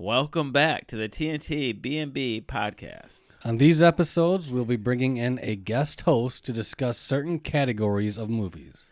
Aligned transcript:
Welcome 0.00 0.52
back 0.52 0.86
to 0.86 0.96
the 0.96 1.08
TNT 1.08 1.82
B&B 1.82 2.44
podcast. 2.46 3.32
On 3.44 3.56
these 3.56 3.82
episodes, 3.82 4.52
we'll 4.52 4.64
be 4.64 4.76
bringing 4.76 5.16
in 5.16 5.40
a 5.42 5.56
guest 5.56 6.02
host 6.02 6.46
to 6.46 6.52
discuss 6.52 6.98
certain 6.98 7.40
categories 7.40 8.16
of 8.16 8.30
movies. 8.30 8.86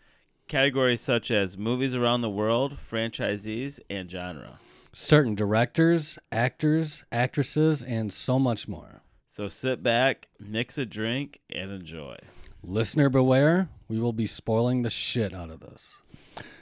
Categories 0.49 0.99
such 0.99 1.31
as 1.31 1.57
movies 1.57 1.95
around 1.95 2.23
the 2.23 2.29
world, 2.29 2.75
franchisees, 2.91 3.79
and 3.89 4.11
genre. 4.11 4.59
Certain 4.91 5.33
directors, 5.33 6.19
actors, 6.29 7.05
actresses, 7.09 7.81
and 7.81 8.11
so 8.11 8.37
much 8.37 8.67
more. 8.67 9.01
So 9.27 9.47
sit 9.47 9.81
back, 9.81 10.27
mix 10.41 10.77
a 10.77 10.85
drink, 10.85 11.39
and 11.49 11.71
enjoy. 11.71 12.17
Listener 12.61 13.07
beware, 13.07 13.69
we 13.87 13.97
will 13.97 14.11
be 14.11 14.27
spoiling 14.27 14.81
the 14.81 14.89
shit 14.89 15.33
out 15.33 15.51
of 15.51 15.61
this. 15.61 15.95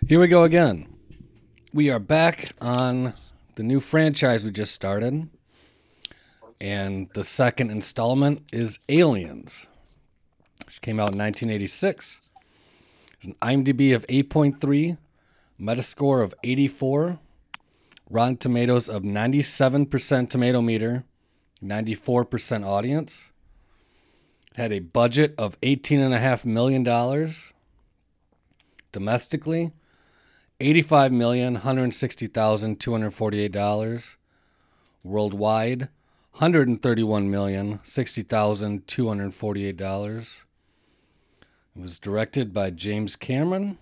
Here 0.07 0.19
we 0.19 0.27
go 0.27 0.43
again. 0.43 0.85
We 1.73 1.89
are 1.89 1.97
back 1.97 2.51
on 2.61 3.15
the 3.55 3.63
new 3.63 3.79
franchise 3.79 4.45
we 4.45 4.51
just 4.51 4.73
started. 4.73 5.29
And 6.61 7.09
the 7.13 7.23
second 7.23 7.69
installment 7.69 8.43
is 8.53 8.79
Aliens, 8.87 9.67
which 10.65 10.81
came 10.81 10.99
out 10.99 11.13
in 11.13 11.19
1986. 11.19 12.31
It's 13.13 13.27
an 13.27 13.35
IMDb 13.41 13.93
of 13.93 14.05
8.3, 14.07 14.97
Metascore 15.59 16.23
of 16.23 16.33
84, 16.43 17.19
Rotten 18.09 18.37
Tomatoes 18.37 18.87
of 18.87 19.03
97% 19.03 20.29
tomato 20.29 20.61
meter, 20.61 21.03
94% 21.63 22.65
audience. 22.65 23.29
It 24.51 24.57
had 24.57 24.71
a 24.71 24.79
budget 24.79 25.33
of 25.37 25.59
$18.5 25.61 26.45
million 26.45 26.83
domestically 28.91 29.73
eighty-five 30.65 31.11
million 31.11 31.53
one 31.53 31.61
hundred 31.61 31.93
sixty 31.93 32.27
thousand 32.27 32.79
two 32.79 32.91
hundred 32.91 33.11
forty-eight 33.11 33.51
dollars. 33.51 34.17
Worldwide, 35.03 35.89
hundred 36.33 36.67
and 36.67 36.81
thirty-one 36.81 37.29
million 37.29 37.79
sixty 37.83 38.23
thousand 38.23 38.87
two 38.87 39.07
hundred 39.07 39.33
forty-eight 39.33 39.77
dollars. 39.77 40.41
It 41.75 41.81
was 41.81 41.99
directed 41.99 42.53
by 42.53 42.71
James 42.71 43.15
Cameron. 43.15 43.77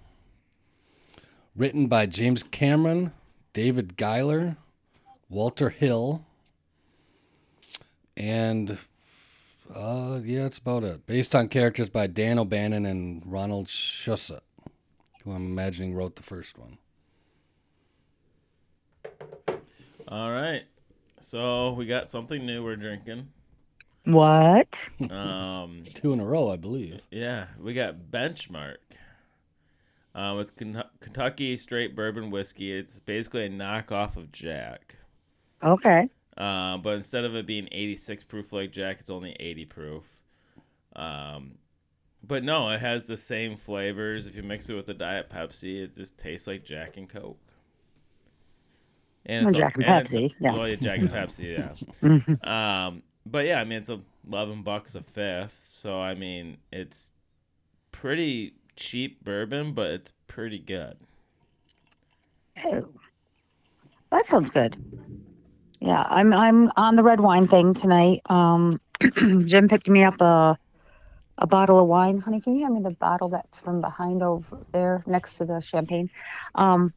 Written 1.56 1.86
by 1.86 2.08
James 2.08 2.42
Cameron, 2.42 3.12
David 3.54 3.96
Giler, 3.96 4.58
Walter 5.30 5.70
Hill, 5.70 6.26
and 8.18 8.80
uh, 9.74 10.20
yeah, 10.24 10.42
that's 10.42 10.58
about 10.58 10.84
it. 10.84 11.06
Based 11.06 11.36
on 11.36 11.50
characters 11.50 11.90
by 11.90 12.08
Dan 12.08 12.40
O'Bannon 12.40 12.88
and 12.88 13.22
Ronald 13.26 13.68
Shusett 13.68 14.42
who 15.24 15.32
I'm 15.32 15.46
imagining 15.46 15.94
wrote 15.96 16.16
the 16.16 16.24
first 16.24 16.58
one. 16.58 16.78
All 20.08 20.32
right. 20.32 20.64
So 21.20 21.72
we 21.74 21.86
got 21.86 22.10
something 22.10 22.46
new 22.46 22.64
we're 22.64 22.76
drinking. 22.76 23.30
What? 24.06 24.90
Um, 25.10 25.84
Two 25.94 26.12
in 26.12 26.20
a 26.20 26.26
row, 26.26 26.50
I 26.50 26.58
believe. 26.58 27.00
yeah, 27.10 27.48
we 27.60 27.74
got 27.74 27.98
Benchmark. 27.98 28.78
Um, 30.14 30.40
it's 30.40 30.52
Ken- 30.52 30.84
Kentucky 31.00 31.56
straight 31.58 31.96
bourbon 31.96 32.30
whiskey. 32.30 32.72
It's 32.74 33.00
basically 33.00 33.46
a 33.46 33.50
knockoff 33.50 34.18
of 34.18 34.32
Jack. 34.32 34.98
Okay. 35.64 36.10
Uh, 36.38 36.78
but 36.78 36.96
instead 36.96 37.24
of 37.24 37.36
it 37.36 37.46
being 37.46 37.70
86 37.72 38.24
proof 38.26 38.52
like 38.52 38.72
Jack, 38.72 38.98
it's 39.00 39.10
only 39.10 39.36
80 39.40 39.66
proof. 39.66 40.18
Um, 40.96 41.56
but 42.26 42.44
no, 42.44 42.70
it 42.70 42.80
has 42.80 43.08
the 43.08 43.18
same 43.18 43.58
flavors. 43.58 44.28
If 44.28 44.36
you 44.36 44.44
mix 44.44 44.70
it 44.70 44.76
with 44.76 44.88
a 44.90 44.94
Diet 44.94 45.30
Pepsi, 45.30 45.84
it 45.84 45.96
just 45.96 46.18
tastes 46.18 46.48
like 46.48 46.64
Jack 46.64 46.98
and 46.98 47.10
Coke. 47.10 47.38
Well, 49.28 49.48
it's 49.48 49.58
a- 49.58 49.60
Jack 49.60 49.76
and 49.76 49.84
it's- 49.84 50.12
Pepsi, 50.12 50.34
yeah. 50.40 50.54
Well, 50.54 50.68
yeah, 50.68 50.76
Jack 50.76 51.00
and 51.00 51.10
Pepsi, 51.10 51.58
yeah. 52.44 52.88
um, 52.88 53.04
but 53.26 53.46
yeah, 53.46 53.60
I 53.60 53.64
mean, 53.64 53.80
it's 53.80 53.92
eleven 54.30 54.64
bucks 54.64 54.96
a 54.96 55.02
fifth, 55.02 55.60
so 55.64 56.00
I 56.00 56.14
mean, 56.14 56.58
it's 56.72 57.12
pretty 57.92 58.54
cheap 58.76 59.24
bourbon, 59.24 59.74
but 59.74 59.88
it's 59.92 60.12
pretty 60.28 60.60
good. 60.60 60.98
Oh, 62.66 62.90
that 64.12 64.26
sounds 64.26 64.50
good. 64.50 64.76
Yeah, 65.80 66.06
I'm 66.10 66.34
I'm 66.34 66.72
on 66.76 66.96
the 66.98 67.04
red 67.04 67.20
wine 67.20 67.48
thing 67.48 67.74
tonight. 67.74 68.22
Um, 68.30 68.80
Jim 69.46 69.68
picked 69.70 69.88
me 69.90 70.04
up 70.04 70.20
a 70.22 70.58
a 71.38 71.48
bottle 71.48 71.80
of 71.80 71.88
wine. 71.88 72.20
Honey, 72.20 72.40
can 72.40 72.56
you 72.56 72.64
hand 72.64 72.76
me 72.76 72.82
the 72.82 72.92
bottle 72.92 73.30
that's 73.30 73.60
from 73.60 73.82
behind 73.82 74.22
over 74.22 74.60
there 74.72 75.04
next 75.06 75.38
to 75.38 75.46
the 75.46 75.60
champagne? 75.60 76.10
Um, 76.56 76.94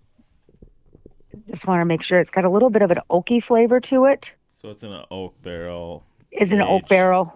just 1.49 1.67
want 1.67 1.81
to 1.81 1.85
make 1.85 2.03
sure 2.03 2.19
it's 2.19 2.31
got 2.31 2.45
a 2.45 2.51
little 2.51 2.71
bit 2.71 2.83
of 2.83 2.91
an 2.91 2.99
oaky 3.11 3.43
flavor 3.43 3.81
to 3.81 4.05
it. 4.07 4.35
So 4.53 4.71
it's 4.71 4.83
in 4.83 4.93
an 4.93 5.05
oak 5.11 5.41
barrel. 5.43 6.05
Is 6.31 6.53
it 6.53 6.57
an 6.57 6.67
oak 6.67 6.89
barrel? 6.89 7.35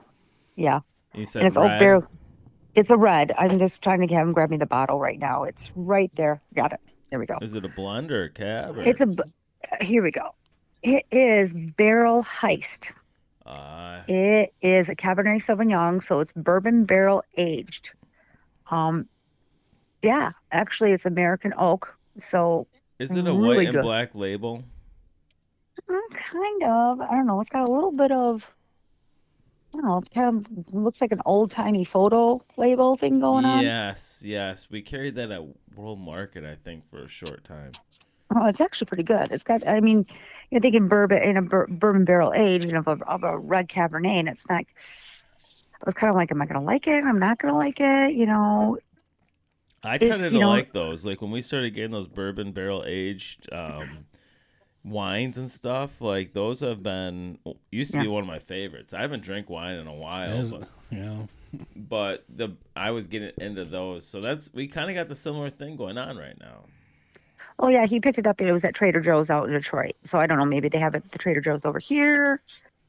Yeah. 0.57 0.81
You 1.15 1.27
said 1.27 1.41
and 1.41 1.47
it's 1.47 1.57
red. 1.57 1.75
oak 1.75 1.79
barrel. 1.79 2.05
It's 2.75 2.91
a 2.91 2.97
red. 2.97 3.33
I'm 3.39 3.59
just 3.59 3.83
trying 3.83 4.07
to 4.07 4.15
have 4.15 4.27
him 4.27 4.33
grab 4.33 4.51
me 4.51 4.57
the 4.57 4.67
bottle 4.67 4.99
right 4.99 5.19
now. 5.19 5.45
It's 5.45 5.73
right 5.75 6.11
there. 6.15 6.41
Got 6.55 6.73
it. 6.73 6.81
There 7.11 7.19
we 7.19 7.27
go. 7.27 7.39
Is 7.43 7.55
it 7.55 7.65
a 7.65 7.69
blend 7.69 8.13
or 8.13 8.25
a 8.25 8.31
cab? 8.31 8.77
Or? 8.77 8.83
It's 8.83 9.01
a. 9.01 9.13
Here 9.81 10.03
we 10.03 10.13
go. 10.13 10.35
It 10.83 11.05
is 11.11 11.53
Barrel 11.53 12.23
Heist. 12.23 12.93
Uh, 13.51 14.03
It 14.09 14.51
is 14.61 14.89
a 14.89 14.97
Cabernet 14.97 15.41
Sauvignon, 15.41 16.03
so 16.03 16.21
it's 16.21 16.33
bourbon 16.33 16.85
barrel 16.85 17.23
aged. 17.37 17.91
Um, 18.71 19.09
yeah, 20.03 20.33
actually, 20.53 20.93
it's 20.93 21.05
American 21.07 21.53
oak. 21.59 21.97
So 22.19 22.67
is 22.99 23.13
it 23.17 23.27
a 23.27 23.33
really 23.33 23.57
white 23.57 23.67
and 23.69 23.75
good. 23.77 23.83
black 23.83 24.15
label? 24.15 24.63
mm, 25.89 26.01
kind 26.15 26.63
of. 26.65 27.01
I 27.01 27.15
don't 27.15 27.27
know. 27.27 27.41
It's 27.41 27.51
got 27.51 27.69
a 27.69 27.73
little 27.73 27.93
bit 27.93 28.13
of. 28.13 28.57
I 29.73 29.79
don't 29.79 29.85
know. 29.87 29.99
It 29.99 30.11
kind 30.11 30.37
of 30.37 30.75
looks 30.75 31.01
like 31.01 31.13
an 31.13 31.23
old 31.25 31.51
timey 31.53 31.85
photo 31.85 32.41
label 32.57 32.97
thing 32.97 33.21
going 33.21 33.45
on. 33.45 33.63
Yes, 33.63 34.25
yes. 34.27 34.69
We 34.69 34.83
carried 34.83 35.15
that 35.15 35.31
at 35.31 35.43
World 35.77 36.01
Market, 36.01 36.45
I 36.45 36.57
think, 36.57 36.89
for 36.89 37.05
a 37.05 37.09
short 37.09 37.45
time. 37.45 37.73
Oh, 38.35 38.47
it's 38.47 38.61
actually 38.61 38.87
pretty 38.87 39.03
good. 39.03 39.33
It's 39.33 39.43
got, 39.43 39.67
I 39.67 39.81
mean, 39.81 40.05
you're 40.51 40.61
thinking 40.61 40.87
bourbon 40.89 41.23
in 41.23 41.37
a 41.37 41.43
bur- 41.43 41.67
bourbon 41.69 42.05
barrel 42.05 42.33
age 42.33 42.65
and 42.65 42.77
of 42.77 42.87
a, 42.87 42.93
of 43.07 43.25
a 43.25 43.37
red 43.39 43.69
Cabernet, 43.69 44.07
and 44.07 44.29
it's 44.29 44.49
not. 44.49 44.65
I 44.67 45.83
was 45.87 45.95
kind 45.95 46.11
of 46.11 46.17
like, 46.17 46.31
am 46.31 46.41
I 46.43 46.47
going 46.47 46.61
to 46.61 46.65
like 46.67 46.87
it? 46.87 47.03
I'm 47.05 47.19
not 47.19 47.39
going 47.39 47.53
to 47.55 47.59
like 47.59 47.81
it. 47.81 48.15
You 48.15 48.27
know, 48.27 48.79
I 49.83 49.95
It's, 49.97 50.07
tended 50.07 50.21
you 50.33 50.39
to 50.39 50.39
know- 50.41 50.49
like 50.51 50.73
those. 50.73 51.05
Like 51.05 51.21
when 51.23 51.31
we 51.31 51.43
started 51.43 51.71
getting 51.75 51.91
those 51.91 52.07
bourbon 52.07 52.53
barrel 52.53 52.85
aged 52.87 53.53
um, 53.53 54.07
wines 54.85 55.37
and 55.39 55.51
stuff, 55.51 56.01
like 56.01 56.33
those 56.33 56.61
have 56.61 56.83
been 56.83 57.39
used 57.73 57.93
to 57.93 58.01
be 58.01 58.09
one 58.09 58.23
of 58.23 58.29
my 58.29 58.39
favorites. 58.39 58.93
I 58.95 59.01
haven't 59.01 59.23
drank 59.23 59.49
wine 59.51 59.75
in 59.77 59.87
a 59.87 59.95
while, 59.95 60.31
Is- 60.33 60.53
but, 60.53 60.69
yeah. 60.91 61.23
but 61.75 62.25
the 62.29 62.51
I 62.77 62.91
was 62.93 63.07
getting 63.09 63.33
into 63.39 63.65
those. 63.65 64.07
So 64.07 64.21
that's 64.21 64.53
we 64.55 64.69
kind 64.69 64.89
of 64.91 64.95
got 64.95 65.09
the 65.09 65.17
similar 65.17 65.51
thing 65.51 65.77
going 65.77 65.99
on 65.99 66.17
right 66.17 66.39
now. 66.39 66.67
Oh 67.61 67.69
yeah, 67.69 67.87
he 67.87 68.01
picked 68.01 68.19
it 68.19 68.27
up. 68.27 68.41
and 68.41 68.49
It 68.49 68.53
was 68.53 68.65
at 68.65 68.75
Trader 68.75 69.01
Joe's 69.01 69.31
out 69.31 69.47
in 69.47 69.53
Detroit. 69.53 69.93
So 70.03 70.19
I 70.19 70.27
don't 70.27 70.39
know. 70.39 70.45
Maybe 70.45 70.69
they 70.69 70.79
have 70.79 70.95
it 70.95 71.05
at 71.05 71.13
the 71.13 71.19
Trader 71.19 71.41
Joe's 71.41 71.65
over 71.65 71.79
here. 71.79 72.41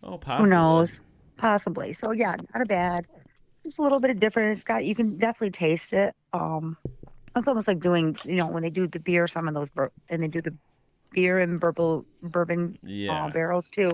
Oh, 0.01 0.17
possibly. 0.17 0.49
Who 0.49 0.55
knows? 0.55 0.99
Possibly. 1.37 1.93
So 1.93 2.11
yeah, 2.11 2.35
not 2.53 2.61
a 2.61 2.65
bad. 2.65 3.05
Just 3.63 3.77
a 3.77 3.83
little 3.83 3.99
bit 3.99 4.09
of 4.09 4.19
different. 4.19 4.51
It's 4.53 4.63
got 4.63 4.83
you 4.85 4.95
can 4.95 5.17
definitely 5.17 5.51
taste 5.51 5.93
it. 5.93 6.15
Um, 6.33 6.77
it's 7.35 7.47
almost 7.47 7.67
like 7.67 7.79
doing 7.79 8.17
you 8.25 8.37
know 8.37 8.47
when 8.47 8.63
they 8.63 8.69
do 8.71 8.87
the 8.87 8.99
beer, 8.99 9.27
some 9.27 9.47
of 9.47 9.53
those 9.53 9.69
bur- 9.69 9.91
and 10.09 10.23
they 10.23 10.27
do 10.27 10.41
the 10.41 10.53
beer 11.11 11.39
and 11.39 11.59
bourbon 11.59 12.05
bourbon 12.23 12.77
Yeah. 12.83 13.25
uh, 13.25 13.29
barrels 13.29 13.69
too. 13.69 13.91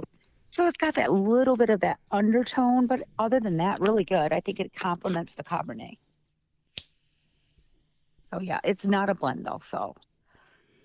So 0.50 0.66
it's 0.68 0.78
got 0.78 0.96
that 0.96 1.12
little 1.12 1.58
bit 1.58 1.70
of 1.70 1.82
that 1.82 2.00
undertone, 2.12 2.88
but 2.88 3.02
other 3.20 3.40
than 3.40 3.58
that, 3.58 3.80
really 3.82 4.06
good. 4.06 4.32
I 4.32 4.40
think 4.40 4.60
it 4.60 4.74
complements 4.74 5.34
the 5.34 5.44
Cabernet. 5.44 5.98
So 8.32 8.40
yeah, 8.42 8.60
it's 8.64 8.86
not 8.88 9.10
a 9.10 9.16
blend 9.16 9.46
though. 9.46 9.60
So 9.62 9.96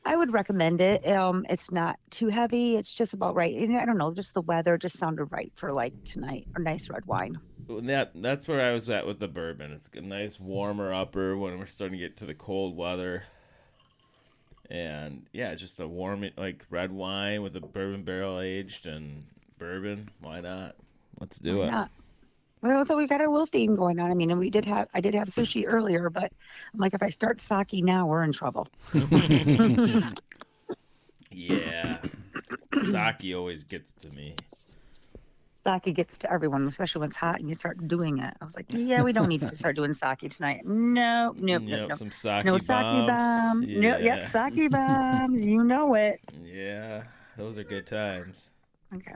I 0.04 0.16
would 0.16 0.32
recommend 0.32 0.80
it. 0.80 1.06
Um, 1.06 1.46
it's 1.48 1.70
not 1.70 1.98
too 2.10 2.28
heavy. 2.28 2.76
It's 2.76 2.92
just 2.92 3.14
about 3.14 3.34
right. 3.34 3.54
And 3.54 3.78
I 3.78 3.84
don't 3.84 3.98
know, 3.98 4.12
just 4.12 4.34
the 4.34 4.40
weather 4.40 4.76
just 4.76 4.98
sounded 4.98 5.26
right 5.26 5.52
for 5.54 5.72
like 5.72 5.92
tonight 6.04 6.46
or 6.56 6.62
nice 6.62 6.90
red 6.90 7.06
wine. 7.06 7.38
That 7.68 8.10
that's 8.14 8.48
where 8.48 8.60
I 8.60 8.72
was 8.72 8.90
at 8.90 9.06
with 9.06 9.20
the 9.20 9.28
bourbon. 9.28 9.72
It's 9.72 9.88
a 9.94 10.00
nice 10.00 10.40
warmer 10.40 10.92
upper 10.92 11.36
when 11.36 11.58
we're 11.58 11.66
starting 11.66 11.98
to 11.98 12.04
get 12.04 12.16
to 12.18 12.26
the 12.26 12.34
cold 12.34 12.76
weather. 12.76 13.22
And 14.68 15.26
yeah, 15.32 15.50
it's 15.50 15.60
just 15.60 15.78
a 15.78 15.86
warm 15.86 16.28
like 16.36 16.66
red 16.70 16.90
wine 16.90 17.42
with 17.42 17.54
a 17.56 17.60
bourbon 17.60 18.02
barrel 18.02 18.40
aged 18.40 18.86
and 18.86 19.24
bourbon. 19.58 20.10
Why 20.20 20.40
not? 20.40 20.74
Let's 21.20 21.38
do 21.38 21.58
Why 21.58 21.64
it. 21.64 21.70
not? 21.70 21.90
Well, 22.62 22.84
so 22.84 22.96
we've 22.96 23.08
got 23.08 23.20
a 23.20 23.28
little 23.30 23.46
theme 23.46 23.74
going 23.74 23.98
on. 23.98 24.10
I 24.10 24.14
mean, 24.14 24.30
and 24.30 24.38
we 24.38 24.48
did 24.48 24.64
have 24.66 24.88
I 24.94 25.00
did 25.00 25.14
have 25.14 25.28
sushi 25.28 25.64
earlier, 25.66 26.08
but 26.10 26.32
I'm 26.72 26.78
like, 26.80 26.94
if 26.94 27.02
I 27.02 27.08
start 27.08 27.40
sake 27.40 27.72
now, 27.84 28.06
we're 28.06 28.22
in 28.22 28.32
trouble. 28.32 28.68
Yeah. 31.30 31.98
Sake 32.72 33.34
always 33.34 33.64
gets 33.64 33.92
to 33.94 34.08
me. 34.10 34.34
Sake 35.54 35.94
gets 35.94 36.18
to 36.18 36.32
everyone, 36.32 36.66
especially 36.66 37.00
when 37.00 37.08
it's 37.08 37.16
hot 37.16 37.40
and 37.40 37.48
you 37.48 37.54
start 37.54 37.86
doing 37.88 38.18
it. 38.18 38.34
I 38.40 38.44
was 38.44 38.54
like, 38.56 38.66
yeah, 38.70 39.02
we 39.02 39.12
don't 39.12 39.28
need 39.28 39.40
to 39.40 39.48
start 39.48 39.76
doing 39.76 39.94
sake 39.94 40.28
tonight. 40.30 40.66
No, 40.66 41.34
no, 41.38 41.58
no, 41.58 41.86
no. 41.86 41.94
some 41.94 42.10
sake 42.10 42.44
No 42.44 42.52
bombs. 42.52 42.66
sake 42.66 43.06
bombs. 43.06 43.66
No, 43.68 43.96
Yeah. 43.96 43.98
yep, 43.98 44.22
sake 44.22 44.70
bombs. 44.70 45.44
You 45.46 45.62
know 45.64 45.94
it. 45.94 46.20
Yeah. 46.44 47.04
those 47.36 47.58
are 47.58 47.64
good 47.64 47.86
times. 47.86 48.50
Okay. 48.94 49.14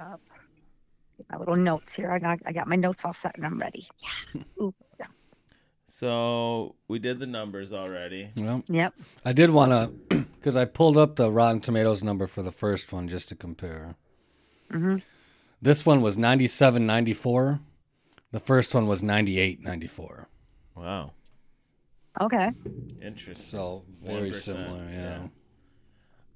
Up. 0.00 0.20
Get 1.22 1.30
my 1.30 1.38
little 1.38 1.56
notes 1.56 1.94
here. 1.94 2.10
I 2.10 2.18
got 2.18 2.40
I 2.46 2.52
got 2.52 2.66
my 2.68 2.76
notes 2.76 3.04
all 3.04 3.12
set 3.12 3.36
and 3.36 3.46
I'm 3.46 3.58
ready. 3.58 3.86
Yeah. 4.34 4.42
Ooh, 4.60 4.74
yeah. 4.98 5.06
So 5.86 6.74
we 6.88 6.98
did 6.98 7.18
the 7.18 7.26
numbers 7.26 7.72
already. 7.72 8.30
Well, 8.36 8.62
Yep. 8.68 8.94
I 9.24 9.32
did 9.32 9.50
want 9.50 9.72
to, 10.10 10.16
because 10.38 10.56
I 10.56 10.64
pulled 10.64 10.96
up 10.98 11.16
the 11.16 11.30
Rotten 11.30 11.60
Tomatoes 11.60 12.02
number 12.02 12.26
for 12.26 12.42
the 12.42 12.50
first 12.50 12.92
one 12.92 13.08
just 13.08 13.28
to 13.28 13.34
compare. 13.36 13.94
hmm 14.70 14.96
This 15.60 15.84
one 15.86 16.00
was 16.02 16.16
97.94. 16.18 17.60
The 18.32 18.40
first 18.40 18.74
one 18.74 18.86
was 18.86 19.02
98.94. 19.02 20.26
Wow, 20.74 21.12
Okay. 22.20 22.50
interesting. 23.02 23.36
So 23.36 23.84
very 24.02 24.30
1%, 24.30 24.34
similar, 24.34 24.88
yeah. 24.90 25.28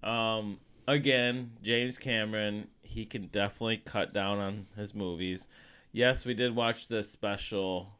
Um, 0.02 0.60
again, 0.88 1.52
James 1.62 1.98
Cameron, 1.98 2.68
he 2.82 3.04
can 3.04 3.26
definitely 3.26 3.78
cut 3.78 4.12
down 4.12 4.38
on 4.38 4.66
his 4.76 4.94
movies. 4.94 5.48
Yes, 5.92 6.24
we 6.24 6.34
did 6.34 6.54
watch 6.54 6.88
the 6.88 7.02
special 7.04 7.92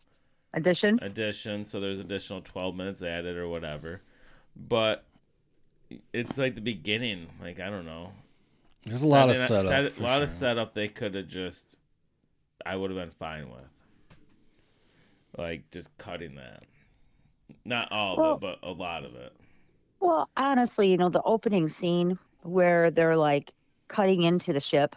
Addition. 0.53 0.99
edition, 1.03 1.65
so 1.65 1.81
there's 1.81 2.01
additional 2.01 2.41
12 2.41 2.75
minutes 2.75 3.03
added 3.03 3.37
or 3.37 3.49
whatever. 3.49 4.03
But 4.55 5.05
it's 6.13 6.39
like 6.39 6.55
the 6.55 6.61
beginning. 6.61 7.29
Like 7.41 7.61
I 7.61 7.71
don't 7.71 7.87
know. 7.87 8.13
There's 8.85 9.03
a 9.03 9.07
lot 9.07 9.31
of 9.31 9.37
Setting 9.37 9.57
up- 9.57 9.63
setup. 9.65 9.93
set- 9.93 10.01
a 10.01 10.03
lot 10.07 10.23
of 10.23 10.29
setup 10.31 10.73
they 10.75 10.89
could 10.89 11.15
have 11.15 11.29
just. 11.29 11.77
I 12.65 12.77
would 12.77 12.91
have 12.91 12.99
been 12.99 13.11
fine 13.11 13.51
with. 13.51 13.69
Like 15.37 15.71
just 15.71 15.97
cutting 15.99 16.37
that. 16.37 16.65
Not 17.65 17.91
all 17.93 18.21
of 18.21 18.37
it, 18.37 18.41
but 18.41 18.59
a 18.69 18.73
lot 18.73 19.05
of 19.05 19.15
it. 19.15 19.33
Well, 20.01 20.29
honestly, 20.37 20.89
you 20.91 20.97
know, 20.97 21.09
the 21.09 21.23
opening 21.23 21.69
scene 21.69 22.19
where 22.47 22.91
they're 22.91 23.17
like 23.17 23.53
cutting 23.89 24.23
into 24.23 24.53
the 24.53 24.61
ship, 24.61 24.97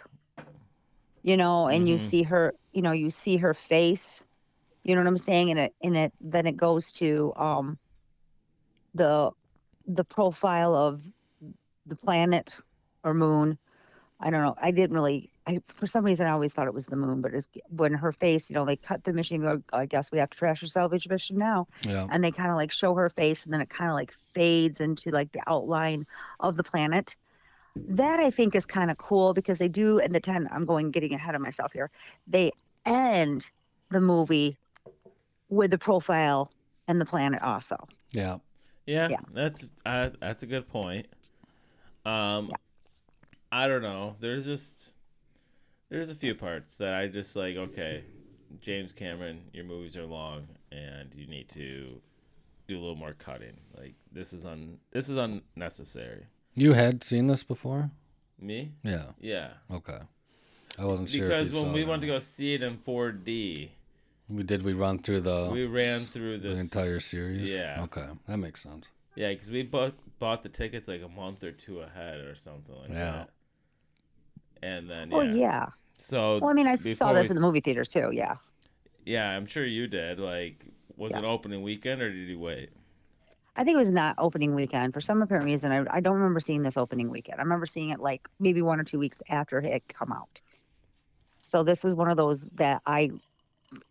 you 1.22 1.36
know, 1.38 1.68
and 1.68 1.88
you 1.88 1.96
Mhm. 1.96 2.00
see 2.00 2.24
her, 2.24 2.54
you 2.72 2.82
know, 2.82 2.92
you 2.92 3.10
see 3.10 3.38
her 3.38 3.54
face, 3.54 4.24
you 4.84 4.96
know 4.96 5.02
what 5.02 5.08
I'm 5.08 5.18
saying? 5.18 5.50
And 5.52 5.60
it, 5.60 5.76
and 5.84 5.98
it, 5.98 6.14
then 6.22 6.46
it 6.48 6.58
goes 6.58 6.92
to, 6.94 7.34
um, 7.36 7.78
the, 8.94 9.32
the 9.86 10.04
profile 10.04 10.76
of 10.76 11.06
the 11.86 11.96
planet 11.96 12.60
or 13.04 13.14
moon. 13.14 13.58
I 14.20 14.30
don't 14.30 14.42
know. 14.44 14.56
I 14.62 14.72
didn't 14.72 14.94
really, 14.94 15.32
I, 15.48 15.60
for 15.68 15.88
some 15.88 16.04
reason, 16.04 16.28
I 16.28 16.32
always 16.32 16.54
thought 16.54 16.68
it 16.68 16.74
was 16.74 16.88
the 16.88 16.96
moon, 16.98 17.22
but 17.22 17.34
it's 17.34 17.48
when 17.70 17.94
her 17.94 18.12
face, 18.12 18.50
you 18.50 18.56
know, 18.56 18.66
they 18.66 18.76
cut 18.76 19.04
the 19.06 19.14
machine, 19.14 19.42
go, 19.42 19.62
I 19.72 19.86
guess 19.86 20.12
we 20.12 20.18
have 20.18 20.30
to 20.32 20.38
trash 20.38 20.62
your 20.62 20.68
salvage 20.70 21.08
mission 21.08 21.38
now 21.38 21.68
Yeah. 21.86 22.08
and 22.12 22.24
they 22.24 22.32
kind 22.32 22.50
of 22.52 22.58
like 22.58 22.72
show 22.72 22.94
her 22.96 23.10
face 23.10 23.46
and 23.46 23.54
then 23.54 23.62
it 23.62 23.70
kind 23.70 23.90
of 23.90 23.96
like 23.96 24.12
fades 24.12 24.82
into 24.82 25.10
like 25.12 25.32
the 25.32 25.42
outline 25.48 26.06
of 26.40 26.58
the 26.58 26.64
planet 26.64 27.16
that 27.88 28.20
i 28.20 28.30
think 28.30 28.56
is 28.56 28.66
kind 28.66 28.90
of 28.92 28.98
cool 28.98 29.34
because 29.34 29.58
they 29.58 29.68
do 29.68 29.98
in 30.00 30.12
the 30.12 30.20
10 30.20 30.48
i'm 30.52 30.66
going 30.66 30.92
getting 30.92 31.14
ahead 31.14 31.36
of 31.36 31.42
myself 31.42 31.72
here 31.74 31.90
they 32.28 32.52
end 32.86 33.52
the 33.90 34.02
movie 34.02 34.58
with 35.50 35.72
the 35.72 35.78
profile 35.78 36.52
and 36.88 37.00
the 37.00 37.06
planet 37.06 37.42
also 37.42 37.78
Yeah. 38.12 38.38
Yeah, 38.86 39.10
Yeah. 39.10 39.20
that's 39.34 39.68
uh, 39.86 40.10
that's 40.20 40.42
a 40.42 40.48
good 40.48 40.68
point. 40.68 41.06
Um, 42.06 42.52
I 43.52 43.68
don't 43.68 43.84
know. 43.84 44.16
There's 44.20 44.46
just 44.46 44.94
there's 45.90 46.10
a 46.10 46.16
few 46.16 46.34
parts 46.34 46.78
that 46.78 46.96
I 46.96 47.08
just 47.08 47.36
like. 47.36 47.56
Okay, 47.56 48.04
James 48.62 48.92
Cameron, 48.92 49.42
your 49.54 49.66
movies 49.66 49.96
are 49.96 50.06
long, 50.08 50.48
and 50.72 51.14
you 51.14 51.28
need 51.28 51.50
to 51.50 52.02
do 52.68 52.78
a 52.78 52.80
little 52.80 52.96
more 52.96 53.14
cutting. 53.14 53.58
Like 53.78 53.94
this 54.12 54.34
is 54.34 54.44
un 54.44 54.80
this 54.92 55.08
is 55.08 55.18
unnecessary. 55.18 56.26
You 56.60 56.74
had 56.74 57.04
seen 57.04 57.28
this 57.28 57.44
before? 57.44 57.92
Me? 58.40 58.74
Yeah. 58.84 59.06
Yeah. 59.22 59.50
Okay. 59.72 60.00
I 60.78 60.86
wasn't 60.86 61.10
sure. 61.10 61.24
Because 61.24 61.50
if 61.50 61.56
you 61.56 61.62
when 61.62 61.70
saw 61.72 61.74
we 61.76 61.82
it 61.82 61.86
or 61.86 61.90
went 61.90 62.02
to 62.02 62.08
go 62.08 62.20
see 62.20 62.54
it 62.54 62.62
in 62.64 62.78
4D, 62.78 63.70
we 64.30 64.44
did 64.44 64.64
we 64.64 64.74
run 64.74 65.00
through 65.00 65.22
the 65.22 65.50
we 65.52 65.66
ran 65.66 66.02
through 66.02 66.40
the 66.40 66.52
entire 66.52 67.00
series. 67.00 67.50
Yeah. 67.52 67.82
Okay, 67.84 68.06
that 68.28 68.38
makes 68.38 68.62
sense. 68.64 68.88
Yeah, 69.16 69.30
because 69.30 69.50
we 69.52 69.64
bought 69.64 69.94
bought 70.20 70.44
the 70.44 70.50
tickets 70.50 70.88
like 70.88 71.02
a 71.02 71.08
month 71.10 71.44
or 71.44 71.52
two 71.52 71.80
ahead 71.80 72.20
or 72.20 72.36
something 72.36 72.76
like 72.76 72.90
Yeah. 72.90 73.12
that. 73.12 73.30
And 74.62 74.90
then 74.90 75.10
oh 75.14 75.22
yeah. 75.22 75.34
yeah 75.34 75.66
So 75.98 76.40
well 76.40 76.50
i 76.50 76.54
mean 76.54 76.68
i 76.68 76.76
saw 76.76 77.14
this 77.14 77.28
we- 77.28 77.32
in 77.32 77.36
the 77.36 77.42
movie 77.42 77.62
theater 77.62 77.86
too 77.86 78.10
yeah 78.14 78.36
yeah, 79.06 79.30
I'm 79.30 79.48
sure 79.48 79.66
you 79.66 79.88
did. 79.88 80.20
Like, 80.20 80.66
was 80.96 81.12
Yeah. 81.12 81.20
it 81.20 81.24
opening 81.26 81.64
weekend 81.64 82.02
or 82.02 82.12
did 82.12 82.28
you 82.28 82.38
wait? 82.38 82.70
I 83.60 83.64
think 83.64 83.76
it 83.76 83.78
was 83.78 83.92
not 83.92 84.16
opening 84.18 84.56
weekend 84.56 84.94
for 84.94 85.02
some 85.02 85.22
apparent 85.22 85.46
reason 85.46 85.72
I, 85.72 85.98
I 85.98 86.00
don't 86.00 86.16
remember 86.16 86.40
seeing 86.40 86.64
this 86.64 86.78
opening 86.78 87.10
weekend 87.12 87.40
i 87.40 87.44
remember 87.44 87.66
seeing 87.68 87.90
it 87.92 88.00
like 88.00 88.28
maybe 88.40 88.62
one 88.64 88.80
or 88.80 88.84
two 88.84 88.98
weeks 88.98 89.22
after 89.30 89.60
it 89.60 89.66
had 89.72 89.88
come 89.88 90.12
out 90.12 90.42
so 91.44 91.62
this 91.64 91.84
was 91.84 91.94
one 91.96 92.10
of 92.10 92.18
those 92.18 92.46
that 92.56 92.82
i 92.88 93.12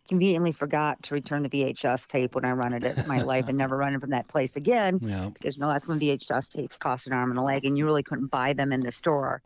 conveniently 0.09 0.51
forgot 0.51 1.01
to 1.03 1.13
return 1.13 1.41
the 1.41 1.47
VHS 1.49 2.05
tape 2.07 2.35
when 2.35 2.43
I 2.43 2.51
rented 2.51 2.83
it 2.83 2.97
in 2.97 3.07
my 3.07 3.21
life 3.21 3.47
and 3.47 3.57
never 3.57 3.77
rented 3.77 4.01
from 4.01 4.09
that 4.09 4.27
place 4.27 4.57
again 4.57 4.99
Yeah. 5.01 5.29
because 5.33 5.55
you 5.55 5.61
know 5.61 5.69
that's 5.69 5.87
when 5.87 5.99
VHS 6.01 6.49
tapes 6.49 6.77
cost 6.77 7.07
an 7.07 7.13
arm 7.13 7.29
and 7.29 7.39
a 7.39 7.41
leg 7.43 7.63
and 7.63 7.77
you 7.77 7.85
really 7.85 8.03
couldn't 8.03 8.27
buy 8.27 8.51
them 8.51 8.73
in 8.73 8.81
the 8.81 8.91
store. 8.91 9.41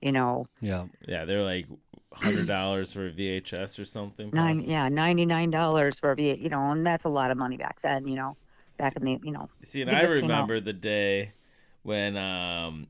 You 0.00 0.10
know, 0.10 0.46
Yeah. 0.60 0.86
Yeah, 1.06 1.24
they're 1.24 1.44
like 1.44 1.66
hundred 2.12 2.48
dollars 2.48 2.92
for 2.92 3.06
a 3.06 3.12
VHS 3.12 3.78
or 3.78 3.84
something. 3.84 4.30
nine 4.32 4.56
possibly. 4.56 4.72
yeah 4.72 4.88
ninety 4.88 5.24
nine 5.24 5.50
dollars 5.50 6.00
for 6.00 6.10
a 6.10 6.16
V 6.16 6.34
you 6.34 6.48
know, 6.48 6.70
and 6.72 6.84
that's 6.84 7.04
a 7.04 7.08
lot 7.08 7.30
of 7.30 7.36
money 7.38 7.56
back 7.56 7.80
then. 7.80 8.08
You 8.08 8.16
know, 8.16 8.36
back 8.76 8.96
in 8.96 9.04
the 9.04 9.18
you 9.22 9.32
know 9.32 9.48
See, 9.64 9.80
and 9.82 9.90
think 9.90 10.02
I 10.02 10.06
this 10.06 10.14
came 10.20 10.24
out- 10.30 10.34
remember 10.48 10.60
the 10.60 10.72
day 10.72 11.32
when 11.82 12.16
um 12.16 12.86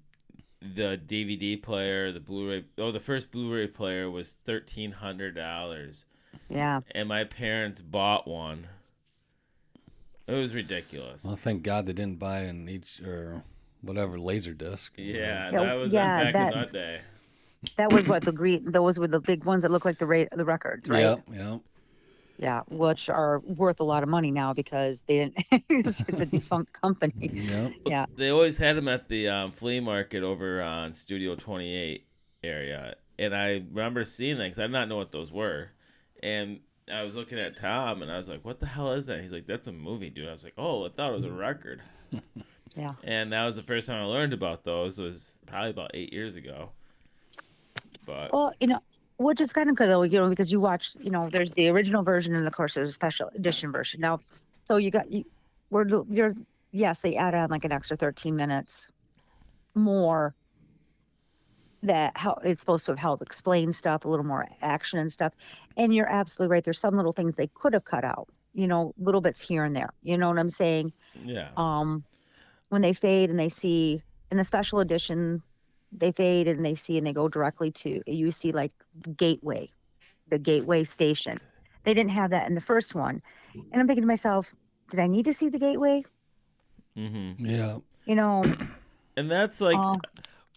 the 0.61 0.99
DVD 1.06 1.62
player, 1.62 2.11
the 2.11 2.19
Blu-ray, 2.19 2.65
oh, 2.79 2.91
the 2.91 2.99
first 2.99 3.31
Blu-ray 3.31 3.69
player 3.69 4.11
was 4.11 4.33
thirteen 4.33 4.93
hundred 4.93 5.35
dollars, 5.37 6.06
yeah 6.49 6.81
and 6.93 7.09
my 7.09 7.25
parents 7.25 7.81
bought 7.81 8.27
one. 8.27 8.67
It 10.27 10.33
was 10.35 10.53
ridiculous. 10.55 11.25
Well, 11.25 11.37
thank 11.37 11.62
God 11.62 11.87
they 11.87 11.93
didn't 11.93 12.19
buy 12.19 12.41
an 12.41 12.69
each 12.69 13.00
or 13.00 13.44
whatever 13.81 14.19
laser 14.19 14.55
disc. 14.55 14.93
yeah, 14.97 15.50
Yeah, 15.53 15.61
that 15.62 15.75
was 15.75 15.93
yeah, 15.93 16.32
back 16.32 16.53
in 16.55 16.59
that 16.61 16.73
day. 16.73 17.00
that 17.77 17.93
was 17.93 18.09
what 18.09 18.25
the 18.25 18.32
green 18.32 18.73
those 18.73 18.99
were 18.99 19.06
the 19.06 19.21
big 19.21 19.44
ones 19.44 19.62
that 19.62 19.71
looked 19.71 19.85
like 19.87 19.99
the 19.99 20.06
ra- 20.06 20.25
the 20.35 20.44
records 20.44 20.89
right 20.89 21.00
Yeah. 21.00 21.17
Yeah. 21.32 21.59
Yeah 22.38 22.62
which 22.69 23.09
are 23.09 23.38
worth 23.41 23.81
a 23.81 23.85
lot 23.85 24.03
of 24.03 24.09
money 24.09 24.31
now 24.31 24.53
because 24.53 25.03
they 25.03 25.19
didn't 25.19 25.37
it's, 25.71 26.00
it's 26.09 26.21
a 26.21 26.27
defunct 26.27 26.73
company 26.73 27.31
Yeah. 27.33 27.71
yeah 27.87 28.06
They 28.17 28.31
always 28.31 28.59
had 28.59 28.77
them 28.77 28.88
at 28.88 29.09
the 29.09 29.29
um, 29.29 29.53
flea 29.53 29.81
market 29.81 30.23
over 30.23 30.61
on 30.62 30.93
Studio 30.93 31.35
28 31.35 32.06
area. 32.44 32.94
And 33.19 33.35
I 33.35 33.65
remember 33.73 34.05
seeing 34.05 34.37
that 34.39 34.44
because 34.44 34.58
I 34.58 34.63
did 34.63 34.72
not 34.72 34.89
know 34.89 34.96
what 34.96 35.10
those 35.13 35.32
were. 35.32 35.70
And 36.22 36.60
I 36.93 37.03
was 37.03 37.15
looking 37.15 37.39
at 37.39 37.56
Tom 37.56 38.03
and 38.03 38.13
I 38.13 38.19
was 38.19 38.29
like, 38.29 38.44
what 38.44 38.60
the 38.60 38.67
hell 38.67 38.93
is 38.93 39.06
that? 39.06 39.20
He's 39.22 39.32
like, 39.32 39.46
that's 39.46 39.67
a 39.67 39.72
movie, 39.72 40.10
dude. 40.10 40.29
I 40.29 40.32
was 40.32 40.44
like, 40.44 40.55
oh, 40.58 40.84
I 40.84 40.91
thought 40.91 41.13
it 41.13 41.17
was 41.17 41.25
a 41.25 41.31
record. 41.32 41.82
yeah 42.77 42.94
And 43.03 43.32
that 43.32 43.44
was 43.44 43.56
the 43.56 43.63
first 43.63 43.87
time 43.87 44.03
I 44.03 44.05
learned 44.05 44.32
about 44.34 44.65
those 44.65 44.99
was 44.99 45.39
probably 45.46 45.70
about 45.70 45.93
eight 45.94 46.13
years 46.13 46.37
ago. 46.37 46.70
But 48.05 48.32
Well, 48.32 48.53
you 48.60 48.67
know, 48.69 48.81
which 49.19 49.41
is 49.41 49.53
kind 49.53 49.70
of 49.70 49.77
good 49.77 49.89
though, 49.89 50.03
you 50.03 50.19
know, 50.19 50.29
because 50.29 50.53
you 50.53 50.61
watch, 50.61 50.96
you 51.01 51.11
know, 51.11 51.29
there's 51.31 51.53
the 51.53 51.69
original 51.69 52.03
version 52.03 52.35
and 52.35 52.46
of 52.46 52.53
course 52.53 52.75
there's 52.75 52.89
a 52.89 52.93
special 52.93 53.29
edition 53.35 53.73
version. 53.73 54.01
Now, 54.01 54.20
so 54.65 54.77
you 54.77 54.91
got 54.91 55.11
you, 55.11 55.25
we're 55.70 55.87
you're 56.11 56.35
yes, 56.73 57.01
they 57.01 57.17
add 57.17 57.35
on 57.35 57.51
like 57.51 57.65
an 57.65 57.73
extra 57.73 57.96
13 57.96 58.37
minutes 58.37 58.91
more 59.75 60.35
that 61.82 62.17
how 62.17 62.39
it's 62.44 62.61
supposed 62.61 62.85
to 62.87 62.93
have 62.93 62.99
helped 62.99 63.23
explain 63.23 63.73
stuff, 63.73 64.05
a 64.05 64.08
little 64.08 64.25
more 64.25 64.46
action 64.61 64.99
and 64.99 65.13
stuff. 65.13 65.32
And 65.77 65.94
you're 65.94 66.11
absolutely 66.11 66.53
right. 66.53 66.65
There's 66.65 66.81
some 66.81 66.96
little 66.96 67.13
things 67.13 67.37
they 67.37 67.49
could 67.55 67.75
have 67.75 67.85
cut 67.85 68.05
out, 68.05 68.29
you 68.55 68.67
know, 68.67 68.93
little 68.99 69.20
bits 69.20 69.46
here 69.46 69.65
and 69.65 69.75
there. 69.77 69.91
You 70.03 70.19
know 70.19 70.29
what 70.29 70.39
I'm 70.39 70.49
saying? 70.49 70.93
yeah. 71.25 71.49
um 71.56 72.05
when 72.69 72.82
they 72.82 72.93
fade 72.93 73.31
and 73.31 73.39
they 73.39 73.49
see 73.49 74.03
in 74.31 74.37
the 74.37 74.44
special 74.44 74.81
edition 74.81 75.43
they 75.96 76.12
fade 76.12 76.46
and 76.48 76.65
they 76.65 76.74
see 76.74 76.98
and 76.98 77.06
they 77.06 77.12
go 77.12 77.29
directly 77.29 77.70
to 77.70 78.03
you 78.06 78.31
see 78.31 78.53
like 78.53 78.72
gateway 79.17 79.69
the 80.29 80.38
gateway 80.38 80.84
station. 80.84 81.38
They 81.84 81.94
didn't 81.94 82.10
have 82.10 82.31
that 82.31 82.48
in 82.48 82.55
the 82.55 82.60
first 82.60 82.94
one. 82.94 83.22
And 83.55 83.81
i'm 83.81 83.86
thinking 83.86 84.03
to 84.03 84.08
myself 84.08 84.55
did 84.91 85.00
i 85.00 85.06
need 85.06 85.24
to 85.24 85.32
see 85.32 85.48
the 85.48 85.58
gateway? 85.58 86.05
Mm-hmm. 86.96 87.44
Yeah. 87.44 87.79
you 88.05 88.15
know 88.15 88.44
And 89.19 89.31
that's 89.31 89.60
like, 89.62 89.79
uh, 89.79 89.94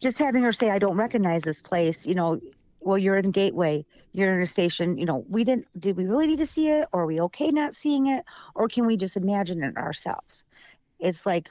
just 0.02 0.20
having 0.20 0.44
her 0.44 0.52
say 0.52 0.72
i 0.72 0.80
don't 0.80 0.98
recognize 0.98 1.44
this 1.44 1.62
place 1.62 2.06
you 2.06 2.16
know 2.16 2.40
well 2.82 2.98
you're 2.98 3.18
in 3.18 3.32
gateway. 3.32 3.86
You're 4.14 4.36
in 4.36 4.42
a 4.42 4.46
station 4.46 4.98
you 4.98 5.06
know 5.06 5.26
we 5.30 5.44
didn't 5.44 5.68
did 5.80 5.98
we 5.98 6.06
really 6.06 6.28
need 6.28 6.40
to 6.40 6.46
see 6.46 6.70
it? 6.70 6.88
Or 6.92 7.02
are 7.04 7.06
we 7.06 7.20
okay 7.22 7.52
not 7.52 7.74
seeing 7.76 8.08
it? 8.08 8.26
Or 8.56 8.68
can 8.68 8.86
we 8.86 8.98
just 8.98 9.18
imagine 9.18 9.64
it 9.64 9.78
ourselves? 9.78 10.44
It's 11.00 11.26
like 11.26 11.50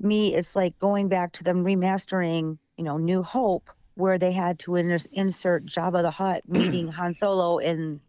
me 0.00 0.34
it's 0.34 0.56
like 0.56 0.78
going 0.78 1.08
back 1.08 1.32
to 1.32 1.44
them 1.44 1.64
remastering 1.64 2.58
you 2.82 2.86
know 2.88 2.96
new 2.96 3.22
hope 3.22 3.70
where 3.94 4.18
they 4.18 4.32
had 4.32 4.58
to 4.58 4.76
ins- 4.76 5.06
insert 5.12 5.64
jabba 5.64 6.02
the 6.02 6.10
hutt 6.10 6.42
meeting 6.48 6.90
han 6.90 7.14
solo 7.14 7.58
in 7.58 8.00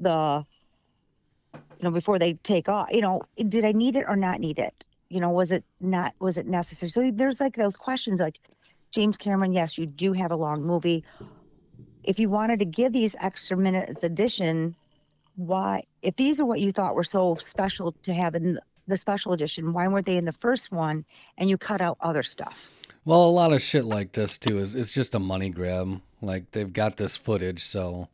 the 0.00 0.46
you 1.54 1.82
know 1.82 1.90
before 1.90 2.18
they 2.18 2.32
take 2.32 2.70
off 2.70 2.88
you 2.90 3.02
know 3.02 3.20
did 3.48 3.66
i 3.66 3.72
need 3.72 3.94
it 3.94 4.06
or 4.08 4.16
not 4.16 4.40
need 4.40 4.58
it 4.58 4.86
you 5.10 5.20
know 5.20 5.28
was 5.28 5.50
it 5.50 5.62
not 5.78 6.14
was 6.20 6.38
it 6.38 6.46
necessary 6.46 6.88
so 6.88 7.10
there's 7.10 7.38
like 7.38 7.56
those 7.56 7.76
questions 7.76 8.18
like 8.18 8.38
James 8.92 9.16
Cameron, 9.16 9.54
yes, 9.54 9.78
you 9.78 9.86
do 9.86 10.12
have 10.12 10.30
a 10.30 10.36
long 10.36 10.62
movie. 10.62 11.02
If 12.04 12.18
you 12.18 12.28
wanted 12.28 12.58
to 12.58 12.66
give 12.66 12.92
these 12.92 13.16
extra 13.20 13.56
minutes 13.56 14.04
addition, 14.04 14.74
why, 15.34 15.84
if 16.02 16.16
these 16.16 16.38
are 16.38 16.44
what 16.44 16.60
you 16.60 16.72
thought 16.72 16.94
were 16.94 17.02
so 17.02 17.36
special 17.36 17.92
to 18.02 18.12
have 18.12 18.34
in 18.34 18.58
the 18.86 18.98
special 18.98 19.32
edition, 19.32 19.72
why 19.72 19.88
weren't 19.88 20.04
they 20.04 20.18
in 20.18 20.26
the 20.26 20.32
first 20.32 20.70
one 20.70 21.04
and 21.38 21.48
you 21.48 21.56
cut 21.56 21.80
out 21.80 21.96
other 22.02 22.22
stuff? 22.22 22.70
Well, 23.04 23.24
a 23.24 23.30
lot 23.30 23.52
of 23.52 23.60
shit 23.62 23.84
like 23.84 24.12
this 24.12 24.38
too 24.38 24.58
is 24.58 24.74
it's 24.74 24.92
just 24.92 25.14
a 25.14 25.18
money 25.18 25.50
grab. 25.50 26.00
Like 26.20 26.50
they've 26.52 26.72
got 26.72 26.96
this 26.96 27.16
footage, 27.16 27.64
so 27.64 28.08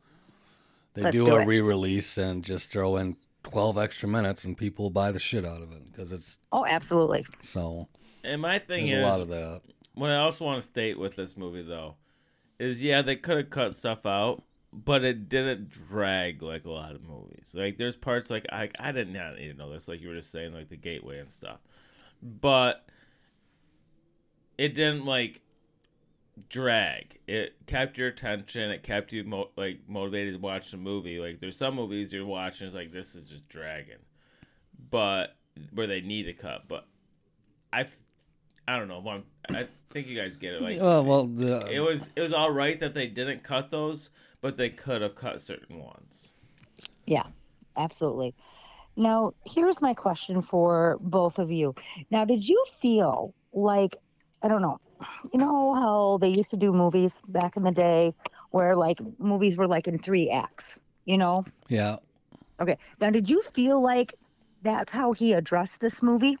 they 0.95 1.03
Let's 1.03 1.17
do, 1.17 1.25
do 1.25 1.35
a 1.35 1.41
it. 1.41 1.45
re-release 1.47 2.17
and 2.17 2.43
just 2.43 2.71
throw 2.71 2.97
in 2.97 3.17
twelve 3.43 3.77
extra 3.77 4.09
minutes, 4.09 4.43
and 4.45 4.57
people 4.57 4.89
buy 4.89 5.11
the 5.11 5.19
shit 5.19 5.45
out 5.45 5.61
of 5.61 5.71
it 5.71 5.91
because 5.91 6.11
it's 6.11 6.39
Oh, 6.51 6.65
absolutely. 6.65 7.25
so. 7.39 7.87
And 8.23 8.41
my 8.41 8.57
thing 8.59 8.87
There's 8.87 8.99
is, 8.99 9.05
a 9.05 9.09
lot 9.09 9.21
of 9.21 9.29
that. 9.29 9.61
what 9.93 10.09
I 10.09 10.17
also 10.17 10.43
want 10.45 10.57
to 10.57 10.61
state 10.65 10.97
with 10.99 11.15
this 11.15 11.37
movie 11.37 11.61
though, 11.61 11.95
is 12.57 12.81
yeah 12.81 13.01
they 13.03 13.15
could 13.15 13.37
have 13.37 13.49
cut 13.51 13.75
stuff 13.75 14.07
out, 14.07 14.43
but 14.73 15.03
it 15.03 15.29
didn't 15.29 15.69
drag 15.69 16.41
like 16.41 16.65
a 16.65 16.71
lot 16.71 16.95
of 16.95 17.03
movies. 17.07 17.53
Like 17.55 17.77
there's 17.77 17.95
parts 17.95 18.31
like 18.31 18.47
I 18.51 18.71
I 18.79 18.91
did 18.91 19.13
not 19.13 19.35
need 19.37 19.51
to 19.51 19.53
know 19.57 19.71
this, 19.71 19.87
like 19.87 20.01
you 20.01 20.09
were 20.09 20.15
just 20.15 20.31
saying, 20.31 20.53
like 20.53 20.69
the 20.69 20.77
gateway 20.77 21.19
and 21.19 21.31
stuff, 21.31 21.59
but 22.23 22.85
it 24.59 24.75
didn't 24.75 25.05
like 25.05 25.41
drag. 26.49 27.17
It 27.27 27.55
kept 27.65 27.97
your 27.97 28.09
attention. 28.09 28.71
It 28.71 28.83
kept 28.83 29.13
you 29.13 29.23
mo- 29.23 29.51
like 29.55 29.79
motivated 29.87 30.33
to 30.33 30.39
watch 30.39 30.71
the 30.71 30.77
movie. 30.77 31.17
Like 31.17 31.39
there's 31.39 31.55
some 31.55 31.75
movies 31.75 32.11
you're 32.11 32.25
watching, 32.25 32.67
it's 32.67 32.75
like 32.75 32.91
this 32.91 33.15
is 33.15 33.23
just 33.23 33.47
dragging, 33.47 34.03
but 34.91 35.37
where 35.73 35.87
they 35.87 36.01
need 36.01 36.23
to 36.23 36.33
cut. 36.33 36.67
But 36.67 36.85
I, 37.71 37.87
I 38.67 38.77
don't 38.77 38.89
know. 38.89 39.01
I'm, 39.07 39.23
I 39.55 39.67
think 39.91 40.07
you 40.07 40.17
guys 40.17 40.35
get 40.35 40.55
it. 40.55 40.61
Like 40.61 40.81
well, 40.81 41.05
well, 41.05 41.27
the 41.27 41.65
it 41.71 41.79
was 41.79 42.09
it 42.17 42.21
was 42.21 42.33
all 42.33 42.51
right 42.51 42.77
that 42.81 42.93
they 42.93 43.07
didn't 43.07 43.43
cut 43.43 43.71
those, 43.71 44.09
but 44.41 44.57
they 44.57 44.69
could 44.69 45.01
have 45.01 45.15
cut 45.15 45.39
certain 45.39 45.79
ones. 45.79 46.33
Yeah, 47.05 47.27
absolutely. 47.77 48.35
Now, 48.97 49.35
here's 49.45 49.81
my 49.81 49.93
question 49.93 50.41
for 50.41 50.97
both 50.99 51.39
of 51.39 51.49
you. 51.49 51.75
Now, 52.11 52.25
did 52.25 52.49
you 52.49 52.61
feel 52.81 53.33
like, 53.53 53.95
I 54.41 54.47
don't 54.47 54.61
know, 54.61 54.79
you 55.33 55.39
know 55.39 55.73
how 55.73 56.17
they 56.17 56.29
used 56.29 56.49
to 56.51 56.57
do 56.57 56.71
movies 56.71 57.21
back 57.27 57.57
in 57.57 57.63
the 57.63 57.71
day 57.71 58.13
where 58.51 58.75
like 58.75 58.97
movies 59.19 59.57
were 59.57 59.67
like 59.67 59.87
in 59.87 59.97
three 59.99 60.29
acts, 60.29 60.79
you 61.05 61.17
know? 61.17 61.45
yeah, 61.67 61.97
Okay. 62.59 62.77
Now, 62.99 63.09
did 63.09 63.29
you 63.29 63.41
feel 63.41 63.81
like 63.81 64.15
that's 64.61 64.91
how 64.91 65.13
he 65.13 65.33
addressed 65.33 65.79
this 65.81 66.03
movie? 66.03 66.37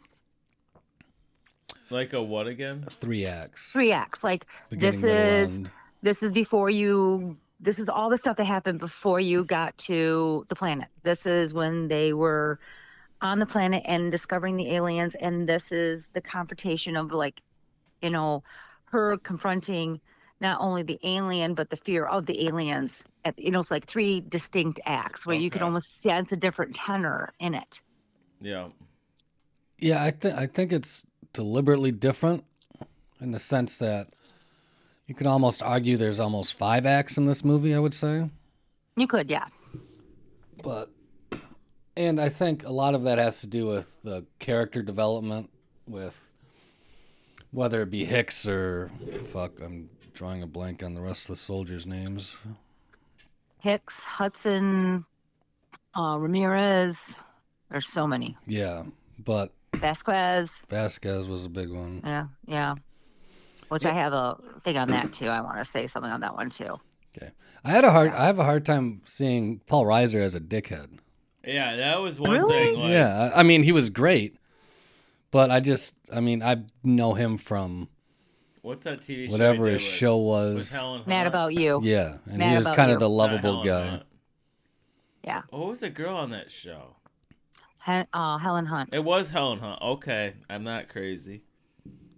Like 1.89 2.13
a 2.13 2.21
what 2.21 2.47
again? 2.47 2.85
three 2.89 3.25
acts. 3.25 3.71
Three 3.71 3.91
acts. 3.91 4.23
Like, 4.23 4.45
beginning, 4.69 4.91
this 4.91 5.03
is 5.03 5.55
end. 5.57 5.71
this 6.01 6.23
is 6.23 6.31
before 6.31 6.69
you 6.69 7.37
this 7.61 7.79
is 7.79 7.89
all 7.89 8.09
the 8.09 8.17
stuff 8.17 8.37
that 8.37 8.45
happened 8.45 8.79
before 8.79 9.19
you 9.19 9.43
got 9.43 9.77
to 9.77 10.45
the 10.47 10.55
planet 10.55 10.87
this 11.03 11.25
is 11.25 11.53
when 11.53 11.89
they 11.89 12.13
were 12.13 12.57
on 13.21 13.39
the 13.39 13.45
planet 13.45 13.83
and 13.85 14.13
discovering 14.13 14.55
the 14.55 14.73
aliens 14.73 15.13
and 15.15 15.49
this 15.49 15.69
is 15.69 16.07
the 16.09 16.21
confrontation 16.21 16.95
of 16.95 17.11
like 17.11 17.41
you 18.01 18.09
know 18.09 18.43
her 18.85 19.17
confronting 19.17 20.01
not 20.41 20.59
only 20.61 20.83
the 20.83 20.99
alien 21.03 21.53
but 21.53 21.69
the 21.69 21.77
fear 21.77 22.05
of 22.05 22.25
the 22.25 22.47
aliens 22.47 23.03
at, 23.25 23.37
you 23.37 23.51
know 23.51 23.59
it's 23.59 23.71
like 23.71 23.85
three 23.85 24.21
distinct 24.21 24.79
acts 24.85 25.25
where 25.25 25.35
you 25.35 25.49
can 25.49 25.61
almost 25.61 26.01
sense 26.01 26.31
a 26.31 26.37
different 26.37 26.75
tenor 26.75 27.31
in 27.39 27.53
it 27.53 27.81
Yeah. 28.41 28.69
Yeah, 29.81 30.03
I 30.03 30.11
think 30.11 30.35
I 30.35 30.45
think 30.45 30.73
it's 30.73 31.05
deliberately 31.31 31.91
different 31.91 32.43
in 33.21 33.31
the 33.31 33.39
sense 33.39 33.77
that 33.77 34.07
you 35.07 35.15
could 35.15 35.27
almost 35.27 35.63
argue 35.63 35.95
there's 35.95 36.19
almost 36.19 36.57
five 36.57 36.85
acts 36.85 37.17
in 37.17 37.25
this 37.25 37.45
movie. 37.45 37.73
I 37.73 37.79
would 37.79 37.93
say. 37.93 38.29
you 38.97 39.07
could 39.07 39.29
yeah 39.29 39.47
but 40.61 40.89
and 41.95 42.19
I 42.19 42.29
think 42.29 42.65
a 42.65 42.71
lot 42.71 42.95
of 42.95 43.03
that 43.03 43.17
has 43.17 43.41
to 43.41 43.47
do 43.47 43.65
with 43.65 43.93
the 44.03 44.25
character 44.39 44.81
development 44.81 45.49
with 45.87 46.28
whether 47.51 47.81
it 47.81 47.89
be 47.89 48.05
Hicks 48.05 48.47
or 48.47 48.91
fuck, 49.25 49.59
I'm 49.61 49.89
drawing 50.13 50.43
a 50.43 50.47
blank 50.47 50.83
on 50.83 50.93
the 50.93 51.01
rest 51.01 51.23
of 51.23 51.35
the 51.35 51.41
soldiers' 51.41 51.85
names. 51.85 52.37
hicks 53.59 54.03
hudson 54.03 55.05
uh, 55.97 56.17
ramirez 56.19 57.17
there's 57.69 57.87
so 57.87 58.05
many 58.07 58.37
Yeah, 58.47 58.83
but 59.17 59.51
vasquez 59.75 60.63
Vasquez 60.69 61.29
was 61.29 61.45
a 61.45 61.49
big 61.49 61.69
one. 61.69 62.01
Yeah, 62.03 62.27
yeah. 62.45 62.75
Which 63.69 63.85
I 63.85 63.93
have 63.93 64.13
a 64.13 64.35
thing 64.61 64.77
on 64.77 64.89
that 64.89 65.13
too. 65.13 65.27
I 65.27 65.41
want 65.41 65.57
to 65.59 65.65
say 65.65 65.85
something 65.87 66.11
on 66.11 66.21
that 66.21 66.33
one 66.35 66.49
too. 66.49 66.79
Okay, 67.15 67.31
I 67.63 67.69
had 67.71 67.83
a 67.83 67.91
hard 67.91 68.11
I 68.11 68.25
have 68.25 68.39
a 68.39 68.43
hard 68.43 68.65
time 68.65 69.01
seeing 69.05 69.59
Paul 69.67 69.85
Reiser 69.85 70.21
as 70.21 70.33
a 70.35 70.39
dickhead. 70.41 70.97
Yeah, 71.45 71.75
that 71.77 71.97
was 72.01 72.19
one 72.19 72.31
Really? 72.31 72.51
thing. 72.53 72.79
Like, 72.79 72.91
yeah, 72.91 73.31
I 73.35 73.41
I 73.41 73.43
mean 73.43 73.61
he 73.63 73.71
was 73.71 73.89
great, 73.91 74.37
but 75.31 75.51
I 75.51 75.59
just 75.59 75.93
I 76.11 76.19
mean 76.21 76.41
I 76.43 76.63
know 76.83 77.13
him 77.13 77.37
from 77.37 77.87
What's 78.61 78.83
that 78.85 78.99
TV 78.99 79.27
show? 79.27 79.31
whatever 79.31 79.67
his 79.67 79.81
show 79.81 80.17
was. 80.17 80.73
Mad 81.07 81.27
about 81.27 81.53
you. 81.53 81.79
Yeah, 81.83 82.17
and 82.25 82.37
Mad 82.39 82.51
he 82.51 82.57
was 82.57 82.65
About 82.65 82.75
kind 82.75 82.91
of 82.91 82.99
the 82.99 83.09
lovable 83.09 83.63
guy. 83.63 84.01
Yeah. 85.23 85.41
What 85.49 85.67
was 85.67 85.79
the 85.79 85.89
girl 85.89 86.15
on 86.15 86.31
that 86.31 86.51
show? 86.51 86.95
Hen- 87.79 88.07
uh, 88.13 88.37
Helen 88.37 88.65
Hunt. 88.65 88.89
It 88.93 89.03
was 89.03 89.29
Helen 89.29 89.59
Hunt. 89.59 89.81
Okay, 89.81 90.33
I'm 90.49 90.63
not 90.63 90.89
crazy. 90.89 91.43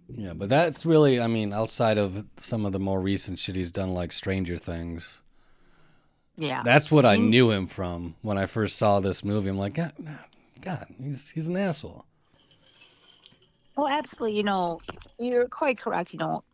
Yeah, 0.08 0.32
but 0.34 0.48
that's 0.48 0.84
really, 0.84 1.20
I 1.20 1.26
mean, 1.28 1.52
outside 1.52 1.96
of 1.96 2.26
some 2.36 2.66
of 2.66 2.72
the 2.72 2.80
more 2.80 3.00
recent 3.00 3.38
shit 3.38 3.54
he's 3.56 3.70
done, 3.70 3.90
like 3.94 4.10
Stranger 4.12 4.56
Things, 4.56 5.20
Yeah. 6.36 6.62
that's 6.64 6.90
what 6.90 7.06
I 7.06 7.16
Mm. 7.16 7.28
knew 7.28 7.50
him 7.50 7.66
from 7.66 8.16
when 8.22 8.36
I 8.36 8.46
first 8.46 8.76
saw 8.76 9.00
this 9.00 9.24
movie. 9.24 9.48
I'm 9.48 9.58
like, 9.58 9.74
God, 9.74 9.92
God 10.60 10.86
he's, 11.02 11.30
he's 11.30 11.48
an 11.48 11.56
asshole. 11.56 12.04
Well, 13.76 13.88
absolutely. 13.88 14.36
You 14.36 14.42
know, 14.44 14.80
you're 15.18 15.48
quite 15.48 15.78
correct. 15.78 16.12
You 16.12 16.18
know, 16.18 16.44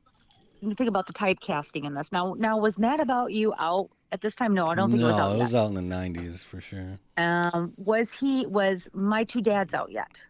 you 0.61 0.75
think 0.75 0.89
about 0.89 1.07
the 1.07 1.13
typecasting 1.13 1.85
in 1.85 1.95
this. 1.95 2.13
Now, 2.13 2.35
now 2.39 2.57
was 2.59 2.79
Mad 2.79 3.01
About 3.01 3.33
You 3.33 3.55
out 3.59 3.91
at 4.13 4.21
this 4.21 4.35
time? 4.35 4.55
No, 4.55 4.67
I 4.69 4.75
don't 4.75 4.91
think 4.91 5.01
no, 5.01 5.07
it 5.07 5.11
was 5.11 5.19
out 5.19 5.33
it 5.33 5.37
yet. 5.39 5.43
was 5.43 5.55
out 5.55 5.67
in 5.69 5.75
the 5.75 5.81
90s 5.81 6.45
for 6.45 6.61
sure. 6.61 6.99
Um, 7.17 7.73
was 7.77 8.19
he? 8.19 8.47
Was 8.47 8.89
My 8.93 9.25
Two 9.25 9.41
Dads 9.41 9.75
out 9.75 9.91
yet? 9.91 10.25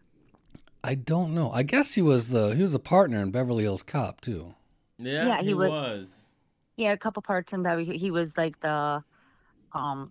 I 0.83 0.95
don't 0.95 1.33
know. 1.35 1.51
I 1.51 1.63
guess 1.63 1.93
he 1.95 2.01
was 2.01 2.29
the 2.29 2.55
he 2.55 2.61
was 2.61 2.73
a 2.73 2.79
partner 2.79 3.21
in 3.21 3.31
Beverly 3.31 3.63
Hills 3.63 3.83
Cop 3.83 4.21
too. 4.21 4.55
Yeah, 4.97 5.27
Yeah, 5.27 5.39
he, 5.41 5.47
he 5.47 5.53
wa- 5.53 5.67
was. 5.67 6.29
Yeah, 6.77 6.93
a 6.93 6.97
couple 6.97 7.21
parts 7.21 7.51
in 7.53 7.63
Beverly. 7.63 7.97
He 7.97 8.11
was 8.11 8.37
like 8.37 8.59
the, 8.61 9.03
um, 9.73 10.07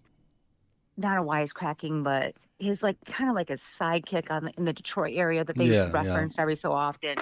not 0.98 1.16
a 1.16 1.22
wisecracking, 1.22 2.02
but 2.04 2.34
he's 2.58 2.82
like 2.82 2.96
kind 3.06 3.30
of 3.30 3.36
like 3.36 3.48
a 3.50 3.54
sidekick 3.54 4.30
on 4.30 4.44
the, 4.46 4.52
in 4.58 4.64
the 4.66 4.72
Detroit 4.74 5.14
area 5.16 5.44
that 5.44 5.56
they 5.56 5.64
Yeah, 5.66 5.86
yeah. 5.86 5.90
referenced 5.92 6.38
every 6.38 6.56
so 6.56 6.72
often. 6.72 7.16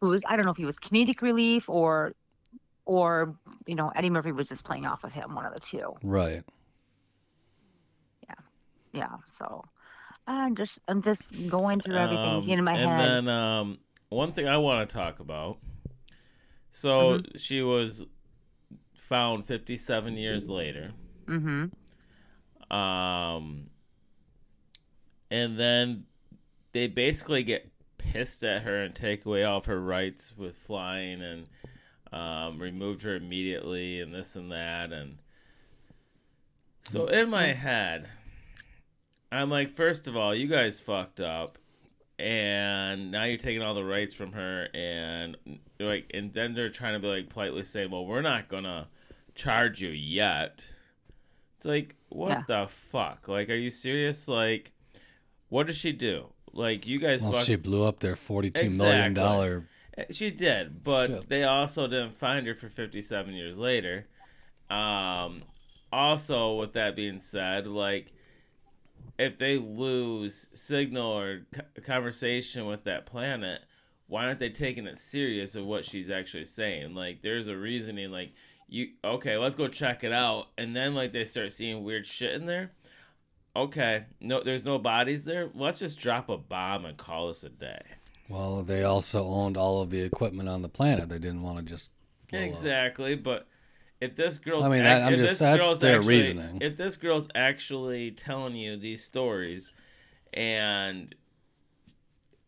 Who 0.00 0.10
was 0.10 0.22
I 0.26 0.36
don't 0.36 0.44
know 0.44 0.50
if 0.50 0.56
he 0.58 0.64
was 0.66 0.76
comedic 0.76 1.22
relief 1.22 1.68
or, 1.68 2.12
or 2.84 3.36
you 3.66 3.74
know 3.76 3.90
Eddie 3.94 4.10
Murphy 4.10 4.32
was 4.32 4.48
just 4.48 4.64
playing 4.64 4.84
off 4.84 5.04
of 5.04 5.12
him, 5.14 5.34
one 5.34 5.46
of 5.46 5.54
the 5.54 5.60
two. 5.60 5.94
Right. 6.02 6.42
Yeah, 8.28 8.34
yeah. 8.92 9.16
so 9.26 9.64
I'm 10.26 10.54
just 10.56 10.78
I'm 10.88 11.00
just 11.00 11.32
going 11.48 11.80
through 11.80 11.96
everything 11.96 12.34
Um, 12.34 12.48
in 12.48 12.64
my 12.64 12.72
and 12.74 12.80
head. 12.90 13.10
And 13.10 13.28
then 13.28 13.34
um, 13.34 13.78
one 14.08 14.32
thing 14.32 14.48
I 14.48 14.56
want 14.58 14.88
to 14.88 14.94
talk 14.94 15.20
about. 15.20 15.58
So 16.70 17.18
Mm-hmm. 17.18 17.38
she 17.38 17.62
was 17.62 18.04
found 18.96 19.46
57 19.46 20.16
years 20.16 20.48
later. 20.48 20.92
mm-hmm. 21.26 21.66
Um, 22.70 23.70
and 25.30 25.58
then 25.58 26.04
they 26.72 26.86
basically 26.86 27.42
get 27.42 27.70
pissed 27.98 28.42
at 28.42 28.62
her 28.62 28.82
and 28.82 28.94
take 28.94 29.24
away 29.26 29.44
all 29.44 29.58
of 29.58 29.66
her 29.66 29.80
rights 29.80 30.34
with 30.36 30.56
flying 30.56 31.22
and 31.22 31.46
um, 32.12 32.58
removed 32.58 33.02
her 33.02 33.16
immediately 33.16 34.00
and 34.00 34.14
this 34.14 34.36
and 34.36 34.52
that. 34.52 34.92
And 34.92 35.18
so 36.84 37.06
in 37.06 37.30
my 37.30 37.46
head 37.46 38.06
i'm 39.32 39.50
like 39.50 39.70
first 39.70 40.06
of 40.06 40.16
all 40.16 40.34
you 40.34 40.46
guys 40.46 40.78
fucked 40.78 41.18
up 41.20 41.58
and 42.18 43.10
now 43.10 43.24
you're 43.24 43.38
taking 43.38 43.62
all 43.62 43.74
the 43.74 43.84
rights 43.84 44.14
from 44.14 44.32
her 44.32 44.68
and 44.74 45.36
like 45.80 46.10
and 46.14 46.32
then 46.32 46.54
they're 46.54 46.68
trying 46.68 46.92
to 46.92 47.00
be 47.00 47.08
like 47.08 47.28
politely 47.28 47.64
saying 47.64 47.90
well 47.90 48.06
we're 48.06 48.22
not 48.22 48.48
gonna 48.48 48.86
charge 49.34 49.80
you 49.80 49.88
yet 49.88 50.68
it's 51.56 51.64
like 51.64 51.94
what 52.08 52.30
Yeah. 52.30 52.42
the 52.46 52.66
fuck 52.68 53.28
like 53.28 53.48
are 53.50 53.54
you 53.54 53.70
serious 53.70 54.28
like 54.28 54.72
what 55.48 55.66
did 55.66 55.76
she 55.76 55.92
do 55.92 56.26
like 56.52 56.86
you 56.86 56.98
guys 56.98 57.22
Well, 57.22 57.32
fucked 57.32 57.44
she 57.46 57.56
blew 57.56 57.82
up 57.84 58.00
their 58.00 58.16
forty-two 58.16 58.70
million 58.70 59.10
Exactly. 59.10 59.14
dollar. 59.14 59.68
Eh, 59.98 60.04
She 60.10 60.30
did, 60.30 60.82
but 60.84 61.08
Shit. 61.10 61.28
they 61.28 61.44
also 61.44 61.86
didn't 61.88 62.16
find 62.16 62.46
her 62.46 62.54
for 62.54 62.68
57 62.68 63.34
years 63.34 63.58
later. 63.58 64.06
Um, 64.70 65.42
also, 65.92 66.54
with 66.56 66.72
that 66.74 66.94
being 66.96 67.18
said, 67.20 67.66
like 67.66 68.12
if 69.18 69.38
they 69.38 69.56
lose 69.58 70.48
signal 70.54 71.06
or 71.12 71.46
conversation 71.84 72.66
with 72.66 72.84
that 72.84 73.06
planet, 73.06 73.62
why 74.08 74.24
aren't 74.26 74.40
they 74.40 74.50
taking 74.50 74.86
it 74.86 74.98
serious 74.98 75.54
of 75.54 75.64
what 75.66 75.84
she's 75.84 76.10
actually 76.10 76.44
saying? 76.44 76.94
Like, 76.94 77.22
there's 77.22 77.46
a 77.48 77.56
reasoning. 77.56 78.10
Like, 78.10 78.32
you 78.68 78.88
okay? 79.04 79.36
Let's 79.36 79.54
go 79.54 79.68
check 79.68 80.04
it 80.04 80.12
out, 80.12 80.46
and 80.58 80.74
then 80.74 80.94
like 80.94 81.12
they 81.12 81.24
start 81.24 81.52
seeing 81.52 81.84
weird 81.84 82.06
shit 82.06 82.32
in 82.34 82.46
there. 82.46 82.72
Okay, 83.56 84.04
no, 84.20 84.42
there's 84.42 84.64
no 84.64 84.78
bodies 84.78 85.24
there. 85.24 85.48
Let's 85.54 85.78
just 85.78 85.98
drop 85.98 86.28
a 86.28 86.36
bomb 86.36 86.84
and 86.84 86.96
call 86.96 87.28
this 87.28 87.44
a 87.44 87.50
day. 87.50 87.80
Well, 88.28 88.62
they 88.64 88.82
also 88.82 89.24
owned 89.26 89.56
all 89.56 89.80
of 89.80 89.90
the 89.90 90.00
equipment 90.02 90.48
on 90.48 90.62
the 90.62 90.68
planet. 90.68 91.08
They 91.08 91.18
didn't 91.20 91.42
want 91.42 91.58
to 91.58 91.64
just 91.64 91.90
blow 92.30 92.40
up. 92.40 92.44
Exactly, 92.46 93.14
but 93.14 93.46
if 94.00 94.16
this 94.16 94.38
girl's 94.38 94.64
I 94.64 94.70
mean, 94.70 94.80
ac- 94.80 94.88
I- 94.88 95.06
I'm 95.06 95.14
just- 95.16 95.38
that's 95.38 95.78
their 95.78 95.98
actually- 95.98 96.16
reasoning. 96.16 96.58
If 96.62 96.76
this 96.76 96.96
girl's 96.96 97.28
actually 97.34 98.10
telling 98.10 98.56
you 98.56 98.76
these 98.76 99.04
stories, 99.04 99.72
and 100.32 101.14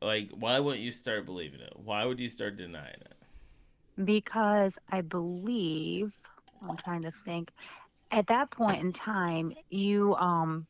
like, 0.02 0.30
why 0.32 0.58
wouldn't 0.58 0.82
you 0.82 0.92
start 0.92 1.24
believing 1.24 1.60
it? 1.60 1.72
Why 1.76 2.04
would 2.04 2.18
you 2.20 2.28
start 2.28 2.56
denying 2.56 3.00
it? 3.00 3.15
Because 4.02 4.78
I 4.90 5.00
believe 5.00 6.18
I'm 6.66 6.76
trying 6.76 7.02
to 7.02 7.10
think. 7.10 7.52
At 8.10 8.28
that 8.28 8.50
point 8.50 8.82
in 8.82 8.92
time, 8.92 9.52
you 9.68 10.14
um 10.16 10.66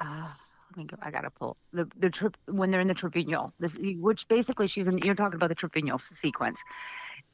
uh, 0.00 0.28
let 0.70 0.76
me 0.76 0.84
go. 0.84 0.96
I 1.02 1.10
gotta 1.10 1.30
pull 1.30 1.56
the 1.72 1.88
the 1.96 2.10
trip 2.10 2.36
when 2.46 2.70
they're 2.70 2.80
in 2.80 2.86
the 2.86 2.94
tribunal. 2.94 3.52
This 3.58 3.78
which 3.80 4.28
basically 4.28 4.66
she's 4.66 4.88
in. 4.88 4.98
You're 4.98 5.14
talking 5.14 5.36
about 5.36 5.48
the 5.48 5.54
tribunal 5.54 5.98
sequence. 5.98 6.62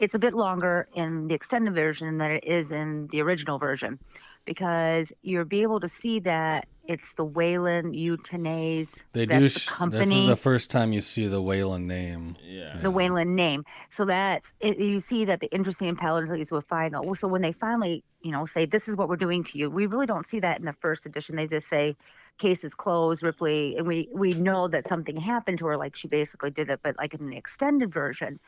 It's 0.00 0.14
a 0.14 0.18
bit 0.18 0.35
longer 0.35 0.88
in 0.94 1.28
the 1.28 1.35
extended 1.35 1.75
version 1.75 2.18
than 2.18 2.33
it 2.33 2.44
is 2.44 2.73
in 2.73 3.06
the 3.09 3.23
original 3.23 3.59
version, 3.59 4.00
because 4.44 5.12
you'll 5.22 5.44
be 5.44 5.62
able 5.62 5.80
to 5.80 5.88
see 5.88 6.18
that 6.20 6.68
it's 6.86 7.14
the 7.14 7.24
Weyland-Yutani. 7.24 9.04
They 9.12 9.24
that's 9.24 9.40
do. 9.40 9.48
the 9.48 9.66
company 9.66 10.04
this 10.04 10.14
is 10.14 10.26
the 10.26 10.36
first 10.36 10.70
time 10.70 10.92
you 10.92 11.00
see 11.00 11.26
the 11.26 11.40
Weyland 11.40 11.86
name. 11.86 12.36
Yeah. 12.44 12.76
the 12.76 12.90
Weyland 12.90 13.34
name. 13.34 13.64
So 13.90 14.04
that's 14.04 14.52
it, 14.60 14.78
you 14.78 15.00
see 15.00 15.24
that 15.24 15.40
the 15.40 15.52
interesting 15.52 15.96
penalties 15.96 16.52
were 16.52 16.60
final. 16.60 17.14
So 17.14 17.26
when 17.26 17.40
they 17.40 17.52
finally, 17.52 18.04
you 18.22 18.32
know, 18.32 18.44
say 18.44 18.66
this 18.66 18.86
is 18.86 18.96
what 18.96 19.08
we're 19.08 19.16
doing 19.16 19.44
to 19.44 19.58
you, 19.58 19.70
we 19.70 19.86
really 19.86 20.06
don't 20.06 20.26
see 20.26 20.40
that 20.40 20.58
in 20.58 20.66
the 20.66 20.74
first 20.74 21.06
edition. 21.06 21.36
They 21.36 21.46
just 21.46 21.68
say 21.68 21.96
case 22.36 22.64
is 22.64 22.74
closed, 22.74 23.22
Ripley, 23.22 23.76
and 23.76 23.86
we 23.86 24.08
we 24.12 24.34
know 24.34 24.68
that 24.68 24.84
something 24.84 25.16
happened 25.16 25.58
to 25.58 25.66
her, 25.66 25.76
like 25.76 25.96
she 25.96 26.08
basically 26.08 26.50
did 26.50 26.68
it. 26.68 26.80
But 26.82 26.98
like 26.98 27.14
in 27.14 27.30
the 27.30 27.36
extended 27.36 27.92
version, 27.92 28.40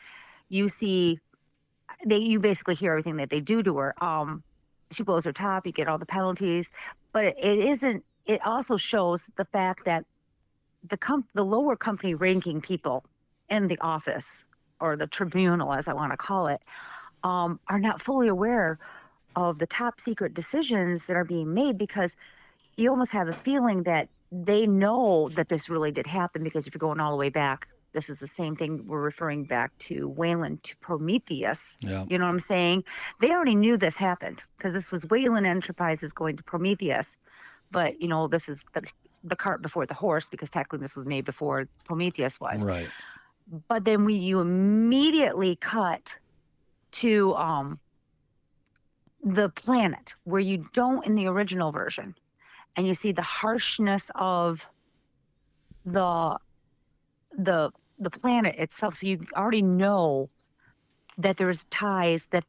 you 0.48 0.68
see 0.68 1.20
they 2.04 2.18
you 2.18 2.38
basically 2.38 2.74
hear 2.74 2.92
everything 2.92 3.16
that 3.16 3.30
they 3.30 3.40
do 3.40 3.62
to 3.62 3.78
her. 3.78 4.04
Um, 4.04 4.42
she 4.90 5.02
blows 5.02 5.24
her 5.24 5.32
top, 5.32 5.66
you 5.66 5.72
get 5.72 5.88
all 5.88 5.98
the 5.98 6.06
penalties, 6.06 6.70
but 7.12 7.24
it, 7.24 7.36
isn't. 7.38 8.04
It 8.24 8.44
also 8.44 8.76
shows 8.76 9.30
the 9.36 9.44
fact 9.44 9.84
that 9.84 10.04
the 10.86 10.96
com- 10.96 11.28
the 11.34 11.44
lower 11.44 11.76
company 11.76 12.14
ranking 12.14 12.60
people 12.60 13.04
in 13.48 13.68
the 13.68 13.78
office 13.80 14.44
or 14.80 14.96
the 14.96 15.06
tribunal, 15.06 15.72
as 15.72 15.88
I 15.88 15.92
want 15.92 16.12
to 16.12 16.16
call 16.16 16.48
it, 16.48 16.60
um, 17.22 17.60
are 17.68 17.78
not 17.78 18.00
fully 18.00 18.28
aware 18.28 18.78
of 19.34 19.58
the 19.58 19.66
top 19.66 20.00
secret 20.00 20.34
decisions 20.34 21.06
that 21.06 21.16
are 21.16 21.24
being 21.24 21.52
made 21.54 21.78
because 21.78 22.16
you 22.76 22.90
almost 22.90 23.12
have 23.12 23.28
a 23.28 23.32
feeling 23.32 23.84
that 23.84 24.08
they 24.32 24.66
know 24.66 25.28
that 25.30 25.48
this 25.48 25.68
really 25.68 25.90
did 25.90 26.06
happen 26.06 26.42
because 26.42 26.66
if 26.66 26.74
you're 26.74 26.78
going 26.78 27.00
all 27.00 27.10
the 27.10 27.16
way 27.16 27.28
back, 27.28 27.68
this 27.96 28.10
is 28.10 28.18
the 28.20 28.26
same 28.26 28.54
thing 28.54 28.86
we're 28.86 29.00
referring 29.00 29.44
back 29.44 29.76
to 29.78 30.06
Weyland 30.06 30.62
to 30.64 30.76
Prometheus. 30.76 31.76
Yeah. 31.80 32.04
You 32.08 32.18
know 32.18 32.26
what 32.26 32.30
I'm 32.32 32.38
saying? 32.38 32.84
They 33.22 33.30
already 33.30 33.54
knew 33.54 33.76
this 33.78 33.96
happened 33.96 34.42
because 34.56 34.72
this 34.74 34.92
was 34.92 35.06
Weyland 35.06 35.46
Enterprises 35.46 36.12
going 36.12 36.36
to 36.36 36.42
Prometheus. 36.42 37.16
But, 37.70 38.00
you 38.02 38.08
know, 38.08 38.28
this 38.28 38.48
is 38.48 38.64
the, 38.74 38.82
the 39.24 39.34
cart 39.34 39.62
before 39.62 39.86
the 39.86 39.94
horse 39.94 40.28
because 40.28 40.50
technically 40.50 40.80
this 40.80 40.94
was 40.94 41.06
made 41.06 41.24
before 41.24 41.68
Prometheus 41.84 42.38
was 42.38 42.62
Right. 42.62 42.88
but 43.68 43.84
then 43.84 44.04
we 44.04 44.14
you 44.14 44.40
immediately 44.40 45.56
cut 45.56 46.16
to 46.92 47.34
um 47.34 47.80
the 49.24 49.48
planet 49.48 50.14
where 50.24 50.40
you 50.50 50.56
don't 50.72 51.04
in 51.06 51.14
the 51.14 51.26
original 51.26 51.72
version 51.72 52.14
and 52.76 52.86
you 52.86 52.94
see 52.94 53.10
the 53.12 53.22
harshness 53.40 54.10
of 54.14 54.68
the 55.84 56.38
the 57.36 57.72
the 57.98 58.10
planet 58.10 58.54
itself 58.56 58.94
so 58.94 59.06
you 59.06 59.26
already 59.34 59.62
know 59.62 60.28
that 61.18 61.36
there's 61.36 61.64
ties 61.64 62.26
that 62.26 62.44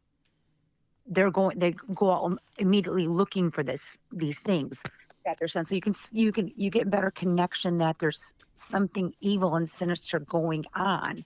they're 1.05 1.31
going 1.31 1.57
they 1.57 1.73
go 1.93 2.11
out 2.11 2.37
immediately 2.57 3.07
looking 3.07 3.49
for 3.49 3.63
this 3.63 3.97
these 4.11 4.39
things 4.39 4.83
that 5.27 5.37
their 5.37 5.47
sense 5.47 5.69
so 5.69 5.75
you 5.75 5.81
can 5.81 5.93
you 6.11 6.31
can 6.31 6.51
you 6.55 6.69
get 6.69 6.89
better 6.89 7.11
connection 7.11 7.77
that 7.77 7.99
there's 7.99 8.33
something 8.55 9.13
evil 9.19 9.55
and 9.55 9.69
sinister 9.69 10.19
going 10.19 10.65
on 10.73 11.23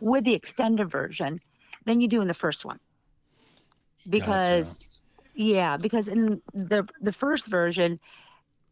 with 0.00 0.24
the 0.24 0.34
extended 0.34 0.90
version 0.90 1.40
than 1.84 2.00
you 2.00 2.08
do 2.08 2.20
in 2.20 2.28
the 2.28 2.34
first 2.34 2.64
one. 2.64 2.78
Because 4.08 4.76
yeah 5.34 5.76
because 5.76 6.08
in 6.08 6.40
the 6.52 6.84
the 7.00 7.12
first 7.12 7.48
version 7.48 8.00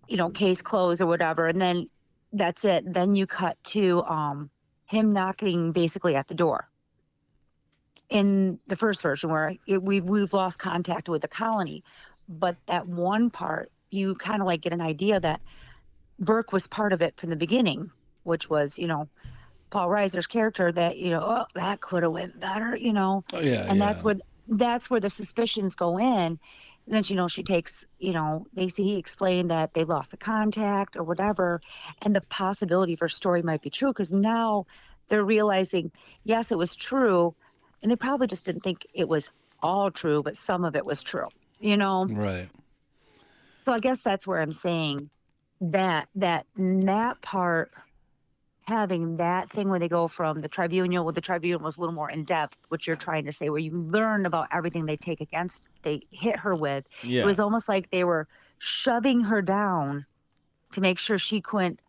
you 0.09 0.17
know 0.17 0.31
case 0.31 0.63
closed 0.63 1.03
or 1.03 1.07
whatever 1.07 1.47
and 1.47 1.61
then 1.61 1.89
that's 2.33 2.65
it. 2.65 2.85
Then 2.93 3.15
you 3.15 3.27
cut 3.27 3.57
to 3.65 4.03
um 4.05 4.51
him 4.87 5.13
knocking 5.13 5.73
basically 5.73 6.15
at 6.15 6.29
the 6.29 6.35
door 6.35 6.69
in 8.11 8.59
the 8.67 8.77
first 8.77 9.03
version 9.03 9.31
where 9.31 9.55
it, 9.67 9.83
we 9.83 10.01
we've 10.01 10.33
lost 10.33 10.59
contact 10.59 11.09
with 11.09 11.23
the 11.23 11.29
colony 11.29 11.83
but 12.29 12.57
that 12.67 12.87
one 12.87 13.31
part 13.31 13.71
you 13.91 14.15
kind 14.17 14.41
of 14.41 14.47
like 14.47 14.61
get 14.61 14.73
an 14.73 14.81
idea 14.81 15.19
that 15.21 15.41
Burke 16.19 16.53
was 16.53 16.67
part 16.67 16.93
of 16.93 17.01
it 17.03 17.17
from 17.17 17.31
the 17.31 17.37
beginning 17.37 17.91
which 18.25 18.49
was 18.51 18.79
you 18.79 18.87
know 18.87 19.09
Paul 19.71 19.89
Reiser's 19.89 20.27
character 20.27 20.71
that 20.71 20.99
you 20.99 21.11
know 21.11 21.21
oh 21.23 21.47
that 21.55 21.81
could 21.81 22.03
have 22.03 22.13
went 22.13 22.39
better 22.41 22.77
you 22.77 22.93
know 22.93 23.25
Oh, 23.33 23.41
yeah. 23.41 23.67
and 23.69 23.79
yeah. 23.79 23.87
that's 23.87 24.05
where 24.05 24.17
that's 24.49 24.91
where 24.91 25.01
the 25.01 25.11
suspicions 25.11 25.75
go 25.75 25.99
in 25.99 26.39
and 26.87 26.95
then 26.95 27.03
you 27.07 27.17
know 27.17 27.29
she 27.29 27.43
takes 27.43 27.87
you 27.99 28.13
know 28.13 28.47
they 28.55 28.69
see 28.69 28.85
he 28.85 28.99
explained 28.99 29.51
that 29.51 29.75
they 29.75 29.85
lost 29.85 30.11
the 30.11 30.17
contact 30.17 30.97
or 30.97 31.03
whatever 31.03 31.61
and 32.03 32.15
the 32.15 32.21
possibility 32.23 32.93
of 32.95 33.01
her 33.01 33.09
story 33.09 33.43
might 33.43 33.63
be 33.63 33.71
true 33.71 33.91
because 33.91 34.13
now 34.13 34.67
they're 35.09 35.25
realizing 35.25 35.91
yes 36.25 36.53
it 36.53 36.59
was 36.59 36.75
true 36.77 37.35
and 37.83 37.91
they 37.91 37.97
probably 37.97 38.27
just 38.27 38.47
didn't 38.47 38.63
think 38.63 38.87
it 38.95 39.09
was 39.09 39.31
all 39.63 39.91
true 39.91 40.23
but 40.23 40.37
some 40.37 40.65
of 40.65 40.77
it 40.77 40.85
was 40.85 41.03
true 41.03 41.29
you 41.61 41.77
know 41.77 42.07
Right. 42.11 42.49
so 43.63 43.73
I 43.73 43.79
guess 43.79 44.03
that's 44.03 44.27
where 44.27 44.41
I'm 44.41 44.53
saying 44.53 45.11
that 45.61 46.09
that 46.17 46.47
that 46.57 47.23
part 47.23 47.71
having 48.67 49.19
that 49.19 49.51
thing 49.51 49.69
where 49.69 49.79
they 49.79 49.89
go 49.89 50.09
from 50.09 50.39
the 50.39 50.49
tribunal, 50.49 51.05
well, 51.05 51.13
the 51.13 51.21
tribunal 51.21 51.61
was 51.61 51.77
a 51.77 51.81
little 51.81 51.95
more 51.95 52.11
in 52.11 52.25
depth, 52.25 52.57
which 52.69 52.87
you're 52.87 52.97
trying 52.97 53.25
to 53.27 53.33
say, 53.33 53.51
where 53.51 53.59
you 53.59 53.73
learn 53.73 54.25
about 54.25 54.49
everything 54.51 54.87
they 54.87 54.97
take 54.97 55.21
against, 55.21 55.69
they 55.83 56.03
hit 56.11 56.39
her 56.39 56.55
with. 56.55 56.85
Yeah. 57.03 57.23
It 57.23 57.27
was 57.27 57.39
almost 57.39 57.69
like 57.69 57.91
they 57.91 58.05
were 58.05 58.27
shoving 58.59 59.21
her 59.25 59.43
down 59.43 60.07
to 60.73 60.81
make 60.81 60.99
sure 60.99 61.19
she 61.19 61.41
couldn't, 61.41 61.81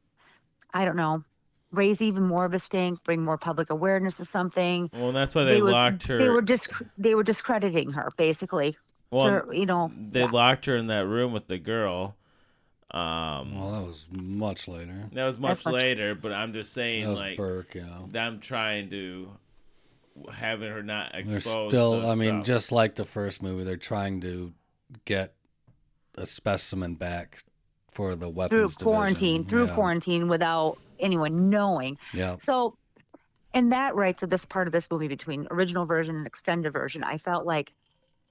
I 0.74 0.84
don't 0.84 0.98
know, 0.98 1.24
raise 1.72 2.02
even 2.02 2.24
more 2.24 2.46
of 2.46 2.54
a 2.54 2.60
stink, 2.60 3.04
bring 3.04 3.24
more 3.24 3.38
public 3.38 3.70
awareness 3.70 4.18
to 4.18 4.26
something. 4.26 4.90
well, 4.94 5.12
that's 5.12 5.34
why 5.34 5.46
they, 5.46 5.62
were 5.62 5.72
locked 5.72 6.08
her. 6.08 6.18
they 6.18 6.30
were 6.30 6.42
just 6.42 6.72
they 6.98 7.16
were 7.16 7.24
discrediting 7.24 7.92
her 7.94 8.12
basically. 8.18 8.78
well, 9.12 9.46
to, 9.46 9.58
you 9.58 9.66
know, 9.66 9.92
they 9.98 10.22
yeah. 10.22 10.32
locked 10.32 10.66
her 10.66 10.76
in 10.76 10.88
that 10.88 11.08
room 11.08 11.32
with 11.32 11.48
the 11.48 11.58
girl. 11.58 12.16
Um, 12.96 13.60
Well, 13.60 13.72
that 13.74 13.86
was 13.86 14.08
much 14.12 14.68
later. 14.68 15.10
that 15.12 15.26
was 15.26 15.38
much 15.38 15.66
much- 15.66 15.74
later, 15.74 16.16
but 16.16 16.32
I'm 16.32 16.54
just 16.54 16.72
saying, 16.74 17.04
That 17.04 17.10
was 17.10 17.20
like, 17.20 17.38
Burke. 17.38 17.76
Yeah. 17.76 18.00
them 18.10 18.40
trying 18.40 18.90
to 18.92 19.32
having 20.32 20.72
her 20.72 20.82
not 20.82 21.12
They're 21.12 21.22
exposed. 21.38 21.72
still. 21.72 22.02
to 22.02 22.08
I 22.08 22.16
mean, 22.16 22.30
stuff. 22.40 22.46
just 22.46 22.72
like 22.72 22.96
the 22.96 23.04
first 23.06 23.44
movie, 23.44 23.66
they're 23.66 23.76
trying 23.76 24.22
to 24.22 24.54
get 25.04 25.34
a 26.16 26.26
specimen 26.26 26.96
back 26.96 27.44
for 27.92 28.16
the 28.16 28.30
weapons 28.30 28.50
through 28.50 28.60
weapons 28.62 28.78
quarantine, 28.78 29.42
division. 29.42 29.46
through 29.50 29.66
yeah. 29.68 29.74
quarantine 29.76 30.28
without 30.30 30.78
anyone 31.00 31.50
knowing. 31.50 31.98
Yeah. 32.14 32.38
So, 32.38 32.78
in 33.54 33.70
that 33.72 33.94
right, 33.96 34.18
so 34.18 34.26
this 34.26 34.46
part 34.46 34.68
of 34.68 34.72
this 34.74 34.90
movie 34.90 35.10
between 35.10 35.48
original 35.52 35.86
version 35.86 36.16
and 36.16 36.26
extended 36.26 36.72
version, 36.72 37.04
I 37.04 37.18
felt 37.18 37.46
like 37.46 37.74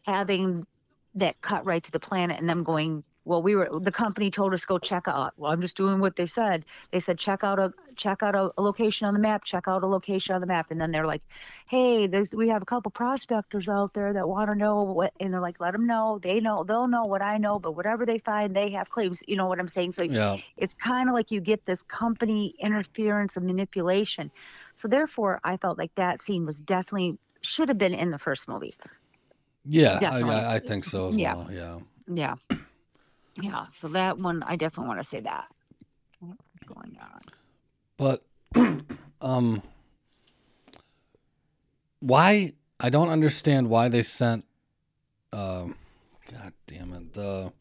having 0.07 0.67
that 1.15 1.41
cut 1.41 1.65
right 1.65 1.83
to 1.85 1.93
the 1.93 2.01
planet 2.01 2.39
and 2.41 2.49
them 2.49 2.65
going, 2.65 3.05
well, 3.27 3.43
we 3.43 3.57
were 3.57 3.71
the 3.81 3.91
company 3.93 4.31
told 4.31 4.53
us 4.53 4.67
go 4.67 4.79
check 4.79 5.09
out. 5.09 5.33
Well, 5.39 5.51
I'm 5.51 5.63
just 5.63 5.77
doing 5.79 5.99
what 5.99 6.17
they 6.17 6.27
said. 6.27 6.65
They 6.91 7.01
said 7.01 7.19
check 7.19 7.43
out 7.43 7.59
a 7.59 7.73
check 7.97 8.23
out 8.23 8.35
a, 8.35 8.51
a 8.59 8.63
location 8.63 9.07
on 9.07 9.15
the 9.15 9.21
map, 9.21 9.45
check 9.45 9.67
out 9.67 9.83
a 9.83 9.87
location 9.87 10.35
on 10.35 10.43
the 10.43 10.47
map, 10.47 10.71
and 10.71 10.79
then 10.79 10.91
they're 10.91 11.07
like, 11.07 11.23
hey, 11.67 12.07
there's 12.07 12.33
we 12.33 12.49
have 12.51 12.61
a 12.61 12.67
couple 12.67 12.91
prospectors 12.91 13.67
out 13.67 13.95
there 13.95 14.13
that 14.13 14.29
want 14.29 14.51
to 14.51 14.55
know 14.55 14.83
what, 14.83 15.15
and 15.21 15.33
they're 15.33 15.41
like, 15.41 15.59
let 15.59 15.73
them 15.73 15.87
know. 15.87 16.19
They 16.23 16.39
know 16.41 16.65
they'll 16.65 16.87
know 16.87 17.05
what 17.05 17.23
I 17.23 17.39
know, 17.39 17.59
but 17.59 17.75
whatever 17.75 18.05
they 18.05 18.19
find, 18.19 18.55
they 18.55 18.71
have 18.71 18.91
claims. 18.91 19.23
You 19.27 19.37
know 19.37 19.47
what 19.47 19.59
I'm 19.59 19.69
saying? 19.69 19.93
So 19.93 20.03
Yeah. 20.03 20.37
it's 20.59 20.75
kind 20.75 21.09
of 21.09 21.15
like 21.15 21.31
you 21.31 21.41
get 21.41 21.65
this 21.65 21.83
company 21.83 22.55
interference 22.59 23.39
and 23.39 23.47
manipulation. 23.47 24.33
So 24.75 24.87
therefore, 24.87 25.41
I 25.43 25.57
felt 25.57 25.79
like 25.79 25.95
that 25.95 26.21
scene 26.21 26.45
was 26.45 26.61
definitely 26.61 27.17
should 27.41 27.69
have 27.69 27.79
been 27.79 27.95
in 27.95 28.11
the 28.11 28.19
first 28.19 28.49
movie. 28.49 28.75
Yeah. 29.65 29.99
I, 30.03 30.57
I, 30.57 30.59
think 30.59 30.85
so 30.85 31.09
as 31.09 31.17
Yeah. 31.17 31.35
well. 31.35 31.49
Yeah. 31.51 31.79
Yeah, 32.07 32.35
yeah. 33.41 33.67
So 33.69 33.89
that 33.89 34.19
one, 34.19 34.43
I 34.43 34.57
definitely 34.57 34.89
want 34.89 35.01
to 35.01 35.09
say 35.09 35.21
that. 35.21 35.47
What's 36.21 36.63
going 36.67 36.99
on? 37.01 37.21
But 37.97 38.25
um 39.21 39.63
why 42.01 42.53
I 42.81 42.91
don't 42.91 43.09
understand 43.09 43.69
why 43.71 43.89
they 43.89 44.03
sent 44.03 44.45
um 45.33 45.77
god 46.31 46.53
damn 46.67 46.93
it 46.93 47.15
the 47.15 47.53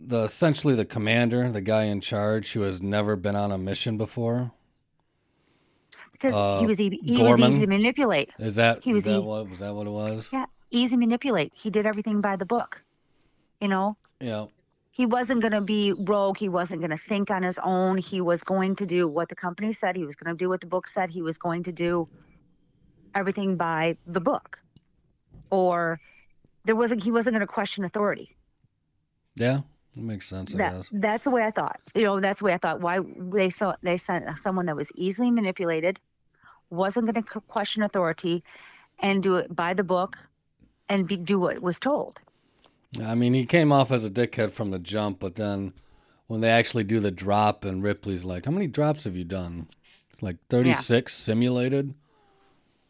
the 0.00 0.24
essentially 0.24 0.74
the 0.74 0.84
commander 0.84 1.50
the 1.50 1.60
guy 1.60 1.84
in 1.84 2.00
charge 2.00 2.52
who 2.52 2.62
has 2.62 2.80
never 2.82 3.16
been 3.16 3.36
on 3.36 3.52
a 3.52 3.58
mission 3.58 3.96
before 3.98 4.52
because 6.12 6.34
Uh, 6.34 6.60
he 6.60 6.66
was 6.66 6.80
e- 6.80 7.00
he 7.04 7.22
was 7.22 7.38
easy 7.38 7.60
to 7.60 7.66
manipulate. 7.66 8.30
is 8.38 8.56
that 8.56 8.82
He 8.82 8.92
was 8.92 9.04
that 9.04 9.22
what 9.22 9.48
was 9.50 9.60
that 9.60 9.74
what 9.74 9.86
it 9.86 9.90
was 9.90 10.30
Yeah, 10.32 10.46
easy 10.76 10.94
to 10.96 10.98
manipulate. 10.98 11.52
He 11.54 11.70
did 11.70 11.86
everything 11.86 12.20
by 12.20 12.36
the 12.36 12.46
book. 12.46 12.82
You 13.60 13.68
know, 13.68 13.96
yeah 14.20 14.46
he 14.96 15.04
wasn't 15.04 15.42
going 15.42 15.52
to 15.52 15.60
be 15.60 15.92
rogue. 15.92 16.38
He 16.38 16.48
wasn't 16.48 16.80
going 16.80 16.90
to 16.90 16.96
think 16.96 17.30
on 17.30 17.42
his 17.42 17.58
own. 17.62 17.98
He 17.98 18.18
was 18.18 18.42
going 18.42 18.76
to 18.76 18.86
do 18.86 19.06
what 19.06 19.28
the 19.28 19.34
company 19.34 19.74
said. 19.74 19.94
He 19.94 20.06
was 20.06 20.16
going 20.16 20.34
to 20.34 20.38
do 20.42 20.48
what 20.48 20.62
the 20.62 20.66
book 20.66 20.88
said. 20.88 21.10
He 21.10 21.20
was 21.20 21.36
going 21.36 21.64
to 21.64 21.72
do 21.72 22.08
everything 23.14 23.56
by 23.58 23.98
the 24.06 24.20
book. 24.20 24.60
Or 25.50 26.00
there 26.64 26.74
wasn't 26.74 27.04
he 27.04 27.10
wasn't 27.10 27.34
going 27.34 27.46
to 27.46 27.54
question 27.58 27.84
authority. 27.84 28.36
yeah 29.34 29.60
that 29.94 30.02
makes 30.12 30.26
sense 30.26 30.54
I 30.54 30.58
That 30.58 30.72
guess 30.72 30.88
that's 30.92 31.24
the 31.24 31.30
way 31.30 31.42
I 31.44 31.50
thought. 31.50 31.78
You 31.94 32.04
know, 32.04 32.18
that's 32.18 32.38
the 32.38 32.46
way 32.46 32.54
I 32.54 32.58
thought. 32.64 32.80
Why 32.80 33.00
they 33.36 33.50
saw 33.50 33.74
they 33.82 33.98
sent 33.98 34.24
someone 34.38 34.64
that 34.64 34.76
was 34.76 34.90
easily 34.94 35.30
manipulated, 35.30 36.00
wasn't 36.70 37.04
going 37.06 37.22
to 37.22 37.40
question 37.56 37.82
authority, 37.82 38.42
and 38.98 39.22
do 39.22 39.36
it 39.36 39.54
by 39.54 39.74
the 39.74 39.84
book, 39.84 40.30
and 40.88 41.06
be, 41.06 41.16
do 41.16 41.38
what 41.38 41.60
was 41.62 41.78
told. 41.80 42.20
I 43.04 43.14
mean 43.14 43.34
he 43.34 43.44
came 43.46 43.72
off 43.72 43.90
as 43.92 44.04
a 44.04 44.10
dickhead 44.10 44.52
from 44.52 44.70
the 44.70 44.78
jump 44.78 45.18
but 45.20 45.34
then 45.36 45.72
when 46.28 46.40
they 46.40 46.48
actually 46.50 46.84
do 46.84 46.98
the 47.00 47.10
drop 47.10 47.64
and 47.64 47.82
Ripley's 47.82 48.24
like 48.24 48.46
how 48.46 48.52
many 48.52 48.66
drops 48.68 49.04
have 49.04 49.14
you 49.16 49.24
done 49.24 49.66
it's 50.10 50.22
like 50.22 50.36
36 50.48 51.12
simulated 51.12 51.92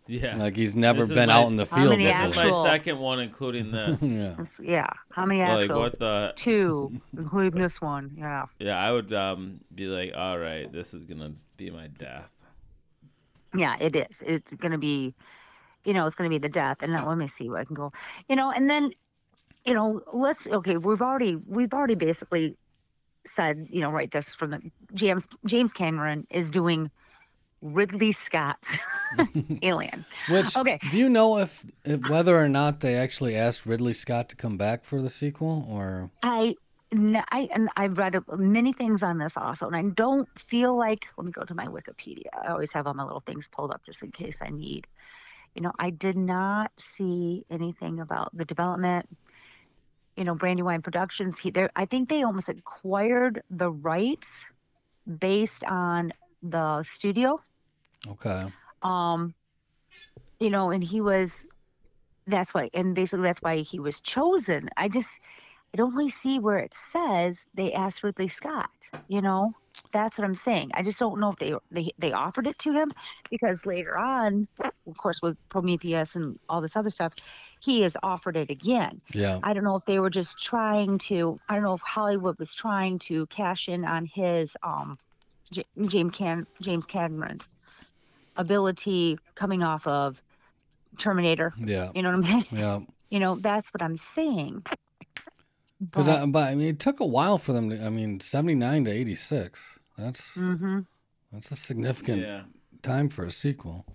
Yeah. 0.06 0.37
like 0.37 0.54
he's 0.54 0.76
never 0.76 1.00
This 1.00 1.09
is 1.11 1.14
been 1.16 1.28
my- 1.28 1.35
out 1.35 1.48
in 1.50 1.56
the 1.56 1.64
How 1.64 1.76
field 1.76 1.90
many 1.90 2.04
this 2.04 2.16
before. 2.28 2.44
is 2.44 2.52
my 2.52 2.62
second 2.64 2.98
one, 2.98 3.18
including 3.18 3.70
this. 3.78 4.02
yeah 4.02 4.37
yeah. 4.62 4.90
How 5.11 5.26
many 5.26 5.40
Like 5.40 5.62
actual? 5.62 5.80
what 5.80 5.98
the? 5.98 6.32
Two, 6.37 7.00
including 7.18 7.61
this 7.61 7.80
one. 7.80 8.14
Yeah. 8.16 8.44
Yeah, 8.61 8.78
I 8.78 8.92
would 8.92 9.12
um 9.12 9.61
be 9.74 9.87
like, 9.87 10.12
all 10.14 10.38
right, 10.38 10.70
this 10.70 10.94
is 10.94 11.04
gonna 11.06 11.32
be 11.56 11.70
my 11.70 11.88
death. 11.88 12.30
Yeah, 13.54 13.76
it 13.80 13.96
is. 13.96 14.22
It's 14.26 14.52
going 14.52 14.72
to 14.72 14.78
be, 14.78 15.14
you 15.87 15.94
know, 15.94 16.07
it's 16.07 16.16
going 16.16 16.29
to 16.29 16.35
be 16.35 16.38
the 16.38 16.49
death. 16.49 16.79
And 16.83 16.92
now 16.92 17.09
let 17.09 17.16
me 17.16 17.29
see 17.29 17.49
what 17.49 17.61
I 17.61 17.64
can 17.64 17.75
go, 17.75 17.92
you 18.29 18.37
know, 18.37 18.51
and 18.51 18.68
then, 18.68 18.90
you 19.64 19.72
know, 19.72 20.01
let's, 20.12 20.46
okay, 20.46 20.77
we've 20.77 21.01
already, 21.01 21.37
we've 21.37 21.72
already 21.72 21.94
basically 21.94 22.57
said, 23.25 23.66
you 23.70 23.81
know, 23.81 23.90
right, 23.90 24.11
this 24.11 24.35
from 24.35 24.51
the 24.51 24.61
James, 24.94 25.27
James 25.46 25.72
Cameron 25.72 26.27
is 26.31 26.51
doing 26.51 26.90
Ridley 27.62 28.12
Scott's 28.12 28.68
Alien. 29.62 30.05
Which 30.29 30.57
Okay. 30.57 30.79
do 30.90 30.99
you 30.99 31.09
know 31.09 31.38
if, 31.38 31.64
if 31.85 32.01
whether 32.01 32.37
or 32.37 32.49
not 32.49 32.81
they 32.81 32.96
actually 32.96 33.37
asked 33.37 33.64
Ridley 33.64 33.92
Scott 33.92 34.29
to 34.31 34.37
come 34.37 34.57
back 34.57 34.85
for 34.85 35.01
the 35.01 35.11
sequel 35.11 35.66
or 35.70 36.11
I, 36.22 36.57
I 36.92 37.49
and 37.53 37.68
I've 37.77 37.99
read 37.99 38.16
many 38.37 38.72
things 38.72 39.03
on 39.03 39.18
this 39.18 39.37
also, 39.37 39.66
and 39.66 39.77
I 39.77 39.83
don't 39.83 40.29
feel 40.38 40.77
like. 40.77 41.07
Let 41.16 41.25
me 41.25 41.33
go 41.33 41.42
to 41.42 41.55
my 41.55 41.66
Wikipedia. 41.66 42.27
I 42.40 42.49
always 42.49 42.72
have 42.72 42.87
all 42.87 42.94
my 42.94 43.05
little 43.05 43.22
things 43.27 43.49
pulled 43.49 43.70
up 43.70 43.83
just 43.85 44.03
in 44.03 44.12
case 44.12 44.38
I 44.40 44.51
need. 44.51 44.87
You 45.57 45.62
know, 45.62 45.73
I 45.79 45.88
did 45.88 46.19
not 46.19 46.71
see 46.77 47.47
anything 47.51 47.99
about 47.99 48.37
the 48.37 48.45
development. 48.45 49.09
You 50.14 50.25
know, 50.25 50.35
Brandywine 50.35 50.83
Productions. 50.83 51.40
He, 51.40 51.51
there, 51.51 51.71
I 51.75 51.87
think 51.87 52.11
they 52.11 52.23
almost 52.23 52.51
acquired 52.51 53.42
the 53.51 53.71
rights 53.71 54.45
based 55.07 55.64
on 55.64 56.12
the 56.42 56.83
studio. 56.83 57.40
okay? 58.07 58.53
Um, 58.83 59.35
you 60.38 60.51
know, 60.51 60.71
and 60.71 60.85
he 60.85 61.01
was. 61.01 61.47
That's 62.27 62.53
why, 62.53 62.71
and 62.75 62.95
basically 62.95 63.23
that's 63.23 63.40
why 63.40 63.59
he 63.59 63.79
was 63.79 64.01
chosen. 64.01 64.69
I 64.77 64.88
just, 64.88 65.21
I 65.73 65.77
don't 65.77 65.95
really 65.95 66.11
see 66.11 66.40
where 66.40 66.59
it 66.59 66.75
says 66.75 67.47
they 67.55 67.73
asked 67.73 68.03
Ridley 68.03 68.29
Scott. 68.29 68.71
You 69.07 69.23
know, 69.23 69.53
that's 69.92 70.19
what 70.19 70.25
I'm 70.25 70.35
saying. 70.35 70.73
I 70.75 70.83
just 70.83 70.99
don't 70.99 71.21
know 71.21 71.31
if 71.31 71.38
they 71.38 71.55
they 71.71 71.92
they 71.99 72.12
offered 72.12 72.47
it 72.47 72.59
to 72.61 72.73
him 72.73 72.90
because 73.31 73.64
later 73.64 73.97
on, 73.97 74.49
of 74.87 74.96
course, 74.96 75.20
with 75.22 75.37
Prometheus 75.49 76.14
and 76.16 76.38
all 76.49 76.61
this 76.61 76.77
other 76.77 76.90
stuff, 76.90 77.12
he 77.61 77.83
has 77.83 77.96
offered 78.03 78.37
it 78.37 78.51
again. 78.51 79.01
Yeah, 79.12 79.40
I 79.42 79.53
don't 79.55 79.64
know 79.64 79.77
if 79.77 79.85
they 79.85 79.99
were 79.99 80.11
just 80.11 80.38
trying 80.38 80.99
to. 81.09 81.40
I 81.49 81.55
don't 81.55 81.62
know 81.64 81.75
if 81.75 81.81
Hollywood 81.81 82.38
was 82.38 82.55
trying 82.55 82.99
to 83.01 83.27
cash 83.27 83.68
in 83.68 83.85
on 83.85 84.07
his 84.07 84.57
um, 84.62 84.96
J- 85.51 85.64
James 85.87 86.16
Can 86.16 86.46
James 86.61 86.87
Cameron's 86.87 87.49
ability 88.37 89.18
coming 89.35 89.62
off 89.62 89.87
of 89.87 90.22
Terminator. 90.99 91.53
yeah, 91.59 91.90
You 91.94 92.03
know 92.03 92.11
what 92.11 92.16
I'm 92.16 92.22
saying? 92.22 92.44
yeah. 92.53 92.79
You 93.09 93.20
know 93.20 93.37
that's 93.37 93.72
what 93.72 93.83
I'm 93.83 93.96
saying. 93.96 94.64
Because 95.81 96.07
But- 96.09 96.22
I, 96.22 96.27
but 96.27 96.51
I 96.51 96.55
mean, 96.57 96.66
it 96.66 96.81
took 96.81 96.99
a 96.99 97.07
while 97.07 97.38
for 97.38 97.53
them 97.53 97.70
to. 97.70 97.81
I 97.85 97.88
mean, 97.88 98.18
seventy 98.18 98.57
nine 98.57 98.85
to 98.87 98.90
eighty 98.90 99.14
six. 99.14 99.79
That's 99.96 100.35
Mhm. 100.37 100.87
that's 101.33 101.53
a 101.53 101.57
significant 101.57 102.22
Yeah. 102.22 102.42
time 102.83 103.09
for 103.09 103.22
a 103.22 103.31
sequel. 103.31 103.87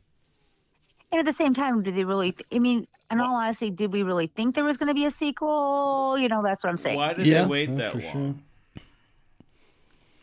And 1.12 1.20
at 1.20 1.26
the 1.26 1.34
same 1.34 1.54
time, 1.54 1.84
do 1.84 1.92
they 1.92 2.04
really? 2.06 2.36
I 2.54 2.60
mean, 2.60 2.88
in 3.12 3.20
all 3.20 3.36
honesty, 3.36 3.70
did 3.70 3.92
we 3.92 4.04
really 4.04 4.28
think 4.28 4.56
there 4.56 4.64
was 4.64 4.78
going 4.78 4.88
to 4.88 4.94
be 4.94 5.06
a 5.06 5.12
sequel? 5.12 6.18
You 6.18 6.30
know, 6.30 6.42
that's 6.42 6.64
what 6.64 6.70
I'm 6.70 6.78
saying. 6.78 6.98
Why 6.98 7.14
did 7.14 7.26
Yeah, 7.26 7.44
they 7.44 7.50
wait 7.50 7.70
yeah, 7.70 7.76
that 7.76 7.92
for 7.92 8.00
long? 8.00 8.12
sure. 8.12 8.36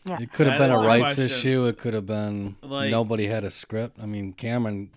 Yeah. 0.05 0.21
It 0.21 0.31
could 0.33 0.47
have 0.47 0.57
That 0.59 0.67
been 0.67 0.73
is 0.73 0.79
a 0.79 0.81
the 0.81 0.87
rights 0.87 1.03
question. 1.15 1.25
issue. 1.25 1.65
It 1.67 1.77
could 1.77 1.93
have 1.93 2.05
been 2.07 2.55
Like- 2.63 2.89
nobody 2.89 3.27
had 3.27 3.43
a 3.43 3.51
script. 3.51 3.99
I 4.01 4.05
mean, 4.05 4.33
Cameron, 4.33 4.89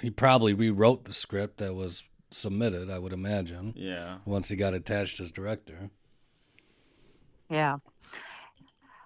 he 0.00 0.08
probably 0.10 0.54
rewrote 0.54 1.04
the 1.04 1.12
script 1.12 1.58
that 1.58 1.74
was 1.74 2.04
submitted. 2.30 2.88
I 2.88 2.98
would 3.00 3.12
imagine 3.12 3.74
Yeah. 3.76 4.18
once 4.24 4.48
he 4.48 4.56
got 4.56 4.72
attached 4.72 5.20
as 5.20 5.30
director. 5.30 5.90
Yeah. 7.50 7.78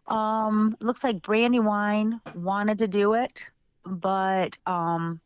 Um, 0.07 0.77
looks 0.81 1.03
like 1.03 1.23
Brandywine 1.23 2.21
wanted 2.35 2.77
to 2.79 2.87
do 2.87 3.15
it, 3.15 3.47
but 3.87 4.59
um, 4.67 5.21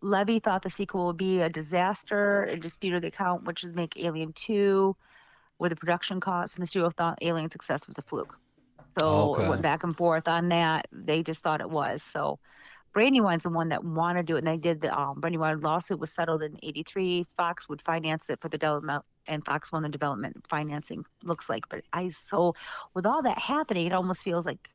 Levy 0.00 0.38
thought 0.38 0.62
the 0.62 0.70
sequel 0.70 1.06
would 1.06 1.16
be 1.16 1.40
a 1.40 1.48
disaster 1.48 2.42
and 2.42 2.60
disputed 2.60 3.02
the 3.02 3.08
account, 3.08 3.44
which 3.44 3.62
would 3.62 3.74
make 3.74 3.96
Alien 3.96 4.32
2 4.32 4.96
with 5.58 5.70
the 5.70 5.76
production 5.76 6.20
costs, 6.20 6.54
and 6.54 6.62
the 6.62 6.66
studio 6.66 6.90
thought 6.90 7.18
Alien 7.22 7.50
success 7.50 7.88
was 7.88 7.98
a 7.98 8.02
fluke. 8.02 8.38
So 8.98 9.34
it 9.34 9.48
went 9.48 9.62
back 9.62 9.84
and 9.84 9.94
forth 9.94 10.26
on 10.26 10.48
that. 10.48 10.86
They 10.90 11.22
just 11.22 11.42
thought 11.42 11.60
it 11.60 11.68
was. 11.68 12.02
So 12.02 12.38
Brandywine's 12.94 13.42
the 13.42 13.50
one 13.50 13.68
that 13.68 13.84
wanted 13.84 14.26
to 14.26 14.32
do 14.32 14.36
it, 14.36 14.38
and 14.38 14.46
they 14.46 14.56
did 14.56 14.80
the 14.80 14.98
um, 14.98 15.20
Brandywine 15.20 15.60
lawsuit 15.60 15.98
was 15.98 16.10
settled 16.10 16.42
in 16.42 16.58
'83. 16.62 17.26
Fox 17.36 17.68
would 17.68 17.82
finance 17.82 18.30
it 18.30 18.40
for 18.40 18.48
the 18.48 18.56
development, 18.56 19.04
and 19.26 19.44
Fox 19.44 19.70
won 19.70 19.82
the 19.82 19.90
development 19.90 20.46
financing. 20.48 21.04
Looks 21.22 21.50
like, 21.50 21.68
but 21.68 21.82
I 21.92 22.08
so 22.08 22.54
with 22.94 23.04
all 23.04 23.20
that 23.22 23.38
happening, 23.38 23.86
it 23.86 23.92
almost 23.92 24.22
feels 24.22 24.46
like 24.46 24.70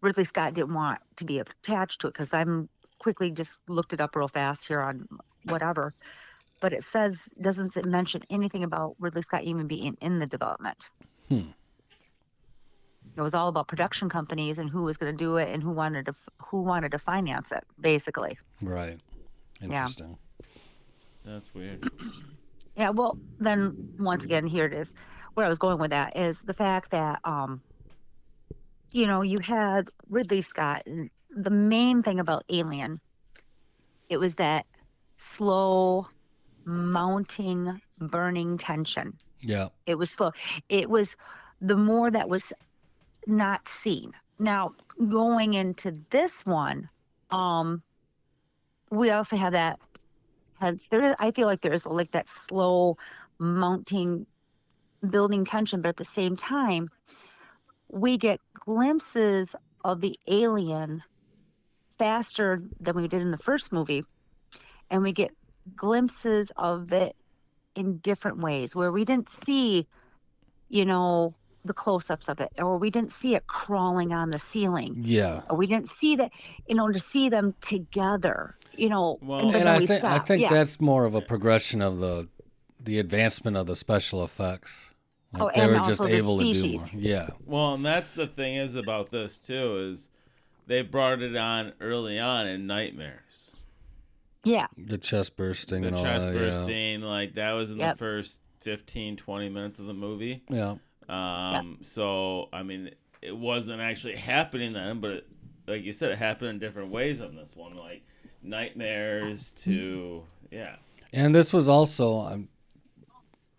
Ridley 0.00 0.24
Scott 0.24 0.54
didn't 0.54 0.74
want 0.74 1.00
to 1.16 1.24
be 1.24 1.38
attached 1.38 2.00
to 2.00 2.08
it 2.08 2.14
because 2.14 2.34
I'm 2.34 2.68
quickly 3.02 3.30
just 3.30 3.58
looked 3.68 3.92
it 3.92 4.00
up 4.00 4.14
real 4.14 4.28
fast 4.28 4.68
here 4.68 4.80
on 4.80 5.08
whatever, 5.44 5.92
but 6.60 6.72
it 6.72 6.84
says 6.84 7.18
doesn't 7.40 7.76
it 7.76 7.84
mention 7.84 8.22
anything 8.30 8.62
about 8.62 8.94
Ridley 8.98 9.22
Scott 9.22 9.42
even 9.42 9.66
being 9.66 9.96
in 10.00 10.20
the 10.20 10.26
development. 10.26 10.88
Hmm. 11.28 11.50
It 13.16 13.20
was 13.20 13.34
all 13.34 13.48
about 13.48 13.68
production 13.68 14.08
companies 14.08 14.58
and 14.58 14.70
who 14.70 14.84
was 14.84 14.96
going 14.96 15.12
to 15.12 15.16
do 15.16 15.36
it 15.36 15.52
and 15.52 15.62
who 15.62 15.72
wanted 15.72 16.06
to 16.06 16.14
who 16.46 16.62
wanted 16.62 16.92
to 16.92 16.98
finance 16.98 17.52
it, 17.52 17.64
basically. 17.78 18.38
Right. 18.62 18.98
Yeah. 19.60 19.82
Interesting. 19.82 20.16
That's 21.24 21.52
weird. 21.52 21.90
Yeah, 22.76 22.88
well, 22.88 23.18
then 23.38 23.90
once 23.98 24.24
again, 24.24 24.46
here 24.46 24.64
it 24.64 24.72
is. 24.72 24.94
Where 25.34 25.44
I 25.44 25.48
was 25.48 25.58
going 25.58 25.78
with 25.78 25.90
that 25.90 26.16
is 26.16 26.42
the 26.42 26.54
fact 26.54 26.90
that, 26.90 27.20
um, 27.22 27.60
you 28.90 29.06
know, 29.06 29.20
you 29.20 29.38
had 29.42 29.90
Ridley 30.08 30.40
Scott. 30.40 30.82
And 30.86 31.10
the 31.34 31.50
main 31.50 32.02
thing 32.02 32.20
about 32.20 32.44
Alien, 32.48 33.00
it 34.08 34.18
was 34.18 34.36
that 34.36 34.66
slow, 35.16 36.08
mounting, 36.64 37.80
burning 37.98 38.58
tension. 38.58 39.16
Yeah. 39.40 39.68
It 39.86 39.96
was 39.96 40.10
slow. 40.10 40.32
It 40.68 40.90
was 40.90 41.16
the 41.60 41.76
more 41.76 42.10
that 42.10 42.28
was 42.28 42.52
not 43.26 43.68
seen. 43.68 44.12
Now, 44.38 44.74
going 45.08 45.54
into 45.54 45.94
this 46.10 46.44
one, 46.44 46.88
um, 47.30 47.82
we 48.90 49.10
also 49.10 49.36
have 49.36 49.52
that 49.52 49.78
has 50.60 50.86
there 50.90 51.02
is, 51.02 51.16
I 51.18 51.30
feel 51.30 51.46
like 51.46 51.60
there's 51.60 51.86
like 51.86 52.12
that 52.12 52.28
slow 52.28 52.96
mounting 53.38 54.26
building 55.08 55.44
tension, 55.44 55.82
but 55.82 55.90
at 55.90 55.96
the 55.96 56.04
same 56.04 56.36
time, 56.36 56.88
we 57.88 58.16
get 58.16 58.40
glimpses 58.54 59.56
of 59.84 60.00
the 60.00 60.18
alien 60.28 61.02
faster 62.02 62.60
than 62.80 62.96
we 62.96 63.06
did 63.06 63.22
in 63.22 63.30
the 63.30 63.38
first 63.38 63.72
movie. 63.72 64.02
And 64.90 65.02
we 65.02 65.12
get 65.12 65.30
glimpses 65.76 66.50
of 66.56 66.92
it 66.92 67.14
in 67.76 67.98
different 67.98 68.38
ways 68.38 68.74
where 68.74 68.90
we 68.90 69.04
didn't 69.04 69.28
see, 69.28 69.86
you 70.68 70.84
know, 70.84 71.34
the 71.64 71.72
close 71.72 72.10
ups 72.10 72.28
of 72.28 72.40
it, 72.40 72.48
or 72.58 72.76
we 72.76 72.90
didn't 72.90 73.12
see 73.12 73.36
it 73.36 73.46
crawling 73.46 74.12
on 74.12 74.30
the 74.30 74.38
ceiling, 74.38 74.96
Yeah. 74.98 75.42
or 75.48 75.56
we 75.56 75.66
didn't 75.68 75.86
see 75.86 76.16
that, 76.16 76.32
you 76.66 76.74
know, 76.74 76.90
to 76.90 76.98
see 76.98 77.28
them 77.28 77.54
together. 77.60 78.56
you 78.74 78.88
know, 78.88 79.18
Well- 79.20 79.40
and, 79.40 79.48
and 79.48 79.54
then 79.54 79.66
I 79.68 79.78
we 79.80 79.86
think 79.86 80.02
I 80.02 80.16
stop. 80.16 80.26
think 80.26 80.40
yeah. 80.42 80.48
that's 80.48 80.80
more 80.80 81.04
of 81.04 81.14
a 81.14 81.20
progression 81.20 81.82
of 81.82 81.98
the 81.98 82.26
the 82.80 82.98
advancement 82.98 83.54
of 83.54 83.66
the 83.66 83.76
special 83.76 84.24
effects. 84.24 84.90
Like 85.30 85.42
Oh, 85.42 85.50
they 85.54 85.60
and 85.60 85.72
were 85.72 85.78
also 85.78 85.90
just 85.90 86.02
the 86.02 86.08
able 86.16 86.38
to 86.38 86.52
do 86.52 86.68
more. 86.78 86.86
Yeah. 86.94 87.28
Well, 87.44 87.74
and 87.74 87.84
that's 87.84 88.14
the 88.14 88.26
thing 88.26 88.56
is 88.56 88.74
about 88.74 89.10
this 89.10 89.38
too 89.38 89.90
is 89.92 90.08
they 90.66 90.82
brought 90.82 91.22
it 91.22 91.36
on 91.36 91.72
early 91.80 92.18
on 92.18 92.46
in 92.46 92.66
Nightmares. 92.66 93.54
yeah, 94.44 94.66
The 94.76 94.98
chest 94.98 95.36
bursting 95.36 95.82
The 95.82 95.88
and 95.88 95.96
all 95.96 96.02
chest 96.04 96.26
that. 96.26 96.34
Yeah. 96.34 96.38
bursting, 96.40 97.00
like 97.02 97.34
that 97.34 97.54
was 97.54 97.70
in 97.72 97.78
Yep. 97.78 97.94
the 97.94 97.98
first 97.98 98.40
15, 98.60 99.16
20 99.16 99.48
minutes 99.48 99.78
of 99.78 99.86
the 99.86 99.94
movie. 99.94 100.42
yeah. 100.48 100.76
Um, 101.08 101.78
so 101.82 102.48
I 102.52 102.62
mean, 102.62 102.90
it 103.20 103.36
wasn't 103.36 103.80
actually 103.80 104.16
happening 104.16 104.72
then, 104.72 105.00
but 105.00 105.10
it, 105.10 105.26
like 105.66 105.82
you 105.84 105.92
said, 105.92 106.10
it 106.12 106.18
happened 106.18 106.50
in 106.50 106.58
different 106.58 106.92
ways 106.92 107.20
on 107.20 107.34
this 107.36 107.54
one, 107.54 107.76
like 107.76 108.02
nightmares 108.42 109.50
to 109.52 110.22
yeah. 110.50 110.76
And 111.12 111.34
this 111.34 111.52
was 111.52 111.68
also, 111.68 112.18
I'm, 112.20 112.48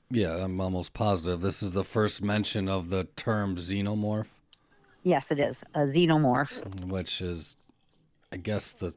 yeah, 0.09 0.43
I'm 0.43 0.59
almost 0.59 0.93
positive. 0.93 1.41
This 1.41 1.61
is 1.61 1.73
the 1.73 1.83
first 1.83 2.21
mention 2.23 2.67
of 2.67 2.89
the 2.89 3.03
term 3.15 3.57
xenomorph, 3.57 4.27
yes, 5.03 5.31
it 5.31 5.39
is 5.39 5.63
a 5.73 5.81
xenomorph. 5.81 6.87
which 6.87 7.21
is, 7.21 7.55
I 8.31 8.37
guess, 8.37 8.71
the 8.71 8.95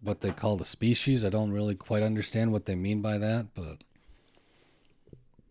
what 0.00 0.20
they 0.20 0.30
call 0.30 0.56
the 0.56 0.64
species. 0.64 1.24
I 1.24 1.30
don't 1.30 1.52
really 1.52 1.74
quite 1.74 2.02
understand 2.02 2.52
what 2.52 2.66
they 2.66 2.74
mean 2.74 3.00
by 3.00 3.18
that, 3.18 3.48
but 3.54 3.84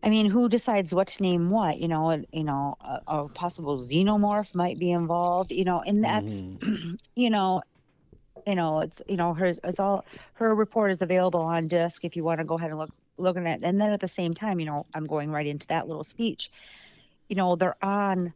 I 0.04 0.10
mean, 0.10 0.30
who 0.30 0.50
decides 0.50 0.94
what 0.94 1.08
to 1.08 1.24
name 1.24 1.50
what? 1.50 1.80
You 1.80 1.88
know, 1.88 2.10
and, 2.10 2.28
you 2.34 2.44
know, 2.44 2.76
a, 2.82 3.02
a 3.08 3.30
possible 3.30 3.78
xenomorph 3.78 4.54
might 4.54 4.78
be 4.78 4.92
involved. 4.92 5.52
You 5.52 5.64
know, 5.64 5.82
and 5.82 6.04
that's, 6.04 6.44
Mm-hmm. 6.44 6.96
you 7.16 7.30
know, 7.30 7.62
you 8.46 8.56
know, 8.56 8.82
it's 8.82 9.02
you 9.08 9.16
know, 9.16 9.34
her 9.34 9.54
it's 9.64 9.80
all 9.80 10.04
her 10.34 10.54
report 10.54 10.92
is 10.92 11.02
available 11.02 11.40
on 11.42 11.68
disc 11.68 12.04
if 12.04 12.18
you 12.18 12.24
want 12.26 12.40
to 12.40 12.44
go 12.44 12.56
ahead 12.56 12.72
and 12.72 12.80
look 12.80 12.92
looking 13.18 13.48
at. 13.48 13.60
it. 13.60 13.66
And 13.66 13.80
then 13.80 13.92
at 13.94 14.02
the 14.02 14.08
same 14.08 14.34
time, 14.34 14.60
you 14.60 14.66
know, 14.66 14.86
I'm 14.94 15.06
going 15.06 15.32
right 15.32 15.48
into 15.48 15.68
that 15.68 15.88
little 15.88 16.04
speech. 16.04 16.52
You 17.30 17.38
know, 17.38 17.56
they're 17.56 17.82
on 17.82 18.34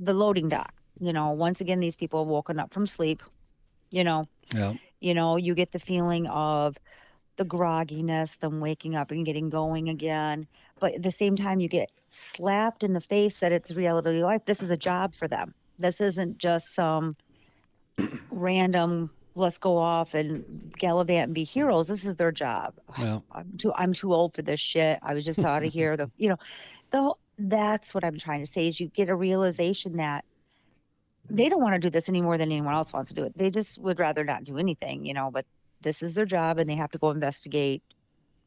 the 0.00 0.14
loading 0.14 0.48
dock. 0.48 0.72
You 1.00 1.12
know, 1.12 1.30
once 1.32 1.60
again, 1.60 1.80
these 1.80 1.96
people 1.96 2.24
have 2.24 2.28
woken 2.28 2.58
up 2.58 2.72
from 2.72 2.86
sleep. 2.86 3.22
You 3.90 4.04
know, 4.04 4.28
yeah, 4.54 4.74
you 5.00 5.14
know 5.14 5.36
you 5.36 5.54
get 5.54 5.72
the 5.72 5.78
feeling 5.78 6.26
of 6.26 6.76
the 7.36 7.44
grogginess 7.44 8.38
them 8.38 8.60
waking 8.60 8.96
up 8.96 9.10
and 9.12 9.24
getting 9.24 9.48
going 9.48 9.88
again 9.88 10.46
but 10.80 10.94
at 10.94 11.02
the 11.02 11.10
same 11.10 11.36
time 11.36 11.60
you 11.60 11.68
get 11.68 11.90
slapped 12.08 12.82
in 12.82 12.92
the 12.92 13.00
face 13.00 13.40
that 13.40 13.52
it's 13.52 13.74
reality 13.74 14.22
life. 14.22 14.44
This 14.44 14.62
is 14.62 14.70
a 14.70 14.76
job 14.76 15.14
for 15.14 15.28
them. 15.28 15.54
This 15.78 16.00
isn't 16.00 16.38
just 16.38 16.74
some 16.74 17.16
random 18.30 19.10
let's 19.34 19.58
go 19.58 19.76
off 19.76 20.14
and 20.14 20.72
gallivant 20.76 21.26
and 21.26 21.34
be 21.34 21.44
heroes. 21.44 21.86
This 21.86 22.04
is 22.04 22.16
their 22.16 22.32
job. 22.32 22.74
Yeah, 22.98 23.20
i'm 23.32 23.56
too 23.56 23.72
i'm 23.74 23.92
too 23.92 24.12
old 24.12 24.34
for 24.34 24.42
this 24.42 24.60
shit. 24.60 24.98
I 25.02 25.14
was 25.14 25.24
just 25.24 25.44
out 25.44 25.64
of 25.64 25.72
here. 25.72 25.96
The 25.96 26.10
you 26.16 26.28
know 26.28 26.38
the 26.90 27.14
that's 27.40 27.94
what 27.94 28.04
i'm 28.04 28.18
trying 28.18 28.40
to 28.40 28.50
say 28.50 28.66
is 28.66 28.80
you 28.80 28.88
get 28.88 29.08
a 29.08 29.14
realization 29.14 29.98
that 29.98 30.24
they 31.30 31.48
don't 31.48 31.60
want 31.62 31.74
to 31.74 31.78
do 31.78 31.90
this 31.90 32.08
any 32.08 32.20
more 32.20 32.38
than 32.38 32.50
anyone 32.50 32.74
else 32.74 32.92
wants 32.92 33.10
to 33.10 33.14
do 33.14 33.22
it 33.22 33.36
they 33.36 33.50
just 33.50 33.78
would 33.78 33.98
rather 33.98 34.24
not 34.24 34.44
do 34.44 34.58
anything 34.58 35.04
you 35.04 35.12
know 35.14 35.30
but 35.30 35.44
this 35.82 36.02
is 36.02 36.14
their 36.14 36.24
job 36.24 36.58
and 36.58 36.68
they 36.68 36.74
have 36.76 36.90
to 36.90 36.98
go 36.98 37.10
investigate 37.10 37.82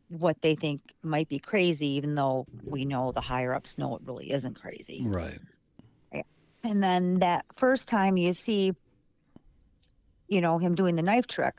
what 0.10 0.42
they 0.42 0.56
think 0.56 0.82
might 1.04 1.30
be 1.30 1.40
crazy 1.40 1.88
even 1.88 2.16
though 2.16 2.46
we 2.66 2.84
know 2.86 3.12
the 3.12 3.22
higher 3.22 3.54
ups 3.54 3.78
know 3.78 3.96
it 3.96 4.02
really 4.06 4.32
isn't 4.32 4.60
crazy 4.60 5.04
right. 5.08 5.40
and 6.64 6.84
then 6.84 7.16
that 7.16 7.46
first 7.56 7.88
time 7.88 8.18
you 8.18 8.34
see 8.34 8.74
you 10.28 10.42
know 10.42 10.58
him 10.58 10.76
doing 10.76 10.96
the 10.96 11.02
knife 11.02 11.28
trick 11.28 11.56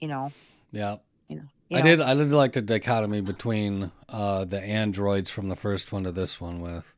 you 0.00 0.08
know 0.08 0.32
Yeah. 0.72 0.96
you 1.28 1.36
know 1.36 1.44
you 1.70 1.78
I 1.78 1.80
know, 1.80 1.86
did. 1.96 2.00
I 2.02 2.14
did 2.14 2.30
like 2.30 2.52
the 2.52 2.60
dichotomy 2.62 3.22
between 3.22 3.90
uh, 4.10 4.44
the 4.44 4.60
androids 4.60 5.30
from 5.30 5.48
the 5.48 5.56
first 5.56 5.92
one 5.92 6.04
to 6.04 6.12
this 6.12 6.38
one, 6.38 6.60
with 6.60 6.94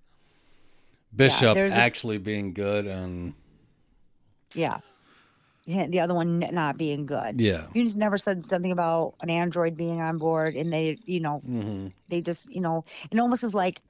Bishop 1.15 1.57
a- 1.57 1.71
actually 1.71 2.19
being 2.19 2.53
good 2.53 2.85
and 2.85 3.35
yeah. 4.57 4.79
Yeah, 5.65 5.87
the 5.89 5.99
other 5.99 6.15
one 6.15 6.39
not 6.39 6.79
being 6.79 7.07
good. 7.07 7.41
Yeah, 7.41 7.67
you 7.75 7.83
just 7.83 7.97
never 7.97 8.17
said 8.17 8.47
something 8.47 8.71
about 8.71 9.15
an 9.21 9.31
android 9.31 9.77
being 9.77 10.01
on 10.01 10.17
board 10.17 10.55
and 10.55 10.73
they 10.73 10.97
you 11.05 11.19
know 11.19 11.39
hmm 11.41 11.89
they 12.09 12.21
just 12.21 12.49
you 12.53 12.61
know 12.61 12.85
it 13.11 13.19
almost 13.19 13.43
is 13.43 13.53
like 13.53 13.81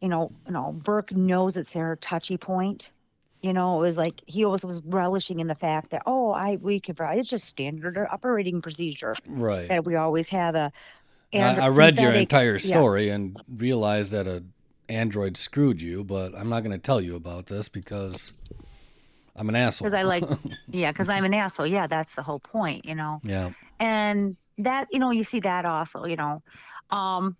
you 0.00 0.08
know 0.08 0.32
you 0.46 0.52
know 0.52 0.72
burke 0.72 1.12
knows 1.12 1.56
it's 1.56 1.72
their 1.74 1.94
touchy 1.96 2.36
point. 2.36 2.90
You 3.40 3.52
know 3.52 3.78
it 3.78 3.80
was 3.82 3.96
like 3.96 4.20
he 4.26 4.44
always 4.44 4.64
was 4.64 4.82
relishing 4.84 5.38
in 5.38 5.46
the 5.46 5.54
fact 5.54 5.90
that 5.90 6.02
oh 6.04 6.32
i 6.32 6.56
we 6.56 6.78
provide 6.80 7.18
it's 7.18 7.30
just 7.30 7.46
standard 7.46 7.96
operating 7.96 8.60
procedure 8.60 9.14
right. 9.26 9.66
that 9.68 9.86
we 9.86 9.96
always 9.96 10.28
have 10.28 10.54
a 10.54 10.72
I, 11.32 11.38
I 11.38 11.68
read 11.68 11.96
your 11.96 12.12
entire 12.12 12.54
yeah. 12.54 12.58
story 12.58 13.08
and 13.08 13.40
realized 13.48 14.12
that 14.12 14.26
a 14.26 14.42
android 14.90 15.36
screwed 15.36 15.80
you, 15.80 16.04
but 16.04 16.34
I'm 16.34 16.48
not 16.48 16.60
going 16.60 16.72
to 16.72 16.78
tell 16.78 17.00
you 17.00 17.16
about 17.16 17.46
this 17.46 17.68
because 17.68 18.32
I'm 19.36 19.48
an 19.48 19.56
asshole. 19.56 19.88
because 19.90 19.98
i 19.98 20.02
like 20.02 20.24
yeah 20.70 20.92
because 20.92 21.08
i'm 21.08 21.24
an 21.24 21.34
asshole. 21.34 21.66
Yeah 21.66 21.86
that's 21.86 22.14
the 22.14 22.22
whole 22.22 22.40
point 22.40 22.84
you 22.84 22.94
know? 22.94 23.20
Yeah, 23.22 23.50
and 23.78 24.36
that 24.58 24.88
you 24.90 24.98
know 24.98 25.10
you 25.10 25.24
see 25.24 25.40
that 25.40 25.64
also 25.64 26.04
you 26.04 26.16
know? 26.16 26.42
Um 26.90 27.36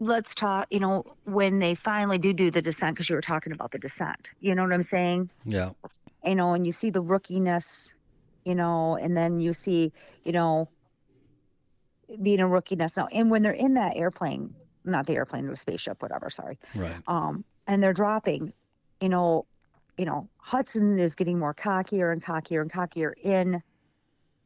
let's 0.00 0.34
talk 0.34 0.66
you 0.70 0.80
know 0.80 1.04
when 1.24 1.58
they 1.60 1.74
finally 1.74 2.18
do 2.18 2.32
do 2.32 2.50
the 2.50 2.60
descent 2.60 2.94
because 2.96 3.08
you 3.08 3.14
were 3.14 3.22
talking 3.22 3.52
about 3.52 3.70
the 3.70 3.78
descent 3.78 4.30
you 4.40 4.54
know 4.54 4.62
what 4.64 4.72
i'm 4.72 4.82
saying? 4.82 5.30
Yeah, 5.44 5.70
you 6.24 6.34
know 6.34 6.52
and 6.54 6.66
you 6.66 6.72
see 6.72 6.90
the 6.90 7.02
rookiness 7.02 7.94
you 8.44 8.54
know 8.54 8.96
and 8.96 9.16
then 9.16 9.38
you 9.38 9.52
see 9.52 9.92
you 10.24 10.32
know 10.32 10.68
being 12.20 12.40
a 12.40 12.44
rookiness. 12.46 12.96
Now 12.96 13.08
and 13.14 13.30
when 13.30 13.42
they're 13.42 13.52
in 13.52 13.74
that 13.74 13.96
airplane 13.96 14.54
not 14.84 15.06
the 15.06 15.14
airplane 15.14 15.46
the 15.46 15.56
spaceship 15.56 16.02
whatever 16.02 16.28
sorry. 16.28 16.58
Right. 16.74 16.96
um 17.06 17.44
and 17.68 17.80
they're 17.82 17.92
dropping 17.92 18.52
you 19.00 19.08
know 19.08 19.46
you 19.98 20.04
know 20.04 20.28
hudson 20.38 20.98
is 20.98 21.14
getting 21.14 21.38
more 21.38 21.54
cockier 21.54 22.12
and 22.12 22.22
cockier 22.22 22.62
and 22.62 22.72
cockier 22.72 23.12
in 23.22 23.62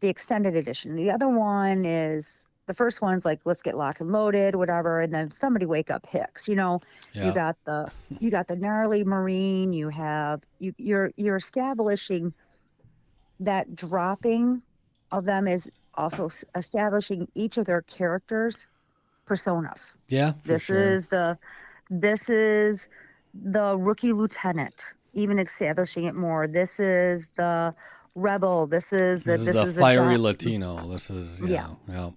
the 0.00 0.08
extended 0.08 0.54
edition 0.56 0.96
the 0.96 1.10
other 1.10 1.28
one 1.28 1.84
is 1.84 2.44
the 2.66 2.74
first 2.74 3.00
one's 3.00 3.24
like 3.24 3.40
let's 3.44 3.62
get 3.62 3.76
locked 3.76 4.00
and 4.00 4.12
loaded 4.12 4.56
whatever 4.56 5.00
and 5.00 5.14
then 5.14 5.30
somebody 5.30 5.64
wake 5.66 5.90
up 5.90 6.06
hicks 6.06 6.48
you 6.48 6.54
know 6.54 6.80
Yeah, 7.12 7.26
you 7.26 7.34
got 7.34 7.56
the 7.64 7.90
you 8.18 8.30
got 8.30 8.48
the 8.48 8.56
gnarly 8.56 9.04
marine 9.04 9.72
you 9.72 9.88
have 9.88 10.42
you 10.58 10.74
you're 10.76 11.12
you're 11.16 11.36
establishing 11.36 12.34
that 13.40 13.76
dropping 13.76 14.62
of 15.12 15.24
them 15.24 15.46
is 15.46 15.70
also 15.94 16.28
establishing 16.54 17.28
each 17.34 17.56
of 17.56 17.66
their 17.66 17.82
characters 17.82 18.66
personas 19.26 19.94
yeah. 20.08 20.34
this 20.44 20.64
sure. 20.64 20.76
is 20.76 21.08
the 21.08 21.38
this 21.88 22.28
is 22.28 22.88
the 23.34 23.76
rookie 23.76 24.12
lieutenant 24.12 24.94
even 25.16 25.38
establishing 25.38 26.04
it 26.04 26.14
more. 26.14 26.46
This 26.46 26.78
is 26.78 27.28
the 27.36 27.74
rebel. 28.14 28.66
This 28.66 28.92
is 28.92 29.24
the 29.24 29.32
this, 29.32 29.46
this, 29.46 29.56
is 29.56 29.62
the 29.62 29.68
is 29.68 29.76
fiery 29.78 30.14
job- 30.14 30.20
Latino. 30.22 30.88
This 30.88 31.10
is 31.10 31.40
yeah, 31.40 31.68
Yeah. 31.88 32.10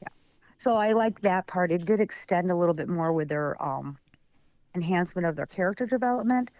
yeah, 0.00 0.08
so 0.56 0.76
i 0.76 0.92
like 0.92 1.20
that 1.20 1.46
part. 1.46 1.70
It 1.72 1.84
did 1.84 2.00
extend 2.00 2.50
a 2.50 2.54
little 2.54 2.74
bit 2.74 2.88
more 2.88 3.12
with 3.12 3.28
their 3.28 3.62
um 3.62 3.98
enhancement 4.74 5.26
of 5.26 5.36
their 5.36 5.46
character 5.46 5.84
development. 5.84 6.50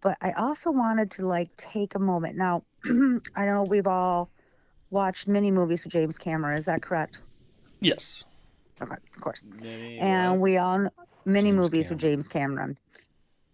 But 0.00 0.18
i 0.20 0.32
also 0.32 0.70
wanted 0.70 1.10
to 1.12 1.26
like 1.26 1.56
take 1.56 1.94
a 1.94 2.00
moment. 2.00 2.36
Now 2.36 2.64
i 3.36 3.44
know 3.46 3.62
we've 3.62 3.86
all 3.86 4.30
watched 4.90 5.26
mini 5.28 5.50
movies 5.50 5.84
with 5.84 5.92
james 5.92 6.18
cameron. 6.18 6.58
Is 6.58 6.66
that 6.66 6.82
correct? 6.82 7.22
Yes, 7.80 8.24
okay 8.82 8.94
of 9.14 9.20
course. 9.20 9.44
Many, 9.62 9.98
and 9.98 10.32
what? 10.32 10.40
we 10.40 10.56
all 10.58 10.88
many 11.24 11.48
James 11.50 11.60
movies 11.60 11.90
with 11.90 11.98
James 11.98 12.28
Cameron. 12.28 12.76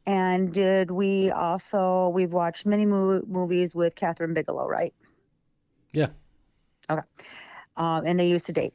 And 0.07 0.53
did 0.53 0.91
we 0.91 1.31
also 1.31 2.09
we've 2.09 2.33
watched 2.33 2.67
many 2.67 2.87
mo- 2.87 3.23
movies 3.27 3.75
with 3.75 3.95
Kathryn 3.95 4.35
Bigelow, 4.35 4.67
right? 4.67 4.95
yeah. 5.93 6.09
Okay. 6.89 7.03
Um, 7.77 8.05
and 8.07 8.19
they 8.19 8.29
used 8.29 8.47
to 8.47 8.53
date, 8.53 8.75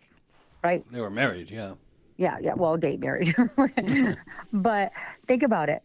right? 0.63 0.83
They 0.91 1.01
were 1.01 1.09
married. 1.09 1.49
Yeah, 1.51 1.73
Yeah, 2.17 2.37
yeah. 2.41 2.53
Well, 2.55 2.77
date 2.77 2.99
married, 2.99 3.33
but 4.53 4.91
think 5.27 5.43
about 5.43 5.69
it. 5.69 5.81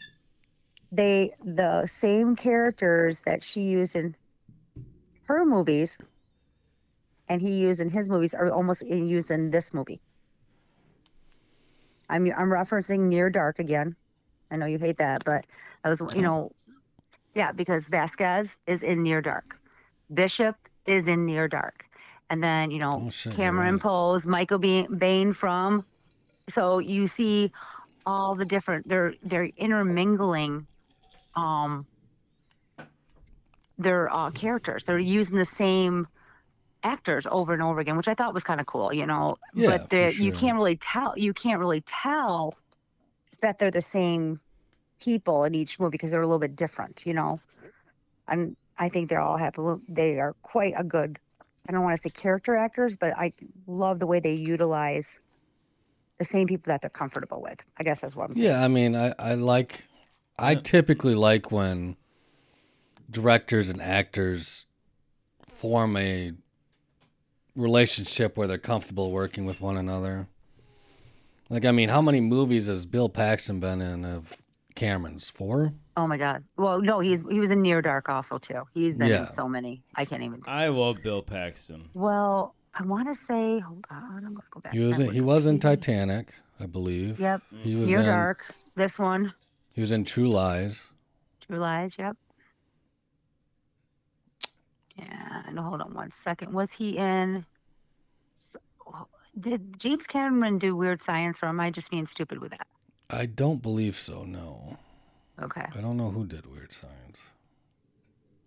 They 0.92 1.32
the 1.44 1.86
same 1.86 2.36
characters 2.36 3.22
that 3.22 3.42
she 3.42 3.62
used 3.62 3.96
in 3.96 4.16
her 5.24 5.44
movies, 5.44 5.98
and 7.28 7.40
he 7.40 7.60
used 7.60 7.80
in 7.80 7.88
his 7.90 8.08
movies 8.08 8.34
are 8.34 8.50
almost 8.50 8.82
in, 8.82 9.08
used 9.08 9.30
in 9.30 9.50
this 9.50 9.72
movie. 9.72 10.00
I'm 12.08 12.26
I'm 12.36 12.50
referencing 12.50 13.00
Near 13.00 13.30
Dark 13.30 13.58
again. 13.58 13.96
I 14.50 14.56
know 14.56 14.66
you 14.66 14.78
hate 14.78 14.98
that, 14.98 15.24
but 15.24 15.44
I 15.84 15.88
was 15.88 16.00
you 16.14 16.22
know, 16.28 16.52
yeah, 17.34 17.52
because 17.52 17.88
Vasquez 17.88 18.56
is 18.66 18.82
in 18.82 19.02
Near 19.02 19.20
Dark, 19.22 19.58
Bishop 20.12 20.56
is 20.86 21.06
in 21.08 21.26
Near 21.26 21.48
Dark, 21.48 21.86
and 22.28 22.42
then 22.42 22.70
you 22.70 22.78
know 22.78 23.04
Oh, 23.06 23.10
shit, 23.10 23.34
Cameron 23.34 23.74
right. 23.74 23.82
Poe's 23.82 24.26
Michael 24.26 24.58
Ba- 24.58 24.88
Bain 24.96 25.32
from. 25.32 25.84
So 26.48 26.78
you 26.78 27.06
see 27.06 27.50
all 28.06 28.34
the 28.34 28.44
different 28.44 28.88
they're 28.88 29.14
they're 29.22 29.44
intermingling 29.56 30.66
um 31.36 31.86
their 33.78 34.12
uh, 34.12 34.30
characters. 34.30 34.84
They're 34.84 34.98
using 34.98 35.38
the 35.38 35.44
same 35.44 36.06
actors 36.82 37.26
over 37.30 37.52
and 37.52 37.62
over 37.62 37.80
again, 37.80 37.96
which 37.96 38.08
I 38.08 38.14
thought 38.14 38.34
was 38.34 38.42
kind 38.44 38.60
of 38.60 38.66
cool, 38.66 38.92
you 38.92 39.06
know. 39.06 39.36
Yeah, 39.54 39.70
but 39.78 39.90
they're- 39.90 40.10
for 40.10 40.22
you 40.22 40.32
can't 40.32 40.56
really 40.56 40.76
tell. 40.76 41.14
You 41.16 41.32
can't 41.32 41.60
really 41.60 41.82
tell 41.82 42.54
that 43.40 43.58
they're 43.58 43.70
the 43.70 43.82
same 43.82 44.40
people 45.00 45.44
in 45.44 45.54
each 45.54 45.78
movie 45.78 45.92
because 45.92 46.10
they're 46.10 46.22
a 46.22 46.26
little 46.26 46.38
bit 46.38 46.56
different, 46.56 47.04
you 47.06 47.14
know. 47.14 47.40
And 48.28 48.56
I 48.78 48.88
think 48.88 49.08
they 49.08 49.16
all 49.16 49.36
have 49.38 49.58
a 49.58 49.62
little, 49.62 49.82
they 49.88 50.20
are 50.20 50.34
quite 50.42 50.74
a 50.76 50.84
good. 50.84 51.18
I 51.68 51.72
don't 51.72 51.82
want 51.82 51.96
to 51.96 52.02
say 52.02 52.10
character 52.10 52.56
actors, 52.56 52.96
but 52.96 53.12
I 53.16 53.32
love 53.66 53.98
the 53.98 54.06
way 54.06 54.20
they 54.20 54.34
utilize 54.34 55.20
the 56.18 56.24
same 56.24 56.46
people 56.46 56.70
that 56.70 56.80
they're 56.80 56.90
comfortable 56.90 57.40
with. 57.40 57.62
I 57.78 57.82
guess 57.82 58.00
that's 58.00 58.16
what 58.16 58.24
I'm 58.26 58.34
saying. 58.34 58.46
Yeah, 58.46 58.62
I 58.64 58.68
mean, 58.68 58.94
I, 58.94 59.14
I 59.18 59.34
like, 59.34 59.84
I 60.38 60.52
Yeah. 60.52 60.60
typically 60.62 61.14
like 61.14 61.50
when 61.50 61.96
directors 63.10 63.70
and 63.70 63.80
actors 63.80 64.66
form 65.48 65.96
a 65.96 66.32
relationship 67.56 68.36
where 68.36 68.46
they're 68.46 68.58
comfortable 68.58 69.10
working 69.10 69.44
with 69.44 69.60
one 69.60 69.76
another. 69.76 70.28
Like, 71.50 71.64
I 71.64 71.72
mean, 71.72 71.88
how 71.88 72.00
many 72.00 72.20
movies 72.20 72.66
has 72.68 72.86
Bill 72.86 73.08
Paxton 73.08 73.58
been 73.60 73.80
in 73.80 74.04
of 74.04 74.36
Cameron's? 74.76 75.28
Four? 75.28 75.72
Oh 75.96 76.06
my 76.06 76.16
god. 76.16 76.44
Well, 76.56 76.80
no, 76.80 77.00
he's 77.00 77.28
he 77.28 77.40
was 77.40 77.50
in 77.50 77.60
Near 77.60 77.82
Dark 77.82 78.08
also 78.08 78.38
too. 78.38 78.62
He's 78.72 78.96
been 78.96 79.08
Yeah. 79.08 79.22
in 79.22 79.26
so 79.26 79.48
many. 79.48 79.82
I 79.96 80.04
can't 80.04 80.22
even. 80.22 80.42
I 80.46 80.68
love 80.68 81.02
Bill 81.02 81.22
Paxton. 81.22 81.90
Well, 81.94 82.54
I 82.78 82.84
want 82.84 83.08
to 83.08 83.14
say. 83.16 83.58
Hold 83.58 83.84
on, 83.90 84.24
I'm 84.24 84.34
gonna 84.34 84.46
go 84.50 84.60
back. 84.60 84.72
He 84.72 84.78
was 84.78 85.00
my 85.00 85.06
in, 85.06 85.12
he 85.12 85.20
was 85.20 85.46
in 85.46 85.58
Titanic, 85.58 86.28
I 86.60 86.66
believe. 86.66 87.18
Yep. 87.18 87.42
He 87.62 87.74
was 87.74 87.90
Near 87.90 87.98
in 88.00 88.06
Dark. 88.06 88.54
This 88.76 88.98
one. 88.98 89.34
he 89.72 89.80
was 89.80 89.90
in 89.92 90.04
True 90.04 90.28
Lies. 90.28 90.88
True 91.46 91.58
Lies. 91.58 91.96
Yep. 91.98 92.16
Yeah. 94.96 95.42
And 95.46 95.58
hold 95.58 95.80
on 95.80 95.94
one 95.94 96.10
second. 96.10 96.52
Was 96.52 96.74
he 96.74 96.96
in? 96.96 97.44
s- 98.36 98.56
oh, 98.86 99.06
Did 99.38 99.78
James 99.78 100.06
Cameron 100.06 100.58
do 100.58 100.74
Weird 100.76 101.02
Science, 101.02 101.38
or 101.42 101.46
am 101.46 101.60
I 101.60 101.70
just 101.70 101.90
being 101.90 102.06
stupid 102.06 102.38
with 102.40 102.50
that? 102.50 102.66
I 103.08 103.26
don't 103.26 103.62
believe 103.62 103.96
so. 103.96 104.24
No, 104.24 104.76
Okay. 105.40 105.66
I 105.74 105.80
don't 105.80 105.96
know 105.96 106.10
who 106.10 106.26
did 106.26 106.46
Weird 106.46 106.72
Science. 106.72 107.18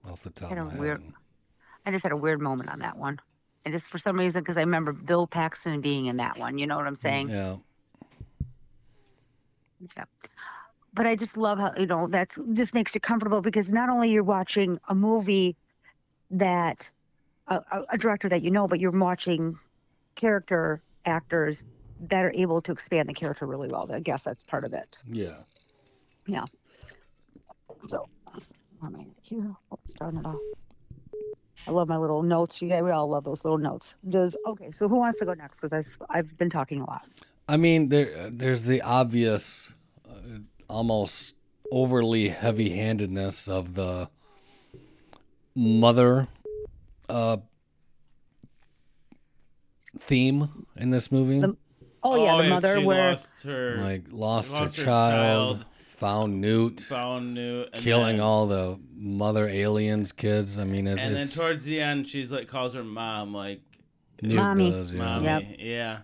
Off 0.10 0.22
the 0.24 0.30
top 0.30 0.50
Had 0.50 0.58
of 0.60 0.74
my 0.74 0.80
weird- 0.80 1.02
head. 1.02 1.14
I 1.86 1.92
just 1.92 2.04
had 2.04 2.12
a 2.12 2.18
weird 2.18 2.42
moment 2.42 2.70
on 2.70 2.80
that 2.80 2.98
one. 2.98 3.20
And 3.66 3.74
just 3.74 3.90
for 3.90 3.98
some 3.98 4.18
reason, 4.20 4.42
because 4.42 4.58
I 4.58 4.62
remember 4.62 4.92
Bill 4.94 5.26
Paxton 5.28 5.82
being 5.82 6.06
in 6.06 6.18
that 6.18 6.38
one. 6.38 6.58
You 6.58 6.68
know 6.68 6.76
what 6.78 6.86
I'm 6.88 6.96
saying? 6.96 7.30
Yeah. 7.30 7.58
Yeah. 9.98 10.04
But 10.94 11.08
I 11.08 11.16
just 11.16 11.36
love 11.38 11.58
how, 11.60 11.74
you 11.78 11.86
know, 11.88 12.08
that's 12.08 12.38
just 12.54 12.74
makes 12.74 12.94
you 12.94 13.02
comfortable 13.02 13.42
because 13.42 13.70
not 13.70 13.90
only 13.90 14.12
you're 14.12 14.24
watching 14.24 14.80
a 14.88 14.96
movie 14.96 15.56
that 16.30 16.90
a, 17.48 17.62
a 17.90 17.98
director 17.98 18.30
that 18.30 18.42
you 18.44 18.52
know, 18.52 18.68
but 18.68 18.80
you're 18.80 18.92
watching 18.92 19.58
character 20.16 20.82
actors 21.06 21.64
that 22.00 22.26
are 22.26 22.34
able 22.34 22.62
to 22.62 22.72
expand 22.72 23.10
the 23.10 23.14
character 23.14 23.46
really 23.46 23.68
well. 23.70 23.90
I 23.92 24.00
guess 24.00 24.24
that's 24.24 24.44
part 24.44 24.66
of 24.66 24.74
it. 24.74 24.98
Yeah. 25.10 25.40
Yeah. 26.28 26.46
So, 27.82 28.08
let 28.82 28.92
me 28.94 29.08
here. 29.22 29.56
It 29.72 30.26
off. 30.26 30.36
I 31.66 31.72
love 31.72 31.88
my 31.88 31.98
little 31.98 32.24
notes. 32.24 32.62
You 32.62 32.70
guys, 32.70 32.84
we 32.84 32.92
all 32.92 33.08
love 33.08 33.24
those 33.24 33.46
little 33.46 33.58
notes. 33.58 33.96
Does 34.08 34.38
okay? 34.48 34.72
So 34.72 34.90
who 34.90 34.98
wants 34.98 35.20
to 35.20 35.26
go 35.26 35.34
next? 35.34 35.62
Because 35.62 35.98
I've 36.10 36.38
been 36.38 36.50
talking 36.50 36.82
a 36.82 36.86
lot. 36.86 37.06
I 37.48 37.58
mean, 37.58 37.90
there 37.90 38.30
there's 38.30 38.66
the 38.66 38.82
obvious, 38.82 39.74
uh, 40.10 40.40
almost 40.68 41.36
overly 41.72 42.28
heavy-handedness 42.30 43.48
of 43.48 43.76
the 43.76 44.10
mother 45.56 46.28
uh, 47.10 47.38
theme 50.00 50.66
in 50.78 50.90
this 50.90 51.12
movie. 51.12 51.40
The- 51.40 51.58
Oh 52.06 52.22
yeah, 52.22 52.36
the 52.36 52.44
oh, 52.44 52.50
mother 52.50 52.80
she 52.80 52.86
where 52.86 53.12
lost 53.12 53.44
her, 53.44 53.78
like 53.78 54.04
lost, 54.12 54.54
lost 54.54 54.76
her, 54.76 54.82
her 54.82 54.86
child, 54.86 55.58
child, 55.60 55.66
found 55.88 56.42
Newt, 56.42 56.82
found 56.82 57.34
Newt, 57.34 57.70
and 57.72 57.82
killing 57.82 58.18
then, 58.18 58.26
all 58.26 58.46
the 58.46 58.78
mother 58.94 59.48
aliens 59.48 60.12
kids. 60.12 60.60
I 60.60 60.66
mean, 60.66 60.86
it's, 60.86 61.02
And 61.02 61.16
then 61.16 61.28
towards 61.28 61.64
the 61.64 61.80
end, 61.80 62.06
she's 62.06 62.30
like 62.30 62.50
calls 62.50 62.74
her 62.74 62.84
mom 62.84 63.34
like 63.34 63.62
Newt 64.22 64.36
Mommy. 64.36 64.70
does. 64.70 64.94
Yeah. 64.94 65.02
mommy. 65.02 65.24
Yep. 65.24 65.44
Yeah, 65.60 66.00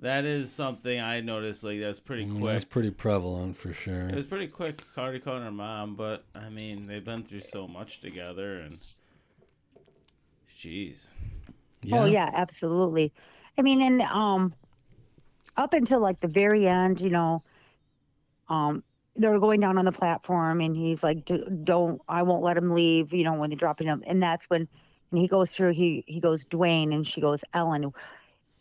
that 0.00 0.24
is 0.24 0.50
something 0.50 0.98
I 0.98 1.20
noticed. 1.20 1.62
Like 1.62 1.78
that's 1.78 2.00
pretty 2.00 2.22
I 2.22 2.26
mean, 2.26 2.40
quick. 2.40 2.52
That's 2.52 2.64
pretty 2.64 2.90
prevalent 2.90 3.54
for 3.54 3.74
sure. 3.74 4.08
It 4.08 4.14
was 4.14 4.24
pretty 4.24 4.46
quick. 4.48 4.82
Already 4.96 5.20
calling 5.20 5.42
her 5.42 5.50
mom, 5.50 5.94
but 5.94 6.24
I 6.34 6.48
mean 6.48 6.86
they've 6.86 7.04
been 7.04 7.22
through 7.22 7.42
so 7.42 7.68
much 7.68 8.00
together, 8.00 8.60
and 8.60 8.78
jeez, 10.58 11.08
Oh 11.92 12.04
yeah, 12.06 12.30
absolutely. 12.32 13.12
I 13.58 13.62
mean, 13.62 13.82
and 13.82 14.02
um, 14.02 14.54
up 15.56 15.72
until 15.72 16.00
like 16.00 16.20
the 16.20 16.28
very 16.28 16.66
end, 16.66 17.00
you 17.00 17.10
know, 17.10 17.42
um, 18.48 18.82
they 19.16 19.28
were 19.28 19.38
going 19.38 19.60
down 19.60 19.78
on 19.78 19.84
the 19.84 19.92
platform, 19.92 20.60
and 20.60 20.76
he's 20.76 21.02
like, 21.02 21.24
"D- 21.24 21.44
"Don't, 21.62 22.00
I 22.08 22.22
won't 22.22 22.42
let 22.42 22.56
him 22.56 22.70
leave." 22.70 23.12
You 23.12 23.24
know, 23.24 23.34
when 23.34 23.50
they're 23.50 23.56
dropping 23.56 23.86
him, 23.86 24.02
and 24.06 24.22
that's 24.22 24.50
when, 24.50 24.68
and 25.10 25.20
he 25.20 25.28
goes 25.28 25.54
through. 25.54 25.70
He 25.72 26.04
he 26.06 26.20
goes 26.20 26.44
Dwayne, 26.44 26.92
and 26.92 27.06
she 27.06 27.20
goes 27.20 27.44
Ellen. 27.52 27.92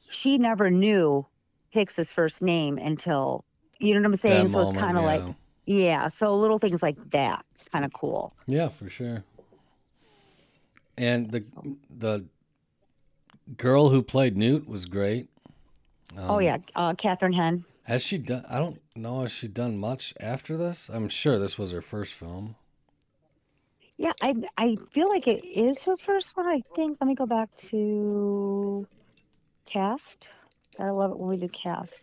She 0.09 0.38
never 0.38 0.69
knew 0.69 1.25
Hicks's 1.69 2.13
first 2.13 2.41
name 2.41 2.77
until 2.77 3.45
you 3.79 3.93
know 3.93 4.01
what 4.01 4.05
I'm 4.05 4.15
saying. 4.15 4.45
That 4.45 4.51
so 4.51 4.62
it's 4.62 4.79
kind 4.79 4.97
of 4.97 5.03
like, 5.03 5.23
yeah. 5.65 5.86
yeah. 5.86 6.07
So 6.07 6.36
little 6.36 6.59
things 6.59 6.83
like 6.83 6.97
that, 7.12 7.45
kind 7.71 7.83
of 7.83 7.93
cool. 7.93 8.36
Yeah, 8.45 8.69
for 8.69 8.89
sure. 8.89 9.23
And 10.97 11.31
the 11.31 11.43
the 11.89 12.25
girl 13.58 13.89
who 13.89 14.01
played 14.01 14.38
Newt 14.38 14.67
was 14.67 14.86
great. 14.86 15.29
oh 16.17 16.36
Um, 16.38 16.41
yeah, 16.41 16.58
uh, 16.75 16.93
Catherine 16.95 17.34
Henn. 17.34 17.65
Has 17.84 18.01
she 18.03 18.17
done? 18.17 18.45
I 18.49 18.60
don't 18.60 18.79
know. 18.95 19.21
Has 19.21 19.32
she 19.32 19.47
done 19.47 19.77
much 19.77 20.13
after 20.19 20.56
this? 20.56 20.89
I'm 20.91 21.10
sure 21.10 21.38
this 21.38 21.58
was 21.58 21.71
her 21.71 21.82
first 21.82 22.13
film. 22.13 22.56
Yeah, 23.97 24.13
I 24.21 24.34
I 24.58 24.77
feel 24.91 25.10
like 25.10 25.27
it 25.27 25.43
is 25.45 25.84
her 25.84 25.97
first 25.97 26.36
one. 26.36 26.47
I 26.47 26.62
think. 26.75 26.97
Let 27.01 27.08
me 27.08 27.15
go 27.15 27.25
back 27.25 27.53
to 27.69 28.88
cast. 29.65 30.29
I 30.79 30.89
love 30.89 31.12
it 31.12 31.19
when 31.19 31.29
we 31.29 31.38
do 31.38 31.47
cast. 31.49 32.01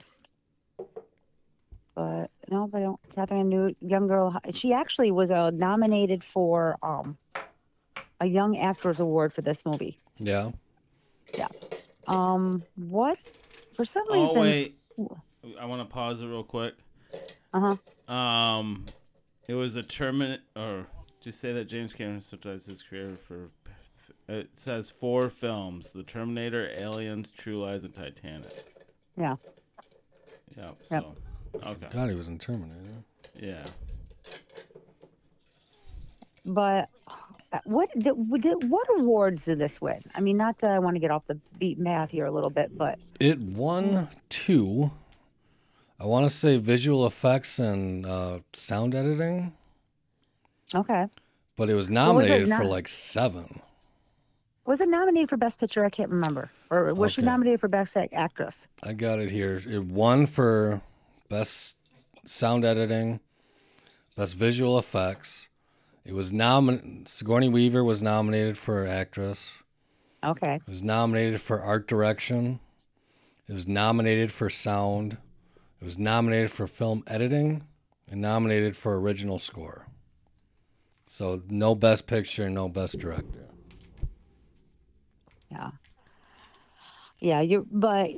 But 1.95 2.31
no, 2.49 2.69
but 2.69 2.79
I 2.79 2.81
don't. 2.83 3.01
Catherine 3.15 3.49
Newt, 3.49 3.77
young 3.81 4.07
girl. 4.07 4.39
She 4.53 4.73
actually 4.73 5.11
was 5.11 5.31
uh, 5.31 5.51
nominated 5.51 6.23
for 6.23 6.77
um 6.83 7.19
a 8.21 8.27
Young 8.27 8.57
Actors 8.57 9.01
Award 9.01 9.33
for 9.33 9.41
this 9.41 9.65
movie. 9.65 9.99
Yeah. 10.19 10.51
Um, 12.07 12.63
what? 12.77 13.19
For 13.73 13.85
some 13.85 14.05
oh 14.11 14.15
reason. 14.15 14.43
wait, 14.43 14.79
I 15.59 15.67
want 15.67 15.89
to 15.89 15.93
pause 15.93 16.21
it 16.21 16.27
real 16.27 16.45
quick. 16.45 16.75
Uh 17.53 17.77
huh. 18.09 18.13
Um, 18.13 18.87
it 19.49 19.55
was 19.55 19.75
the 19.75 19.83
Terminator. 19.83 20.43
Or 20.57 20.87
to 21.23 21.33
say 21.33 21.53
that 21.53 21.67
James 21.67 21.93
Cameron 21.93 22.23
subsidized 22.23 22.69
his 22.69 22.83
career 22.83 23.17
for. 23.27 23.51
It 24.29 24.51
says 24.55 24.91
four 24.91 25.29
films: 25.29 25.93
The 25.93 26.03
Terminator, 26.03 26.71
Aliens, 26.77 27.31
True 27.31 27.65
Lies, 27.65 27.85
and 27.85 27.95
Titanic. 27.95 28.53
Yeah. 29.17 29.37
Yep. 30.57 30.77
So, 30.85 31.15
okay. 31.65 31.87
God, 31.91 32.11
he 32.11 32.17
was 32.17 32.29
in 32.29 32.39
Terminator. 32.39 33.05
Yeah. 33.35 33.67
But 36.45 36.89
uh, 37.07 37.15
what 37.65 37.89
did, 37.99 38.15
did 38.41 38.71
what 38.71 38.87
awards 38.97 39.45
did 39.47 39.59
this 39.59 39.81
win? 39.81 40.03
I 40.15 40.21
mean, 40.21 40.37
not 40.37 40.59
that 40.61 40.73
I 40.73 40.79
want 40.79 40.97
to 40.97 41.01
get 41.01 41.11
off 41.11 41.27
the 41.27 41.41
beat 41.59 41.79
math 41.79 42.11
here 42.11 42.27
a 42.27 42.31
little 42.31 42.51
bit, 42.51 42.77
but 42.77 42.99
It 43.19 43.41
won 43.41 44.09
two. 44.29 44.91
I 45.99 46.07
want 46.07 46.25
to 46.25 46.31
say 46.31 46.57
visual 46.57 47.07
effects 47.07 47.59
and 47.59 48.07
uh, 48.07 48.39
sound 48.55 48.95
editing, 48.95 49.53
okay. 50.75 51.07
but 51.57 51.69
it 51.69 51.75
was 51.75 51.85
was 51.85 51.91
it 51.91 51.93
nominated 51.93 52.49
for 52.49 52.65
like 52.65 52.89
seven. 52.89 53.61
Was 54.65 54.81
it 54.81 54.89
nominated 54.89 55.29
for 55.29 55.37
Best 55.37 55.59
Picture? 55.59 55.85
I 55.85 55.91
can't 55.91 56.11
remember. 56.11 56.51
Or 56.71 56.95
was 56.95 57.13
she 57.13 57.23
nominated 57.23 57.61
for 57.61 57.69
Best 57.69 57.97
Actress? 57.97 58.69
I 58.83 58.93
got 58.93 59.19
it 59.19 59.31
here. 59.31 59.61
It 59.67 59.85
won 59.85 60.25
for 60.27 60.81
best 61.29 61.77
sound 62.25 62.65
editing, 62.65 63.21
best 64.17 64.37
visual 64.37 64.79
effects. 64.79 65.50
It 66.11 66.15
was 66.15 66.33
nominated. 66.33 67.07
Sigourney 67.07 67.49
Weaver 67.49 67.85
was 67.85 68.03
nominated 68.03 68.59
for 68.59 68.85
actress. 68.85 69.63
Okay. 70.25 70.57
It 70.57 70.67
was 70.67 70.83
nominated 70.83 71.41
for 71.41 71.63
art 71.63 71.87
direction. 71.87 72.59
It 73.49 73.53
was 73.53 73.69
nominated 73.69 74.33
for 74.33 74.51
sound. 74.51 75.19
It 75.81 75.85
was 75.85 75.99
nominated 75.99 76.51
for 76.51 76.67
film 76.67 77.05
editing 77.07 77.63
and 78.09 78.21
nominated 78.21 78.77
for 78.77 78.99
original 78.99 79.39
score. 79.39 79.87
So 81.07 81.45
no 81.49 81.77
best 81.77 82.09
picture, 82.09 82.51
no 82.51 82.69
best 82.69 82.99
director. 82.99 83.47
Yeah. 85.49 85.71
Yeah, 87.21 87.41
you 87.41 87.69
but 87.71 88.11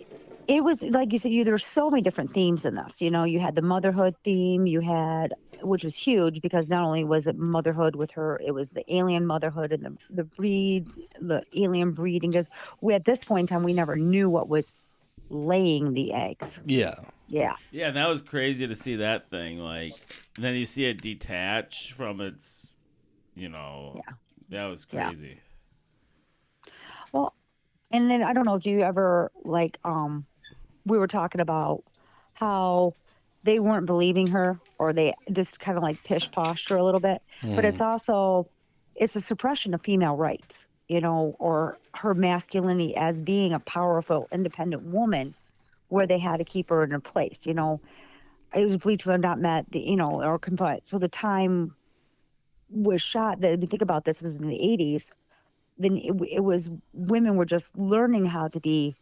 it 0.48 0.64
was 0.64 0.82
like 0.82 1.12
you 1.12 1.18
said 1.18 1.30
you 1.32 1.44
there's 1.44 1.64
so 1.64 1.88
many 1.90 2.02
different 2.02 2.30
themes 2.30 2.64
in 2.64 2.74
this 2.74 3.00
you 3.00 3.10
know 3.10 3.24
you 3.24 3.38
had 3.38 3.54
the 3.54 3.62
motherhood 3.62 4.14
theme 4.24 4.66
you 4.66 4.80
had 4.80 5.32
which 5.62 5.84
was 5.84 5.96
huge 5.96 6.40
because 6.40 6.68
not 6.68 6.82
only 6.82 7.04
was 7.04 7.26
it 7.26 7.36
motherhood 7.38 7.94
with 7.94 8.10
her 8.12 8.40
it 8.44 8.52
was 8.52 8.70
the 8.70 8.84
alien 8.94 9.24
motherhood 9.26 9.72
and 9.72 9.84
the 9.84 9.96
the 10.10 10.24
breeds 10.24 10.98
the 11.20 11.42
alien 11.56 11.92
breeding 11.92 12.32
just 12.32 12.50
we 12.80 12.92
at 12.94 13.04
this 13.04 13.24
point 13.24 13.48
in 13.50 13.54
time 13.54 13.62
we 13.62 13.72
never 13.72 13.96
knew 13.96 14.28
what 14.28 14.48
was 14.48 14.72
laying 15.30 15.94
the 15.94 16.12
eggs 16.12 16.60
Yeah. 16.66 16.94
yeah 17.28 17.54
Yeah, 17.70 17.88
and 17.88 17.96
that 17.96 18.08
was 18.08 18.20
crazy 18.20 18.66
to 18.66 18.74
see 18.74 18.96
that 18.96 19.30
thing. 19.30 19.60
Like, 19.60 19.94
and 20.36 20.44
then 20.44 20.54
you 20.54 20.66
see 20.66 20.84
it 20.84 21.00
detach 21.00 21.92
from 21.94 22.20
its, 22.20 22.72
you 23.34 23.48
know. 23.48 23.94
Yeah. 23.96 24.12
That 24.50 24.66
was 24.66 24.86
Yeah. 24.92 25.06
crazy. 25.06 25.40
well 27.12 27.34
and 27.90 28.10
then 28.10 28.22
i 28.22 28.32
don't 28.32 28.44
know 28.44 28.54
if 28.56 28.66
you 28.66 28.80
ever 28.82 29.30
like 29.44 29.78
um 29.84 30.26
we 30.84 30.98
were 30.98 31.06
talking 31.06 31.40
about 31.40 31.82
how 32.34 32.94
they 33.44 33.58
weren't 33.58 33.86
believing 33.86 34.28
her 34.28 34.60
or 34.78 34.92
they 34.92 35.12
just 35.32 35.60
kind 35.60 35.76
of 35.76 35.82
like 35.82 36.02
pish 36.04 36.30
poshed 36.30 36.68
her 36.68 36.76
a 36.76 36.84
little 36.84 37.00
bit. 37.00 37.22
But 37.42 37.64
it's 37.64 37.80
hmm. 37.80 37.86
also 37.86 38.48
it's 38.94 39.16
a 39.16 39.20
suppression 39.20 39.74
of 39.74 39.82
female 39.82 40.16
rights 40.16 40.66
you 40.88 41.00
know 41.00 41.34
or 41.38 41.78
her 41.94 42.14
masculinity 42.14 42.94
as 42.96 43.20
being 43.20 43.52
a 43.52 43.60
powerful 43.60 44.28
independent 44.32 44.82
woman 44.82 45.34
where 45.88 46.06
they 46.06 46.18
had 46.18 46.38
to 46.38 46.44
keep 46.44 46.70
her 46.70 46.84
in 46.84 46.92
a 46.92 47.00
place 47.00 47.46
you 47.46 47.54
know. 47.54 47.80
It 48.54 48.66
was 48.66 48.76
believed 48.76 49.00
to 49.04 49.10
have 49.10 49.20
not 49.20 49.40
met 49.40 49.70
the 49.70 49.80
you 49.80 49.96
know 49.96 50.22
or 50.22 50.38
so 50.84 50.98
the 50.98 51.08
time 51.08 51.74
was 52.68 53.00
shot 53.00 53.40
that 53.40 53.60
think 53.60 53.82
about 53.82 54.04
this 54.04 54.22
was 54.22 54.34
in 54.34 54.46
the 54.46 54.58
80s 54.58 55.10
then 55.78 55.96
it, 55.96 56.14
it 56.30 56.44
was 56.44 56.70
women 56.92 57.36
were 57.36 57.44
just 57.44 57.76
learning 57.76 58.26
how 58.26 58.48
to 58.48 58.60
be 58.60 58.96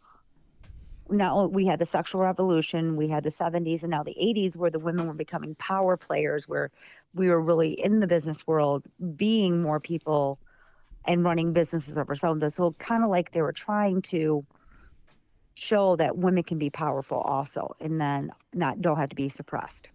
only 1.19 1.53
we 1.53 1.65
had 1.65 1.79
the 1.79 1.85
sexual 1.85 2.21
revolution 2.21 2.95
we 2.95 3.07
had 3.07 3.23
the 3.23 3.29
70s 3.29 3.83
and 3.83 3.91
now 3.91 4.03
the 4.03 4.15
80s 4.21 4.55
where 4.57 4.69
the 4.69 4.79
women 4.79 5.07
were 5.07 5.13
becoming 5.13 5.55
power 5.55 5.97
players 5.97 6.47
where 6.47 6.71
we 7.13 7.29
were 7.29 7.41
really 7.41 7.71
in 7.71 7.99
the 7.99 8.07
business 8.07 8.47
world 8.47 8.83
being 9.15 9.61
more 9.61 9.79
people 9.79 10.39
and 11.05 11.23
running 11.23 11.53
businesses 11.53 11.97
of 11.97 12.09
ourselves 12.09 12.55
so 12.55 12.73
kind 12.73 13.03
of 13.03 13.09
like 13.09 13.31
they 13.31 13.41
were 13.41 13.51
trying 13.51 14.01
to 14.01 14.45
show 15.55 15.95
that 15.97 16.17
women 16.17 16.43
can 16.43 16.57
be 16.57 16.69
powerful 16.69 17.17
also 17.19 17.75
and 17.81 17.99
then 17.99 18.31
not 18.53 18.81
don't 18.81 18.97
have 18.97 19.09
to 19.09 19.15
be 19.15 19.27
suppressed 19.27 19.89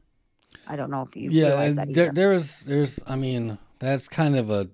i 0.66 0.76
don't 0.76 0.90
know 0.90 1.02
if 1.02 1.16
you 1.16 1.30
Yeah, 1.30 1.46
realize 1.46 1.76
that 1.76 1.86
and 1.86 1.94
there, 1.96 2.10
there's, 2.12 2.60
there's, 2.64 3.02
I 3.06 3.16
mean, 3.16 3.58
that's 3.78 4.08
kind 4.08 4.36
of 4.36 4.50
a 4.50 4.68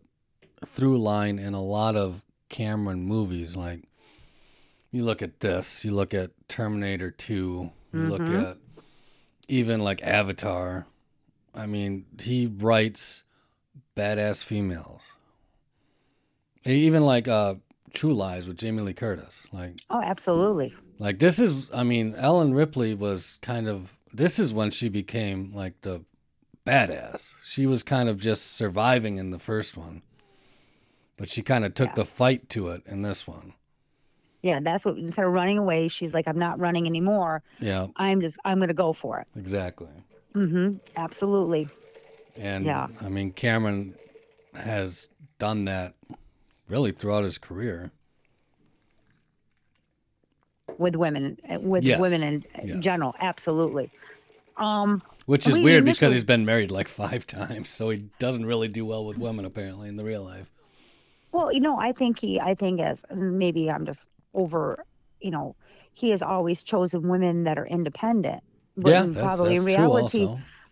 through 0.64 0.98
line 0.98 1.38
in 1.38 1.54
a 1.54 1.62
lot 1.62 1.96
of 1.96 2.24
Cameron 2.48 3.02
movies. 3.02 3.56
Like, 3.56 3.82
you 4.92 5.02
look 5.04 5.22
at 5.22 5.40
this, 5.40 5.84
you 5.84 5.90
look 5.90 6.14
at 6.14 6.30
Terminator 6.48 7.10
2, 7.10 7.70
you 7.92 8.00
look 8.08 8.22
Mhm. 8.22 8.50
at 8.50 8.58
even 9.48 9.80
like 9.80 10.02
Avatar. 10.02 10.86
I 11.54 11.66
mean, 11.66 12.06
he 12.20 12.46
writes 12.46 13.24
badass 13.96 14.44
females. 14.44 15.02
Even 16.64 17.04
like 17.04 17.26
uh, 17.26 17.56
True 17.92 18.14
Lies 18.14 18.46
with 18.46 18.56
Jamie 18.58 18.82
Lee 18.82 18.92
Curtis. 18.94 19.46
Like, 19.52 19.78
oh 19.90 20.00
absolutely 20.00 20.72
like 20.98 21.18
this 21.18 21.38
is, 21.40 21.68
I 21.74 21.82
mean, 21.82 22.14
Ellen 22.16 22.54
Ripley 22.54 22.94
was 22.94 23.38
kind 23.42 23.68
of. 23.68 23.96
This 24.14 24.38
is 24.38 24.54
when 24.54 24.70
she 24.70 24.88
became 24.88 25.52
like 25.54 25.80
the 25.80 26.04
badass. 26.66 27.34
She 27.44 27.66
was 27.66 27.82
kind 27.82 28.08
of 28.08 28.18
just 28.18 28.52
surviving 28.52 29.16
in 29.16 29.30
the 29.30 29.38
first 29.38 29.76
one, 29.76 30.02
but 31.16 31.28
she 31.28 31.42
kind 31.42 31.64
of 31.64 31.74
took 31.74 31.88
Yeah. 31.88 31.94
the 31.96 32.04
fight 32.04 32.48
to 32.50 32.68
it 32.68 32.82
in 32.86 33.02
this 33.02 33.26
one. 33.26 33.54
Yeah 34.42 34.60
that's 34.60 34.84
what 34.84 34.96
instead 34.98 35.24
of 35.24 35.32
running 35.32 35.58
away 35.58 35.88
she's 35.88 36.12
like 36.14 36.26
i'm 36.28 36.38
not 36.38 36.58
running 36.60 36.86
anymore 36.86 37.42
Yeah, 37.60 37.86
i'm 37.96 38.20
just 38.20 38.38
i'm 38.44 38.58
gonna 38.60 38.74
go 38.74 38.92
for 38.92 39.20
it 39.20 39.28
exactly. 39.36 39.88
mm-hmm 40.34 40.76
absolutely 40.96 41.68
And 42.36 42.64
Yeah. 42.64 42.86
I 43.00 43.08
mean, 43.10 43.32
Cameron 43.32 43.94
has 44.54 45.10
done 45.38 45.66
that 45.66 45.94
really 46.68 46.90
throughout 46.92 47.24
his 47.24 47.36
career. 47.38 47.90
with 50.78 50.96
women 50.96 51.36
uh, 51.50 51.60
with 51.60 51.84
Yes, 51.84 52.00
women 52.00 52.22
in 52.22 52.44
in 52.60 52.68
yes. 52.68 52.82
general 52.82 53.14
absolutely 53.20 53.90
um 54.56 55.02
Which 55.26 55.46
is 55.46 55.54
We 55.56 55.62
weird 55.64 55.84
because 55.84 56.12
he's 56.12 56.24
been 56.24 56.44
married 56.46 56.70
like 56.70 56.88
five 57.02 57.26
times, 57.26 57.68
so 57.70 57.90
he 57.90 58.06
doesn't 58.18 58.46
really 58.46 58.68
do 58.68 58.84
well 58.86 59.04
with 59.04 59.18
women 59.18 59.44
apparently 59.44 59.88
in 59.88 59.96
the 59.96 60.04
real 60.04 60.24
life. 60.24 60.50
well 61.30 61.52
you 61.52 61.60
know 61.60 61.76
i 61.78 61.92
think 61.92 62.18
he 62.20 62.40
i 62.40 62.54
think 62.54 62.80
as 62.80 63.04
maybe 63.14 63.70
i'm 63.70 63.84
just 63.84 64.08
over 64.34 64.84
you 65.20 65.30
know 65.30 65.56
he 65.92 66.10
has 66.10 66.22
always 66.22 66.64
chosen 66.64 67.08
women 67.08 67.44
that 67.44 67.58
are 67.58 67.66
independent. 67.66 68.42
But 68.76 68.90
yeah, 68.90 69.04
in- 69.04 69.12
that's, 69.12 69.24
probably 69.24 69.54
that's 69.54 69.66
in 69.66 69.66
reality 69.66 70.28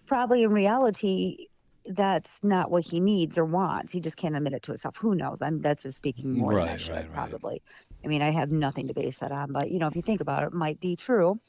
probably 0.06 0.42
in 0.42 0.50
reality 0.50 1.46
that's 1.86 2.44
not 2.44 2.70
what 2.70 2.84
he 2.86 3.00
needs 3.00 3.38
or 3.38 3.44
wants. 3.44 3.92
He 3.92 4.00
just 4.00 4.16
can't 4.16 4.36
admit 4.36 4.52
it 4.52 4.62
to 4.64 4.72
himself. 4.72 4.96
Who 4.98 5.14
knows? 5.14 5.40
I'm 5.40 5.60
that's 5.60 5.82
just 5.84 5.96
speaking 5.98 6.38
more 6.38 6.54
than 6.54 6.62
i 6.62 6.70
Right, 6.72 6.80
should 6.80 6.94
right, 6.94 7.04
right. 7.04 7.12
probably. 7.14 7.62
I 8.04 8.08
mean 8.08 8.22
i 8.22 8.30
have 8.30 8.50
nothing 8.50 8.88
to 8.88 8.94
base 8.94 9.18
that 9.18 9.32
on 9.32 9.52
but 9.52 9.70
you 9.70 9.78
know 9.78 9.86
if 9.86 9.96
you 9.96 10.02
think 10.02 10.20
about 10.20 10.42
it, 10.42 10.46
it 10.48 10.52
might 10.52 10.80
be 10.80 10.96
true. 10.96 11.40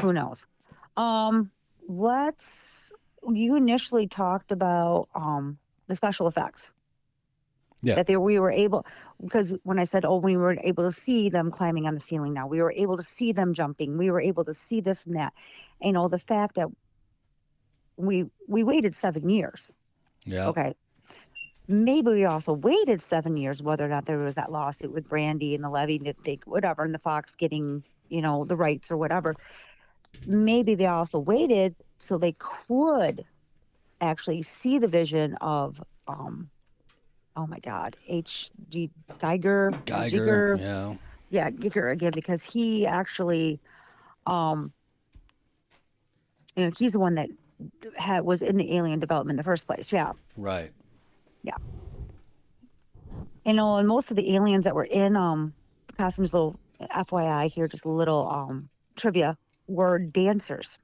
Who 0.00 0.12
knows? 0.12 0.46
Um 0.96 1.50
let's 1.86 2.92
you 3.30 3.56
initially 3.56 4.06
talked 4.06 4.50
about 4.52 5.08
um 5.14 5.58
the 5.86 5.96
special 5.96 6.26
effects 6.26 6.72
Yeah. 7.84 7.94
that 7.96 8.06
they 8.06 8.16
we 8.16 8.38
were 8.38 8.50
able 8.50 8.86
because 9.22 9.54
when 9.62 9.78
i 9.78 9.84
said 9.84 10.04
oh 10.04 10.16
we 10.16 10.36
were 10.36 10.56
able 10.62 10.84
to 10.84 10.92
see 10.92 11.28
them 11.28 11.50
climbing 11.50 11.86
on 11.86 11.94
the 11.94 12.00
ceiling 12.00 12.32
now 12.32 12.46
we 12.46 12.60
were 12.62 12.72
able 12.72 12.96
to 12.96 13.02
see 13.02 13.32
them 13.32 13.52
jumping 13.52 13.98
we 13.98 14.10
were 14.10 14.20
able 14.20 14.44
to 14.44 14.54
see 14.54 14.80
this 14.80 15.06
and 15.06 15.16
that 15.16 15.32
you 15.80 15.92
know 15.92 16.08
the 16.08 16.18
fact 16.18 16.54
that 16.54 16.68
we 17.96 18.24
we 18.48 18.62
waited 18.64 18.94
seven 18.94 19.28
years 19.28 19.72
Yeah. 20.24 20.48
okay 20.48 20.74
maybe 21.66 22.10
we 22.10 22.24
also 22.24 22.52
waited 22.52 23.00
seven 23.00 23.36
years 23.36 23.62
whether 23.62 23.84
or 23.84 23.88
not 23.88 24.06
there 24.06 24.18
was 24.18 24.34
that 24.34 24.52
lawsuit 24.52 24.92
with 24.92 25.08
brandy 25.08 25.54
and 25.54 25.64
the 25.64 25.70
levy 25.70 25.98
think 25.98 26.44
whatever 26.44 26.84
and 26.84 26.94
the 26.94 26.98
fox 26.98 27.34
getting 27.36 27.84
you 28.08 28.20
know 28.20 28.44
the 28.44 28.56
rights 28.56 28.90
or 28.90 28.96
whatever 28.96 29.34
maybe 30.26 30.74
they 30.74 30.86
also 30.86 31.18
waited 31.18 31.74
so 31.98 32.18
they 32.18 32.36
could 32.38 33.24
actually 34.00 34.42
see 34.42 34.78
the 34.78 34.88
vision 34.88 35.34
of 35.40 35.82
um 36.08 36.50
oh 37.36 37.46
my 37.46 37.58
god 37.60 37.96
hg 38.10 38.90
geiger 39.18 39.70
Geiger. 39.84 40.58
Giger, 40.58 40.60
Yeah. 40.60 40.94
yeah 41.30 41.50
Giger 41.50 41.92
again 41.92 42.12
because 42.14 42.52
he 42.52 42.86
actually 42.86 43.60
um 44.26 44.72
you 46.56 46.64
know 46.64 46.70
he's 46.76 46.92
the 46.92 47.00
one 47.00 47.14
that 47.16 47.28
had 47.96 48.24
was 48.24 48.42
in 48.42 48.56
the 48.56 48.76
alien 48.76 48.98
development 49.00 49.34
in 49.34 49.36
the 49.38 49.44
first 49.44 49.66
place 49.66 49.92
yeah 49.92 50.12
Right. 50.36 50.72
Yeah. 51.42 51.56
You 53.44 53.52
know 53.52 53.76
and 53.76 53.86
most 53.86 54.10
of 54.10 54.16
the 54.16 54.34
aliens 54.34 54.64
that 54.64 54.74
were 54.74 54.84
in 54.90 55.16
um 55.16 55.54
costumes 55.96 56.32
little 56.32 56.56
fyi 56.80 57.50
here 57.52 57.68
just 57.68 57.84
a 57.84 57.90
little 57.90 58.28
um 58.28 58.68
trivia 58.96 59.36
were 59.66 59.98
dancers 59.98 60.78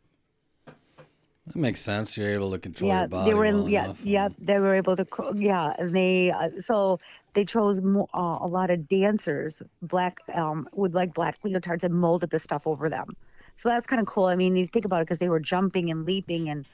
That 1.53 1.59
makes 1.59 1.81
sense. 1.81 2.17
You're 2.17 2.31
able 2.31 2.53
to 2.53 2.59
control 2.59 2.89
yeah 2.89 3.01
your 3.01 3.09
body. 3.09 3.31
they 3.31 3.35
were 3.35 3.45
in 3.45 3.57
well 3.57 3.69
yeah 3.69 3.93
yeah 4.05 4.29
they 4.39 4.59
were 4.61 4.75
able 4.75 4.97
to 4.97 5.07
yeah 5.35 5.75
and 5.79 5.95
they 5.97 6.31
uh, 6.31 6.51
so 6.59 7.01
they 7.35 7.45
chose 7.45 7.83
mo- 7.83 8.09
uh, 8.15 8.39
a 8.41 8.47
lot 8.47 8.71
of 8.71 8.89
dancers 8.89 9.63
black 9.83 10.19
um 10.35 10.69
with 10.73 10.95
like 10.95 11.13
black 11.13 11.37
leotards 11.43 11.83
and 11.83 11.95
molded 11.95 12.31
the 12.31 12.39
stuff 12.39 12.67
over 12.67 12.89
them 12.89 13.17
so 13.57 13.69
that's 13.69 13.87
kind 13.87 14.01
of 14.01 14.07
cool 14.07 14.27
i 14.27 14.37
mean 14.37 14.55
you 14.55 14.67
think 14.67 14.85
about 14.85 15.01
it 15.01 15.07
because 15.07 15.19
they 15.19 15.29
were 15.29 15.41
jumping 15.41 15.91
and 15.91 16.07
leaping 16.07 16.49
and 16.49 16.67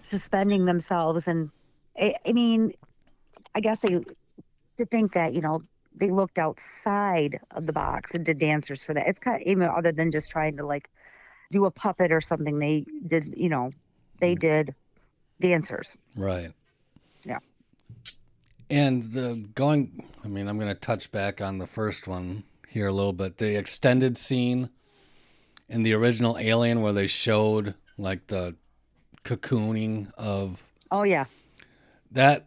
suspending 0.00 0.64
themselves 0.64 1.26
and 1.26 1.50
I, 1.98 2.14
I 2.24 2.32
mean 2.32 2.72
i 3.54 3.60
guess 3.60 3.80
they 3.80 4.00
to 4.76 4.86
think 4.86 5.12
that 5.12 5.34
you 5.34 5.40
know 5.40 5.60
they 5.92 6.10
looked 6.10 6.38
outside 6.38 7.40
of 7.50 7.66
the 7.66 7.72
box 7.72 8.14
and 8.14 8.24
did 8.24 8.38
dancers 8.38 8.84
for 8.84 8.94
that 8.94 9.08
it's 9.08 9.18
kind 9.18 9.42
of 9.44 9.58
know 9.58 9.70
other 9.70 9.90
than 9.90 10.12
just 10.12 10.30
trying 10.30 10.56
to 10.56 10.64
like 10.64 10.88
do 11.50 11.64
a 11.64 11.70
puppet 11.70 12.12
or 12.12 12.20
something 12.20 12.58
they 12.58 12.84
did 13.06 13.34
you 13.36 13.48
know 13.48 13.70
they 14.20 14.34
mm. 14.34 14.40
did 14.40 14.74
dancers 15.40 15.96
Right. 16.16 16.52
Yeah. 17.24 17.38
And 18.70 19.04
the 19.04 19.48
going, 19.54 20.04
I 20.24 20.28
mean, 20.28 20.48
I'm 20.48 20.58
going 20.58 20.72
to 20.72 20.78
touch 20.78 21.10
back 21.10 21.40
on 21.40 21.58
the 21.58 21.66
first 21.66 22.08
one 22.08 22.42
here 22.68 22.88
a 22.88 22.92
little 22.92 23.12
bit. 23.12 23.38
The 23.38 23.56
extended 23.56 24.18
scene 24.18 24.70
in 25.68 25.84
the 25.84 25.94
original 25.94 26.36
Alien 26.38 26.82
where 26.82 26.92
they 26.92 27.06
showed 27.06 27.74
like 27.96 28.26
the 28.26 28.56
cocooning 29.24 30.10
of 30.16 30.64
oh 30.90 31.02
yeah 31.02 31.26
that 32.12 32.46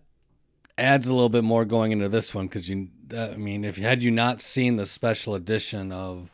adds 0.78 1.08
a 1.08 1.14
little 1.14 1.30
bit 1.30 1.44
more 1.44 1.64
going 1.66 1.92
into 1.92 2.10
this 2.10 2.34
one 2.34 2.48
because 2.48 2.68
you, 2.68 2.90
that, 3.08 3.32
I 3.32 3.38
mean, 3.38 3.64
if 3.64 3.78
had 3.78 4.04
you 4.04 4.10
not 4.10 4.42
seen 4.42 4.78
the 4.78 4.86
special 4.86 5.36
edition 5.36 5.92
of 5.92 6.32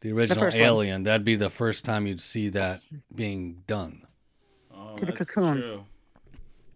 the 0.00 0.12
original 0.12 0.44
one. 0.44 0.54
Alien, 0.54 1.02
that'd 1.04 1.24
be 1.24 1.36
the 1.36 1.50
first 1.50 1.84
time 1.84 2.06
you'd 2.06 2.20
see 2.20 2.48
that 2.50 2.80
being 3.14 3.62
done. 3.66 4.06
Oh, 4.88 4.96
To 4.96 5.06
the 5.06 5.12
cocoon. 5.12 5.84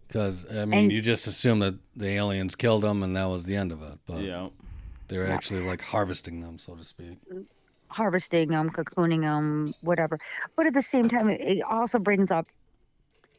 Because 0.07 0.45
I 0.51 0.65
mean, 0.65 0.79
And- 0.81 0.91
you 0.91 1.01
just 1.01 1.25
assume 1.27 1.59
that 1.59 1.75
the 1.95 2.07
aliens 2.07 2.55
killed 2.55 2.83
them 2.83 3.01
and 3.03 3.15
that 3.15 3.25
was 3.25 3.45
the 3.45 3.55
end 3.55 3.71
of 3.71 3.81
it, 3.81 3.97
but 4.05 4.21
Yeah. 4.21 4.49
they're 5.07 5.25
Yeah. 5.27 5.33
actually 5.33 5.63
like 5.65 5.81
harvesting 5.81 6.41
them, 6.41 6.59
so 6.59 6.75
to 6.75 6.83
speak. 6.83 7.17
harvesting 7.89 8.49
them, 8.49 8.71
cocooning 8.71 9.21
them, 9.21 9.71
whatever. 9.81 10.17
But 10.55 10.65
at 10.65 10.73
the 10.73 10.81
same 10.81 11.07
time, 11.07 11.29
it- 11.29 11.39
it 11.41 11.61
also 11.61 11.99
brings 11.99 12.31
up, 12.31 12.47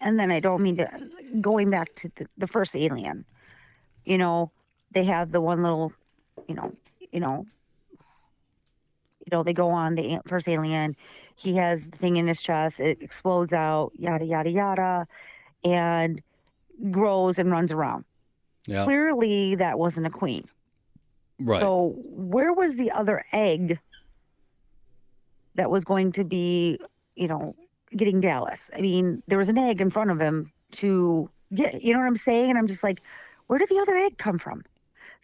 and 0.00 0.16
then 0.18 0.30
I 0.30 0.38
don't 0.38 0.62
mean 0.62 0.76
to, 0.76 1.10
going 1.40 1.70
back 1.70 1.92
to 1.96 2.08
the, 2.14 2.26
the 2.38 2.46
first 2.46 2.76
alien, 2.76 3.24
you 4.04 4.16
know, 4.16 4.52
they 4.92 5.02
have 5.06 5.32
the 5.32 5.40
one 5.40 5.60
little, 5.64 5.92
you 6.46 6.54
know, 6.54 6.72
you 7.10 7.18
know, 7.18 7.46
you 9.20 9.30
know, 9.32 9.42
they 9.42 9.52
go 9.52 9.70
on 9.70 9.96
the 9.96 10.20
first 10.24 10.46
alien. 10.46 10.94
He 11.36 11.56
has 11.56 11.90
the 11.90 11.98
thing 11.98 12.16
in 12.16 12.28
his 12.28 12.40
chest. 12.40 12.80
It 12.80 13.02
explodes 13.02 13.52
out, 13.52 13.92
yada 13.98 14.24
yada 14.24 14.50
yada, 14.50 15.06
and 15.64 16.22
grows 16.90 17.38
and 17.38 17.50
runs 17.50 17.72
around. 17.72 18.04
Yeah. 18.66 18.84
Clearly, 18.84 19.56
that 19.56 19.78
wasn't 19.78 20.06
a 20.06 20.10
queen. 20.10 20.48
Right. 21.38 21.60
So 21.60 21.96
where 22.06 22.52
was 22.52 22.76
the 22.76 22.90
other 22.90 23.24
egg 23.32 23.78
that 25.56 25.70
was 25.70 25.84
going 25.84 26.12
to 26.12 26.24
be, 26.24 26.78
you 27.16 27.28
know, 27.28 27.56
getting 27.96 28.20
Dallas? 28.20 28.70
I 28.76 28.80
mean, 28.80 29.22
there 29.26 29.38
was 29.38 29.48
an 29.48 29.58
egg 29.58 29.80
in 29.80 29.90
front 29.90 30.10
of 30.10 30.20
him 30.20 30.52
to 30.72 31.28
get, 31.52 31.82
you 31.82 31.92
know 31.92 31.98
what 31.98 32.06
I'm 32.06 32.16
saying? 32.16 32.50
And 32.50 32.58
I'm 32.58 32.66
just 32.66 32.82
like, 32.82 33.02
where 33.48 33.58
did 33.58 33.68
the 33.68 33.78
other 33.78 33.96
egg 33.96 34.16
come 34.16 34.38
from? 34.38 34.64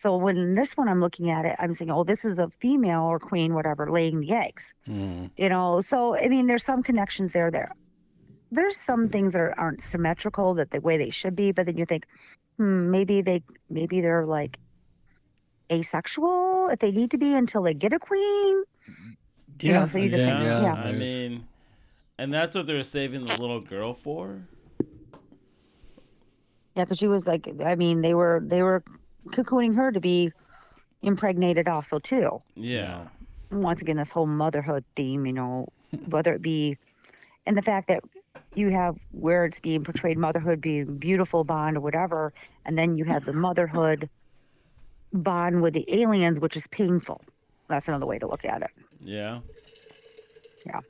So 0.01 0.17
when 0.17 0.55
this 0.55 0.79
one 0.79 0.89
I'm 0.89 0.99
looking 0.99 1.31
at 1.31 1.45
it, 1.45 1.57
I'm 1.59 1.75
saying, 1.75 1.91
oh, 1.91 2.05
this 2.05 2.25
is 2.25 2.39
a 2.39 2.49
female 2.49 3.03
or 3.03 3.19
queen, 3.19 3.53
whatever, 3.53 3.91
laying 3.91 4.21
the 4.21 4.33
eggs. 4.33 4.73
Mm. 4.89 5.31
You 5.37 5.51
know, 5.51 5.83
so 5.83 6.17
I 6.17 6.29
mean, 6.29 6.47
there's 6.47 6.65
some 6.65 6.83
connections 6.83 7.35
there. 7.35 7.51
There, 7.51 7.71
there's 8.51 8.79
some 8.79 9.11
things 9.11 9.35
that 9.35 9.41
are, 9.41 9.55
aren't 9.61 9.83
symmetrical 9.83 10.55
that 10.55 10.71
the 10.71 10.81
way 10.81 10.97
they 10.97 11.11
should 11.11 11.37
be, 11.37 11.53
but 11.53 11.67
then 11.67 11.77
you 11.77 11.85
think, 11.85 12.07
hmm, 12.57 12.91
maybe 12.91 13.21
they, 13.21 13.43
maybe 13.69 14.01
they're 14.01 14.25
like 14.25 14.59
asexual 15.71 16.71
if 16.71 16.79
they 16.79 16.93
need 16.93 17.11
to 17.11 17.19
be 17.19 17.35
until 17.35 17.61
they 17.61 17.75
get 17.75 17.93
a 17.93 17.99
queen. 17.99 18.65
you 19.61 19.75
know, 19.75 19.87
so 19.87 19.99
you 19.99 20.09
just 20.09 20.25
yeah, 20.25 20.39
think, 20.39 20.63
yeah. 20.65 20.83
I 20.83 20.93
mean, 20.93 21.47
and 22.17 22.33
that's 22.33 22.57
what 22.57 22.67
they're 22.67 22.83
saving 22.85 23.27
the 23.27 23.37
little 23.37 23.61
girl 23.61 23.93
for. 23.93 24.41
Yeah, 26.75 26.85
because 26.85 26.97
she 26.97 27.07
was 27.07 27.27
like, 27.27 27.47
I 27.63 27.75
mean, 27.75 28.01
they 28.01 28.15
were 28.15 28.41
they 28.43 28.63
were 28.63 28.83
cocooning 29.31 29.77
her 29.77 29.93
to 29.93 30.01
be 30.01 30.33
impregnated 31.03 31.69
also 31.69 31.99
too. 31.99 32.43
Yeah. 32.55 33.09
Once 33.51 33.81
again, 33.81 33.97
this 33.97 34.11
whole 34.11 34.27
motherhood 34.27 34.85
theme, 34.95 35.27
you 35.27 35.33
know, 35.33 35.69
whether 36.07 36.33
it 36.35 36.43
be, 36.43 36.77
and 37.47 37.57
the 37.57 37.63
fact 37.63 37.89
that 37.89 38.03
you 38.55 38.71
have 38.71 38.97
where 39.13 39.45
it's 39.45 39.61
being 39.61 39.85
portrayed 39.85 40.19
motherhood 40.19 40.61
being 40.61 40.97
beautiful 40.97 41.45
bond 41.45 41.77
or 41.77 41.81
whatever, 41.81 42.33
and 42.65 42.79
then 42.79 42.97
you 42.97 43.05
have 43.05 43.25
the 43.25 43.33
motherhood 43.33 44.09
bond 45.13 45.63
with 45.63 45.75
the 45.75 45.85
aliens, 45.89 46.41
which 46.41 46.57
is 46.57 46.67
painful. 46.69 47.21
That's 47.69 47.89
another 47.89 48.07
way 48.07 48.19
to 48.19 48.27
look 48.27 48.45
at 48.45 48.63
it. 48.63 48.71
Yeah. 49.03 49.41
Yeah. 50.67 50.81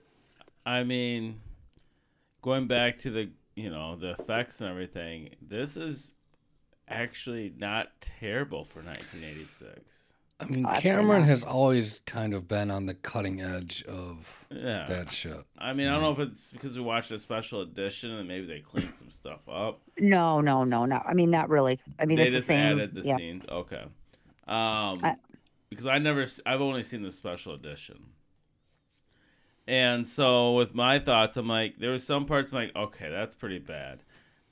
I 0.65 0.85
mean, 0.85 1.41
going 2.43 2.67
back 2.67 2.99
to 2.99 3.11
the 3.11 3.31
you 3.55 3.71
know 3.71 3.97
the 3.97 4.13
effects 4.13 4.61
and 4.61 4.71
everything, 4.71 5.31
this 5.43 5.77
is 5.77 6.15
actually 6.91 7.53
not 7.57 7.89
terrible 8.01 8.65
for 8.65 8.81
1986. 8.81 10.15
I 10.43 10.45
mean, 10.47 10.65
absolutely 10.65 10.91
Cameron 10.91 11.21
not. 11.21 11.29
has 11.29 11.45
always 11.45 12.01
kind 12.07 12.33
of 12.33 12.49
been 12.49 12.71
on 12.71 12.87
the 12.87 12.95
cutting 12.95 13.43
edge 13.43 13.85
of 13.87 14.47
Yeah. 14.51 14.87
that 14.89 15.11
shit. 15.11 15.37
I 15.59 15.75
mean, 15.75 15.87
I 15.87 15.93
don't 15.93 16.03
know 16.03 16.13
if 16.13 16.19
it's 16.19 16.51
because 16.51 16.77
we 16.77 16.83
watched 16.83 17.11
a 17.11 17.19
special 17.19 17.61
edition 17.61 18.11
and 18.13 18.27
maybe 18.27 18.47
they 18.47 18.61
cleaned 18.61 18.97
some 18.97 19.11
stuff 19.11 19.47
up. 19.49 19.81
No, 19.99 20.41
no, 20.41 20.65
no, 20.65 20.87
no. 20.87 21.03
I 21.07 21.13
mean, 21.13 21.31
not 21.31 21.51
really. 21.51 21.79
I 21.99 22.07
mean, 22.07 22.17
they 22.17 22.23
it's 22.25 22.33
the 22.33 22.39
just 22.39 22.47
same. 22.47 22.79
added 22.79 22.95
the 22.95 23.03
yeah. 23.03 23.17
scenes. 23.17 23.45
Okay. 23.51 23.83
Um, 23.83 23.91
I- 24.49 25.17
because 25.69 25.87
I 25.87 25.99
never, 25.99 26.23
s- 26.23 26.41
I've 26.47 26.63
only 26.63 26.83
seen 26.83 27.03
the 27.03 27.11
special 27.13 27.55
edition. 27.55 28.07
And 29.69 30.07
so 30.09 30.55
with 30.55 30.75
my 30.75 30.99
thoughts, 30.99 31.37
I'm 31.37 31.47
like, 31.49 31.79
there 31.79 31.91
were 31.91 31.99
some 31.99 32.25
parts 32.27 32.51
I'm 32.51 32.57
like, 32.59 32.75
okay, 32.75 33.09
that's 33.11 33.35
pretty 33.35 33.59
bad. 33.59 34.03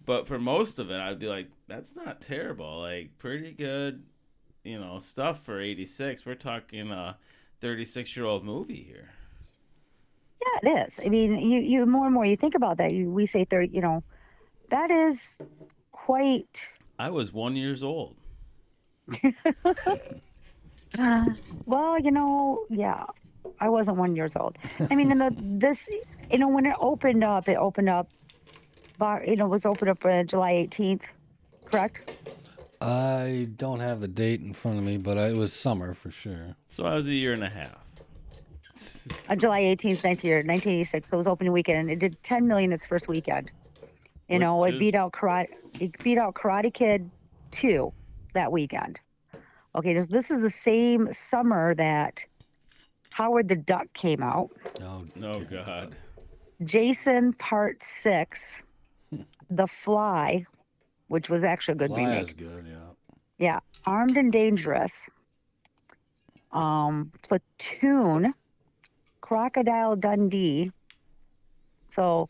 But 0.09 0.27
for 0.27 0.39
most 0.39 0.79
of 0.79 0.91
it, 0.91 0.99
I'd 0.99 1.19
be 1.19 1.27
like, 1.27 1.49
that's 1.67 1.95
not 1.95 2.23
terrible. 2.23 2.81
Like, 2.81 3.19
pretty 3.19 3.53
good, 3.53 4.05
you 4.65 4.81
know, 4.81 4.99
stuff 4.99 5.45
for 5.45 5.61
86. 5.61 6.25
We're 6.25 6.35
talking 6.35 6.91
a 6.91 7.19
36 7.61 8.17
year 8.17 8.25
old 8.25 8.43
movie 8.43 8.83
here. 8.83 9.11
Yeah, 10.41 10.71
it 10.71 10.87
is. 10.87 10.99
I 11.05 11.11
mean, 11.11 11.39
you, 11.39 11.61
you 11.61 11.85
more 11.85 12.07
and 12.07 12.15
more 12.15 12.25
you 12.25 12.37
think 12.37 12.55
about 12.55 12.79
that. 12.79 12.95
You, 12.95 13.11
we 13.11 13.27
say 13.27 13.45
thirty. 13.45 13.75
You 13.75 13.83
know, 13.83 14.03
that 14.71 14.91
is 14.91 15.43
quite. 15.93 16.73
I 16.99 17.11
was 17.11 17.31
one 17.33 17.55
years 17.55 17.83
old. 17.83 18.17
Uh, 20.99 21.27
well, 21.67 21.99
you 21.99 22.13
know, 22.13 22.65
yeah, 22.71 23.05
I 23.61 23.69
wasn't 23.69 23.99
one 23.99 24.17
years 24.17 24.37
old. 24.37 24.57
I 24.91 24.95
mean, 24.95 25.11
in 25.11 25.19
the 25.19 25.35
this, 25.37 25.91
you 26.31 26.39
know, 26.39 26.49
when 26.49 26.65
it 26.65 26.77
opened 26.79 27.25
up, 27.25 27.49
it 27.49 27.57
opened 27.57 27.91
up. 27.91 28.09
Bar, 28.99 29.23
you 29.27 29.37
know, 29.37 29.47
it 29.47 29.51
was 29.51 29.65
opened 29.67 29.91
up 29.91 30.05
uh, 30.05 30.25
July 30.25 30.51
eighteenth, 30.53 31.13
correct? 31.67 32.11
I 32.81 33.49
don't 33.57 33.81
have 33.81 34.01
the 34.01 34.09
date 34.09 34.41
in 34.41 34.53
front 34.53 34.79
of 34.79 34.85
me, 34.85 34.99
but 34.99 35.19
I, 35.19 35.29
it 35.29 35.37
was 35.37 35.53
summer 35.53 35.95
for 35.95 36.11
sure. 36.11 36.55
So 36.69 36.85
I 36.85 36.95
was 36.95 37.09
a 37.09 37.15
year 37.15 37.33
and 37.33 37.43
a 37.45 37.49
half. 37.49 37.85
On 39.29 39.39
July 39.39 39.61
eighteenth, 39.61 40.05
1986, 40.05 41.09
So 41.11 41.17
it 41.17 41.19
was 41.19 41.27
opening 41.27 41.53
weekend, 41.53 41.79
and 41.79 41.91
it 41.91 41.99
did 41.99 42.23
ten 42.23 42.47
million 42.47 42.73
its 42.73 42.85
first 42.87 43.09
weekend. 43.09 43.51
You 44.29 44.35
Which 44.37 44.41
know, 44.41 44.65
it 44.65 44.75
is- 44.75 44.79
beat 44.81 44.95
out 44.95 45.13
karate. 45.13 45.47
It 45.81 46.03
beat 46.03 46.19
out 46.19 46.35
Karate 46.35 46.73
Kid 46.75 47.09
two 47.51 47.93
that 48.35 48.51
weekend. 48.51 48.99
Okay, 49.77 49.93
this, 49.95 50.07
this 50.07 50.31
is 50.31 50.41
the 50.41 50.51
same 50.51 51.13
summer 51.13 51.75
that 51.75 52.25
Howard 53.11 53.47
the 53.49 53.55
Duck 53.57 53.93
came 53.95 54.23
out. 54.23 54.51
Oh, 54.83 55.05
Oh, 55.23 55.41
God. 55.45 55.95
Jason 56.65 57.33
Part 57.35 57.83
Six, 57.83 58.63
The 59.51 59.67
Fly, 59.67 60.45
which 61.09 61.29
was 61.29 61.45
actually 61.45 61.73
a 61.73 61.77
good 61.77 61.91
Fly 61.91 62.05
remake. 62.05 62.29
is 62.29 62.35
good, 62.35 62.67
yeah. 62.69 62.75
Yeah, 63.39 63.61
Armed 63.87 64.17
and 64.17 64.33
Dangerous, 64.33 65.09
um, 66.53 67.13
Platoon, 67.23 68.35
Crocodile 69.21 69.97
Dundee. 69.97 70.73
So 71.89 72.29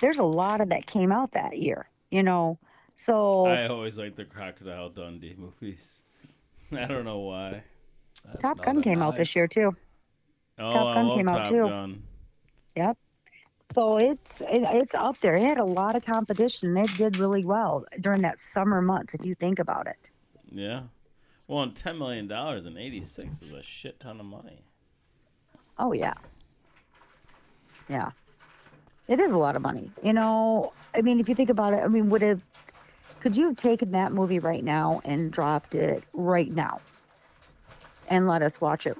there's 0.00 0.18
a 0.18 0.24
lot 0.24 0.60
of 0.60 0.68
that 0.68 0.86
came 0.86 1.12
out 1.12 1.32
that 1.32 1.58
year, 1.58 1.88
you 2.10 2.22
know. 2.22 2.58
So 2.96 3.46
I 3.46 3.66
always 3.66 3.98
like 3.98 4.16
the 4.16 4.24
Crocodile 4.24 4.90
Dundee 4.90 5.34
movies. 5.36 6.02
I 6.72 6.84
don't 6.84 7.04
know 7.04 7.20
why. 7.20 7.62
That's 8.24 8.42
Top 8.42 8.60
Gun 8.60 8.78
a 8.78 8.82
came 8.82 9.02
out 9.02 9.16
this 9.16 9.34
year 9.34 9.48
too. 9.48 9.72
Oh, 10.58 10.72
Top 10.72 10.88
I 10.88 10.94
Gun 10.94 11.06
love 11.08 11.16
came 11.16 11.28
out 11.28 11.46
too. 11.46 11.68
Gun. 11.68 12.02
Yep. 12.76 12.98
So 13.72 13.98
it's 13.98 14.40
it, 14.40 14.64
it's 14.66 14.94
up 14.94 15.20
there. 15.20 15.36
It 15.36 15.42
had 15.42 15.58
a 15.58 15.64
lot 15.64 15.94
of 15.94 16.04
competition. 16.04 16.76
It 16.76 16.90
did 16.96 17.16
really 17.16 17.44
well 17.44 17.84
during 18.00 18.22
that 18.22 18.38
summer 18.38 18.82
months, 18.82 19.14
if 19.14 19.24
you 19.24 19.34
think 19.34 19.58
about 19.58 19.86
it. 19.86 20.10
Yeah. 20.50 20.82
Well, 21.46 21.62
and 21.62 21.74
$10 21.74 21.98
million 21.98 22.30
in 22.30 22.76
86 22.76 23.42
is 23.42 23.50
a 23.50 23.62
shit 23.62 23.98
ton 24.00 24.20
of 24.20 24.26
money. 24.26 24.64
Oh 25.78 25.92
yeah. 25.92 26.14
Yeah. 27.88 28.10
It 29.08 29.18
is 29.18 29.32
a 29.32 29.38
lot 29.38 29.56
of 29.56 29.62
money. 29.62 29.90
You 30.02 30.12
know, 30.12 30.72
I 30.94 31.02
mean, 31.02 31.18
if 31.18 31.28
you 31.28 31.34
think 31.34 31.50
about 31.50 31.72
it, 31.74 31.82
I 31.82 31.88
mean, 31.88 32.10
would 32.10 32.22
have 32.22 32.42
could 33.20 33.36
you 33.36 33.48
have 33.48 33.56
taken 33.56 33.90
that 33.90 34.12
movie 34.12 34.38
right 34.38 34.64
now 34.64 35.00
and 35.04 35.30
dropped 35.30 35.74
it 35.74 36.04
right 36.14 36.50
now 36.50 36.80
and 38.08 38.26
let 38.26 38.42
us 38.42 38.60
watch 38.60 38.86
it 38.86 38.96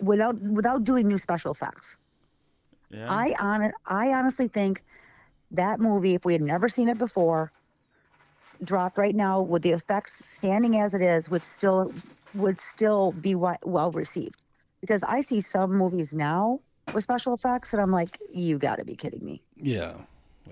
without 0.00 0.40
without 0.40 0.84
doing 0.84 1.08
new 1.08 1.18
special 1.18 1.52
effects? 1.52 1.98
Yeah. 2.90 3.06
I 3.08 3.34
on 3.40 3.72
I 3.86 4.12
honestly 4.12 4.48
think 4.48 4.82
that 5.50 5.80
movie, 5.80 6.14
if 6.14 6.24
we 6.24 6.32
had 6.32 6.42
never 6.42 6.68
seen 6.68 6.88
it 6.88 6.98
before, 6.98 7.52
dropped 8.62 8.98
right 8.98 9.14
now 9.14 9.40
with 9.40 9.62
the 9.62 9.70
effects 9.70 10.24
standing 10.24 10.76
as 10.78 10.94
it 10.94 11.02
is, 11.02 11.30
would 11.30 11.42
still 11.42 11.92
would 12.34 12.58
still 12.60 13.12
be 13.12 13.34
well 13.34 13.90
received. 13.92 14.42
Because 14.80 15.02
I 15.02 15.20
see 15.20 15.40
some 15.40 15.72
movies 15.72 16.14
now 16.14 16.60
with 16.94 17.04
special 17.04 17.34
effects, 17.34 17.72
and 17.72 17.82
I'm 17.82 17.90
like, 17.90 18.18
you 18.32 18.58
got 18.58 18.76
to 18.78 18.84
be 18.84 18.96
kidding 18.96 19.24
me. 19.24 19.42
Yeah. 19.56 19.94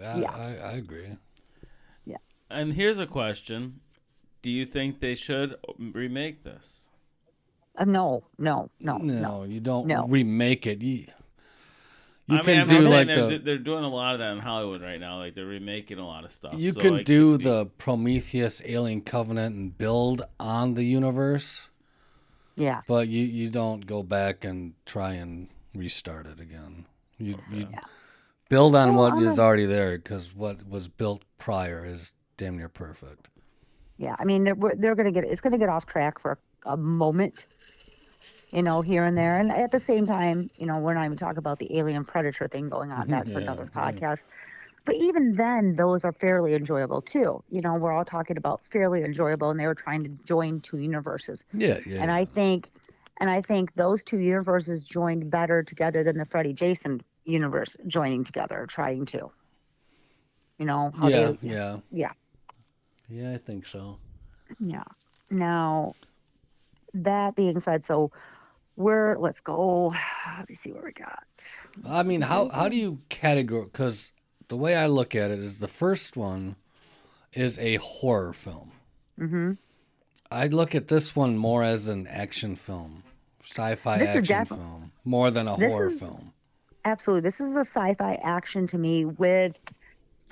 I, 0.02 0.20
Yeah. 0.20 0.30
I, 0.34 0.56
I 0.56 0.72
agree. 0.72 1.16
Yeah. 2.04 2.16
And 2.50 2.72
here's 2.72 2.98
a 2.98 3.06
question 3.06 3.80
Do 4.42 4.50
you 4.50 4.66
think 4.66 5.00
they 5.00 5.14
should 5.14 5.56
remake 5.78 6.44
this? 6.44 6.90
Uh, 7.76 7.84
no, 7.84 8.24
no, 8.38 8.70
no, 8.80 8.98
No, 8.98 9.20
no. 9.20 9.44
you 9.44 9.60
don't 9.60 9.86
No. 9.86 10.06
remake 10.08 10.66
it. 10.66 10.82
You, 10.82 11.06
you 12.28 12.36
I 12.36 12.42
can 12.42 12.46
mean, 12.46 12.60
I'm 12.60 12.66
do 12.66 12.78
like 12.88 13.06
they're, 13.08 13.26
the 13.30 13.38
they're 13.38 13.58
doing 13.58 13.84
a 13.84 13.88
lot 13.88 14.12
of 14.14 14.18
that 14.20 14.32
in 14.32 14.38
Hollywood 14.38 14.82
right 14.82 15.00
now. 15.00 15.18
Like 15.18 15.34
they're 15.34 15.46
remaking 15.46 15.98
a 15.98 16.06
lot 16.06 16.24
of 16.24 16.30
stuff. 16.30 16.54
you 16.56 16.72
so 16.72 16.80
can 16.80 16.94
it 16.96 17.06
do 17.06 17.32
could 17.32 17.38
be- 17.38 17.44
the 17.44 17.66
Prometheus 17.78 18.62
Alien 18.64 19.00
Covenant 19.00 19.56
and 19.56 19.76
build 19.76 20.22
on 20.38 20.74
the 20.74 20.84
universe, 20.84 21.68
Yeah, 22.56 22.82
but 22.86 23.08
you 23.08 23.24
you 23.24 23.50
don't 23.50 23.86
go 23.86 24.02
back 24.02 24.44
and 24.44 24.74
try 24.86 25.14
and 25.14 25.48
restart 25.74 26.26
it 26.26 26.40
again. 26.40 26.86
You 27.18 27.36
you 27.52 27.66
Yeah. 27.70 27.80
build 28.48 28.74
on 28.76 28.94
Well, 28.94 29.10
what 29.10 29.18
I'm 29.18 29.26
is 29.26 29.38
a- 29.38 29.42
already 29.42 29.66
there 29.66 29.96
because 29.96 30.34
what 30.34 30.68
was 30.68 30.88
built 30.88 31.22
prior 31.38 31.84
is 31.84 32.12
damn 32.36 32.56
near 32.56 32.68
perfect. 32.68 33.30
yeah. 33.96 34.14
I 34.18 34.24
mean, 34.24 34.44
they're 34.44 34.54
we're- 34.54 34.76
they're 34.78 34.94
gonna 34.94 35.12
get 35.12 35.24
it's 35.24 35.40
gonna 35.40 35.58
get 35.58 35.68
off 35.68 35.86
track 35.86 36.18
for 36.18 36.38
a, 36.66 36.72
a 36.72 36.76
moment, 36.76 37.46
you 38.50 38.62
know, 38.62 38.80
here 38.80 39.04
and 39.04 39.16
there. 39.16 39.38
And 39.38 39.50
at 39.50 39.70
the 39.70 39.78
same 39.78 40.06
time, 40.06 40.50
you 40.56 40.66
know, 40.66 40.78
we're 40.78 40.94
not 40.94 41.04
even 41.04 41.16
talking 41.16 41.38
about 41.38 41.58
the 41.58 41.78
alien 41.78 42.04
predator 42.04 42.48
thing 42.48 42.68
going 42.68 42.92
on. 42.92 43.08
That's 43.08 43.32
mm-hmm. 43.32 43.42
Yeah, 43.42 43.52
another 43.52 43.68
right. 43.74 43.94
podcast. 43.94 44.24
But 44.84 44.96
even 44.96 45.34
then, 45.34 45.74
those 45.74 46.02
are 46.04 46.12
fairly 46.12 46.54
enjoyable 46.54 47.02
too. 47.02 47.44
You 47.50 47.60
know, 47.60 47.74
we're 47.74 47.92
all 47.92 48.06
talking 48.06 48.38
about 48.38 48.64
fairly 48.64 49.04
enjoyable, 49.04 49.50
and 49.50 49.60
they 49.60 49.66
were 49.66 49.74
trying 49.74 50.02
to 50.04 50.08
join 50.24 50.60
two 50.60 50.78
universes. 50.78 51.44
Yeah, 51.52 51.78
yeah. 51.84 52.00
And 52.00 52.10
I 52.10 52.24
think, 52.24 52.70
and 53.20 53.28
I 53.28 53.42
think 53.42 53.74
those 53.74 54.02
two 54.02 54.18
universes 54.18 54.82
joined 54.82 55.30
better 55.30 55.62
together 55.62 56.02
than 56.02 56.16
the 56.16 56.24
Freddy 56.24 56.54
Jason 56.54 57.02
universe 57.26 57.76
joining 57.86 58.24
together, 58.24 58.64
trying 58.66 59.04
to. 59.06 59.30
You 60.58 60.64
know 60.64 60.90
yeah, 61.02 61.08
they, 61.08 61.38
yeah, 61.42 61.76
yeah, 61.92 62.12
yeah. 63.08 63.32
I 63.34 63.36
think 63.36 63.66
so. 63.66 63.98
yeah. 64.58 64.84
Now, 65.30 65.90
that 66.94 67.36
being 67.36 67.60
said, 67.60 67.84
so 67.84 68.10
we're 68.78 69.18
let's 69.18 69.40
go. 69.40 69.88
Let 70.38 70.48
me 70.48 70.54
see 70.54 70.72
what 70.72 70.84
we 70.84 70.92
got. 70.92 71.28
I 71.86 72.02
mean, 72.02 72.22
how 72.22 72.48
how 72.48 72.68
do 72.68 72.76
you 72.76 73.00
categorize? 73.10 73.64
Because 73.72 74.12
the 74.48 74.56
way 74.56 74.74
I 74.76 74.86
look 74.86 75.14
at 75.14 75.30
it 75.30 75.38
is 75.40 75.60
the 75.60 75.68
first 75.68 76.16
one 76.16 76.56
is 77.34 77.58
a 77.58 77.76
horror 77.76 78.32
film. 78.32 78.72
mm-hmm 79.18 79.52
I 80.30 80.46
look 80.48 80.74
at 80.74 80.88
this 80.88 81.16
one 81.16 81.38
more 81.38 81.62
as 81.62 81.88
an 81.88 82.06
action 82.06 82.54
film, 82.54 83.02
sci-fi 83.42 83.96
This 83.98 84.10
action 84.10 84.24
defi- 84.24 84.54
film, 84.56 84.92
more 85.04 85.30
than 85.30 85.48
a 85.48 85.56
This 85.56 85.72
horror 85.72 85.88
is- 85.90 86.00
film. 86.00 86.32
Absolutely, 86.84 87.22
this 87.22 87.40
is 87.40 87.56
a 87.56 87.60
sci-fi 87.64 88.14
action 88.22 88.66
to 88.68 88.78
me. 88.78 89.04
With 89.06 89.58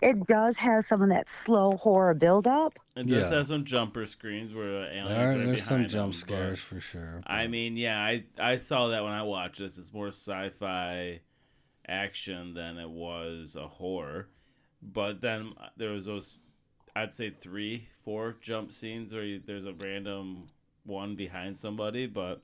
it 0.02 0.26
does 0.26 0.58
have 0.58 0.84
some 0.84 1.02
of 1.02 1.08
that 1.08 1.28
slow 1.28 1.72
horror 1.76 2.14
buildup. 2.14 2.74
It 2.96 3.06
does 3.06 3.30
Yeah. 3.30 3.36
have 3.38 3.46
some 3.46 3.64
jumper 3.64 4.06
screens 4.06 4.52
where 4.54 4.66
the 4.70 4.86
aliens 4.96 5.16
There, 5.16 5.28
right 5.28 5.46
there's 5.46 5.64
some 5.64 5.76
behind 5.78 5.90
jump 5.90 6.02
them, 6.14 6.20
but- 6.28 6.34
scares 6.36 6.60
for 6.60 6.80
sure. 6.80 7.22
I 7.26 7.44
but- 7.44 7.50
mean, 7.50 7.76
yeah, 7.76 7.98
I 8.00 8.24
I 8.38 8.56
saw 8.56 8.88
that 8.88 9.02
when 9.02 9.12
I 9.12 9.22
watched 9.22 9.58
this. 9.58 9.78
It's 9.78 9.92
more 9.92 10.08
sci-fi 10.08 11.20
action 11.88 12.54
than 12.54 12.78
it 12.78 12.90
was 12.90 13.56
a 13.56 13.66
horror. 13.68 14.28
But 14.82 15.20
then 15.20 15.52
uh, 15.58 15.68
there 15.76 15.90
was 15.90 16.06
those, 16.06 16.38
I'd 16.94 17.12
say 17.14 17.30
three, 17.30 17.88
four 18.04 18.36
jump 18.40 18.72
scenes 18.72 19.12
where 19.14 19.24
you, 19.24 19.40
there's 19.44 19.64
a 19.64 19.72
random 19.72 20.48
one 20.84 21.16
behind 21.16 21.56
somebody. 21.56 22.06
But 22.06 22.40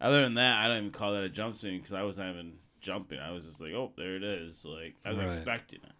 other 0.00 0.22
than 0.22 0.34
that, 0.34 0.58
I 0.64 0.68
don't 0.68 0.76
even 0.78 0.90
call 0.90 1.12
that 1.14 1.24
a 1.24 1.28
jump 1.28 1.54
scene 1.54 1.78
because 1.78 1.92
I 1.94 2.02
wasn't 2.02 2.30
even 2.30 2.52
jumping. 2.80 3.18
I 3.18 3.30
was 3.32 3.46
just 3.46 3.60
like, 3.60 3.72
oh, 3.72 3.92
there 3.96 4.16
it 4.16 4.22
is. 4.22 4.64
Like 4.64 4.94
I 5.04 5.10
was 5.10 5.18
Right. 5.18 5.26
expecting 5.26 5.80
it. 5.82 5.92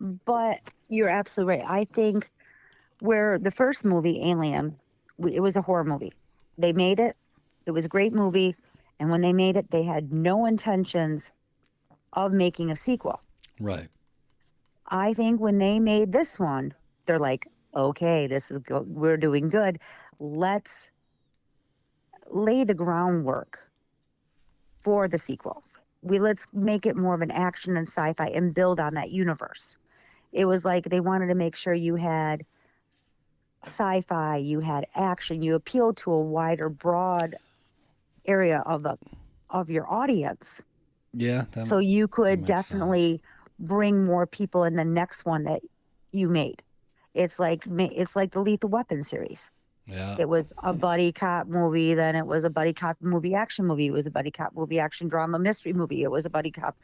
But 0.00 0.60
you're 0.88 1.08
absolutely 1.08 1.58
right. 1.58 1.64
I 1.68 1.84
think 1.84 2.30
where 3.00 3.38
the 3.38 3.50
first 3.50 3.84
movie, 3.84 4.22
Alien, 4.30 4.76
it 5.18 5.40
was 5.40 5.56
a 5.56 5.62
horror 5.62 5.84
movie. 5.84 6.12
They 6.56 6.72
made 6.72 6.98
it. 6.98 7.16
It 7.66 7.72
was 7.72 7.84
a 7.84 7.88
great 7.88 8.12
movie, 8.14 8.56
and 8.98 9.10
when 9.10 9.20
they 9.20 9.32
made 9.32 9.56
it, 9.56 9.70
they 9.70 9.82
had 9.82 10.12
no 10.12 10.46
intentions 10.46 11.32
of 12.12 12.32
making 12.32 12.70
a 12.70 12.76
sequel. 12.76 13.22
right. 13.60 13.88
I 14.92 15.14
think 15.14 15.40
when 15.40 15.58
they 15.58 15.78
made 15.78 16.10
this 16.10 16.36
one, 16.40 16.74
they're 17.06 17.18
like, 17.18 17.46
okay, 17.76 18.26
this 18.26 18.50
is 18.50 18.58
go- 18.58 18.84
we're 18.88 19.16
doing 19.16 19.48
good. 19.48 19.78
Let's 20.18 20.90
lay 22.28 22.64
the 22.64 22.74
groundwork 22.74 23.70
for 24.76 25.06
the 25.06 25.18
sequels. 25.18 25.82
We 26.02 26.18
let's 26.18 26.48
make 26.52 26.86
it 26.86 26.96
more 26.96 27.14
of 27.14 27.20
an 27.20 27.30
action 27.30 27.76
and 27.76 27.86
sci-fi 27.86 28.28
and 28.28 28.52
build 28.52 28.80
on 28.80 28.94
that 28.94 29.10
universe. 29.12 29.76
It 30.32 30.44
was 30.44 30.64
like 30.64 30.84
they 30.84 31.00
wanted 31.00 31.26
to 31.28 31.34
make 31.34 31.56
sure 31.56 31.74
you 31.74 31.96
had 31.96 32.44
sci-fi, 33.64 34.36
you 34.36 34.60
had 34.60 34.86
action, 34.94 35.42
you 35.42 35.54
appealed 35.54 35.96
to 35.98 36.12
a 36.12 36.20
wider, 36.20 36.68
broad 36.68 37.34
area 38.26 38.62
of 38.66 38.82
the 38.82 38.96
of 39.48 39.70
your 39.70 39.90
audience 39.92 40.62
Yeah. 41.12 41.46
That, 41.52 41.64
so 41.64 41.78
you 41.78 42.06
could 42.06 42.40
makes 42.40 42.48
sense. 42.48 42.68
definitely 42.68 43.20
bring 43.58 44.04
more 44.04 44.26
people 44.26 44.64
in 44.64 44.76
the 44.76 44.84
next 44.84 45.24
one 45.24 45.44
that 45.44 45.60
you 46.12 46.28
made 46.28 46.62
it's 47.14 47.38
like 47.40 47.64
it's 47.66 48.14
like 48.16 48.30
the 48.32 48.40
lethal 48.40 48.70
weapon 48.70 49.02
series 49.02 49.50
yeah. 49.86 50.16
it 50.18 50.28
was 50.28 50.52
a 50.62 50.72
buddy 50.72 51.12
cop 51.12 51.48
movie 51.48 51.94
then 51.94 52.14
it 52.14 52.26
was 52.26 52.44
a 52.44 52.50
buddy 52.50 52.72
cop 52.72 52.96
movie 53.00 53.34
action 53.34 53.66
movie 53.66 53.86
it 53.86 53.92
was 53.92 54.06
a 54.06 54.10
buddy 54.10 54.30
cop 54.30 54.54
movie 54.54 54.78
action 54.78 55.08
drama 55.08 55.38
mystery 55.38 55.72
movie 55.72 56.02
it 56.02 56.10
was 56.10 56.24
a 56.24 56.30
buddy 56.30 56.50
cop 56.50 56.76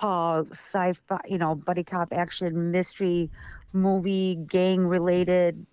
uh 0.00 0.42
sci-fi 0.50 1.18
you 1.28 1.38
know 1.38 1.54
buddy 1.54 1.84
cop 1.84 2.08
action 2.12 2.70
mystery 2.70 3.30
movie 3.72 4.34
gang 4.48 4.86
related 4.86 5.66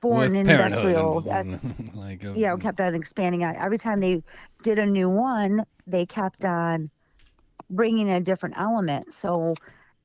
foreign 0.00 0.32
With 0.32 0.40
industrials 0.40 1.26
as- 1.26 1.46
like 1.94 2.24
uh, 2.24 2.32
yeah, 2.34 2.56
kept 2.56 2.80
on 2.80 2.94
expanding 2.94 3.44
on. 3.44 3.56
Every 3.56 3.78
time 3.78 4.00
they 4.00 4.22
did 4.62 4.78
a 4.78 4.86
new 4.86 5.08
one, 5.08 5.64
they 5.86 6.06
kept 6.06 6.44
on 6.44 6.90
bringing 7.70 8.08
in 8.08 8.14
a 8.14 8.20
different 8.20 8.58
element. 8.58 9.12
So, 9.12 9.54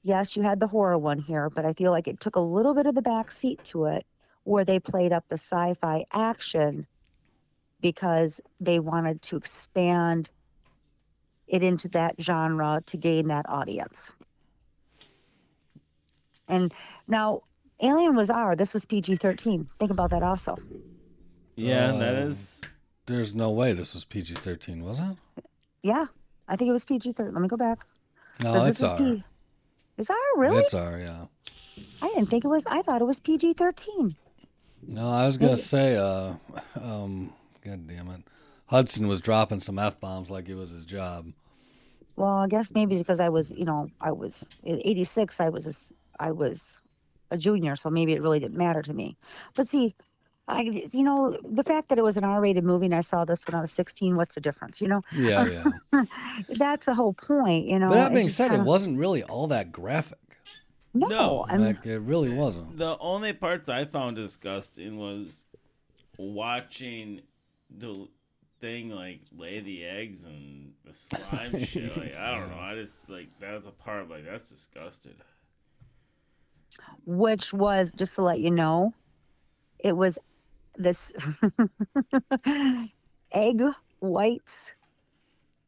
yes, 0.02 0.36
you 0.36 0.44
had 0.44 0.60
the 0.60 0.68
horror 0.68 0.98
one 0.98 1.20
here, 1.20 1.50
but 1.50 1.66
I 1.66 1.74
feel 1.74 1.92
like 1.92 2.08
it 2.08 2.20
took 2.20 2.36
a 2.36 2.40
little 2.40 2.74
bit 2.74 2.86
of 2.86 2.96
the 2.96 3.02
back 3.02 3.32
seat 3.32 3.64
to 3.66 3.86
it, 3.86 4.06
where 4.44 4.64
they 4.66 4.80
played 4.80 5.12
up 5.12 5.26
the 5.28 5.38
sci-fi 5.38 6.06
action 6.14 6.88
because 7.82 8.40
they 8.60 8.80
wanted 8.80 9.22
to 9.24 9.36
expand 9.38 10.30
it 11.52 11.62
into 11.62 11.88
that 11.90 12.16
genre 12.20 12.82
to 12.88 12.98
gain 12.98 13.28
that 13.28 13.46
audience. 13.48 14.14
And 16.48 16.74
now, 17.08 17.42
Alien 17.84 18.16
was 18.16 18.30
R. 18.30 18.56
This 18.56 18.74
was 18.74 18.86
PG 18.86 19.18
thirteen. 19.18 19.70
Think 19.78 19.92
about 19.92 20.10
that 20.12 20.24
also. 20.24 20.58
Yeah, 21.56 21.92
that 21.94 22.16
Um, 22.16 22.28
is. 22.30 22.62
There's 23.06 23.36
no 23.36 23.52
way 23.52 23.74
this 23.74 23.94
was 23.94 24.06
PG 24.06 24.36
13, 24.36 24.84
was 24.84 25.00
it? 25.00 25.18
Yeah, 25.84 26.06
I 26.48 26.56
think 26.56 26.70
it 26.70 26.72
was 26.72 26.86
PG 26.86 27.12
thirteen. 27.14 27.34
Let 27.34 27.42
me 27.42 27.48
go 27.48 27.58
back. 27.58 27.86
No, 28.40 28.54
'Cause 28.54 28.68
it's 28.68 28.80
this 28.80 28.86
is 28.88 28.92
R. 28.92 28.98
P. 28.98 29.24
Is 29.98 30.10
R 30.10 30.16
really? 30.38 30.58
It's 30.58 30.74
R, 30.74 30.98
yeah. 31.00 31.26
I 32.02 32.08
didn't 32.10 32.28
think 32.28 32.46
it 32.46 32.48
was. 32.48 32.66
I 32.68 32.82
thought 32.82 33.02
it 33.02 33.06
was 33.06 33.20
PG 33.20 33.54
thirteen. 33.54 34.16
No, 34.84 35.08
I 35.10 35.26
was 35.26 35.38
gonna 35.38 35.56
say, 35.58 35.96
uh, 35.96 36.34
um, 36.82 37.34
god 37.64 37.88
damn 37.88 38.08
it, 38.10 38.22
Hudson 38.68 39.08
was 39.08 39.22
dropping 39.22 39.60
some 39.60 39.78
f 39.78 40.00
bombs 40.00 40.32
like 40.32 40.50
it 40.50 40.56
was 40.56 40.70
his 40.72 40.86
job. 40.86 41.32
Well, 42.16 42.38
I 42.38 42.48
guess 42.48 42.72
maybe 42.74 42.98
because 42.98 43.20
I 43.20 43.30
was, 43.30 43.52
you 43.52 43.66
know, 43.66 43.90
I 44.00 44.12
was 44.12 44.50
in 44.64 44.82
'86. 44.84 45.40
I 45.40 45.50
was, 45.50 45.66
a 45.66 45.70
s 45.70 45.94
I 46.20 46.32
was 46.32 46.82
a 47.32 47.38
junior, 47.38 47.76
so 47.76 47.90
maybe 47.90 48.14
it 48.14 48.22
really 48.22 48.40
didn't 48.40 48.58
matter 48.58 48.82
to 48.82 48.94
me. 48.94 49.18
But 49.56 49.68
see, 49.68 49.96
I, 50.48 50.62
you 50.92 51.04
know, 51.04 51.38
the 51.44 51.64
fact 51.64 51.88
that 51.90 51.98
it 51.98 52.04
was 52.04 52.18
an 52.18 52.24
R-rated 52.26 52.64
movie 52.64 52.88
and 52.88 52.96
I 52.96 53.02
saw 53.02 53.24
this 53.26 53.48
when 53.48 53.56
I 53.56 53.62
was 53.62 53.72
16. 53.72 54.16
What's 54.18 54.36
the 54.36 54.42
difference? 54.42 54.82
You 54.82 54.90
know, 54.90 55.02
Yeah, 55.16 55.48
yeah. 55.94 56.04
that's 56.50 56.86
the 56.88 56.94
whole 56.96 57.14
point. 57.14 57.66
You 57.68 57.80
know. 57.80 57.90
but 57.90 57.96
that 57.96 58.12
It 58.12 58.16
being 58.16 58.26
just 58.28 58.38
said, 58.38 58.48
it 58.48 58.50
kinda- 58.56 58.66
wasn't 58.66 58.98
really 59.00 59.24
all 59.24 59.48
that 59.48 59.72
graphic. 59.72 60.18
no. 60.94 61.08
No. 61.08 61.46
I'm, 61.48 61.62
Like 61.62 61.86
it 61.86 62.00
really 62.00 62.30
wasn't. 62.30 62.78
The 62.78 62.98
only 63.00 63.32
parts 63.34 63.70
I 63.70 63.86
found 63.86 64.18
disgusting 64.18 64.98
was 64.98 65.46
watching 66.18 67.22
the 67.70 68.08
thing 68.62 68.92
like 68.92 69.20
lay 69.36 69.60
the 69.60 69.84
eggs 69.84 70.24
and 70.24 70.72
the 70.86 70.94
slime 70.94 71.60
shit. 71.64 71.98
Like 71.98 72.16
I 72.16 72.38
don't 72.38 72.50
know. 72.52 72.60
I 72.62 72.76
just 72.76 73.10
like 73.10 73.28
that's 73.40 73.68
a 73.68 73.72
part 73.72 74.10
like 74.10 74.24
that's 74.26 74.50
disgusting. 74.50 75.16
which 77.06 77.54
was 77.54 77.92
just 77.92 78.16
to 78.16 78.22
let 78.22 78.40
you 78.40 78.52
know, 78.52 78.94
it 79.80 79.98
was 79.98 80.18
this 80.78 81.14
egg 83.34 83.62
whites 84.00 84.74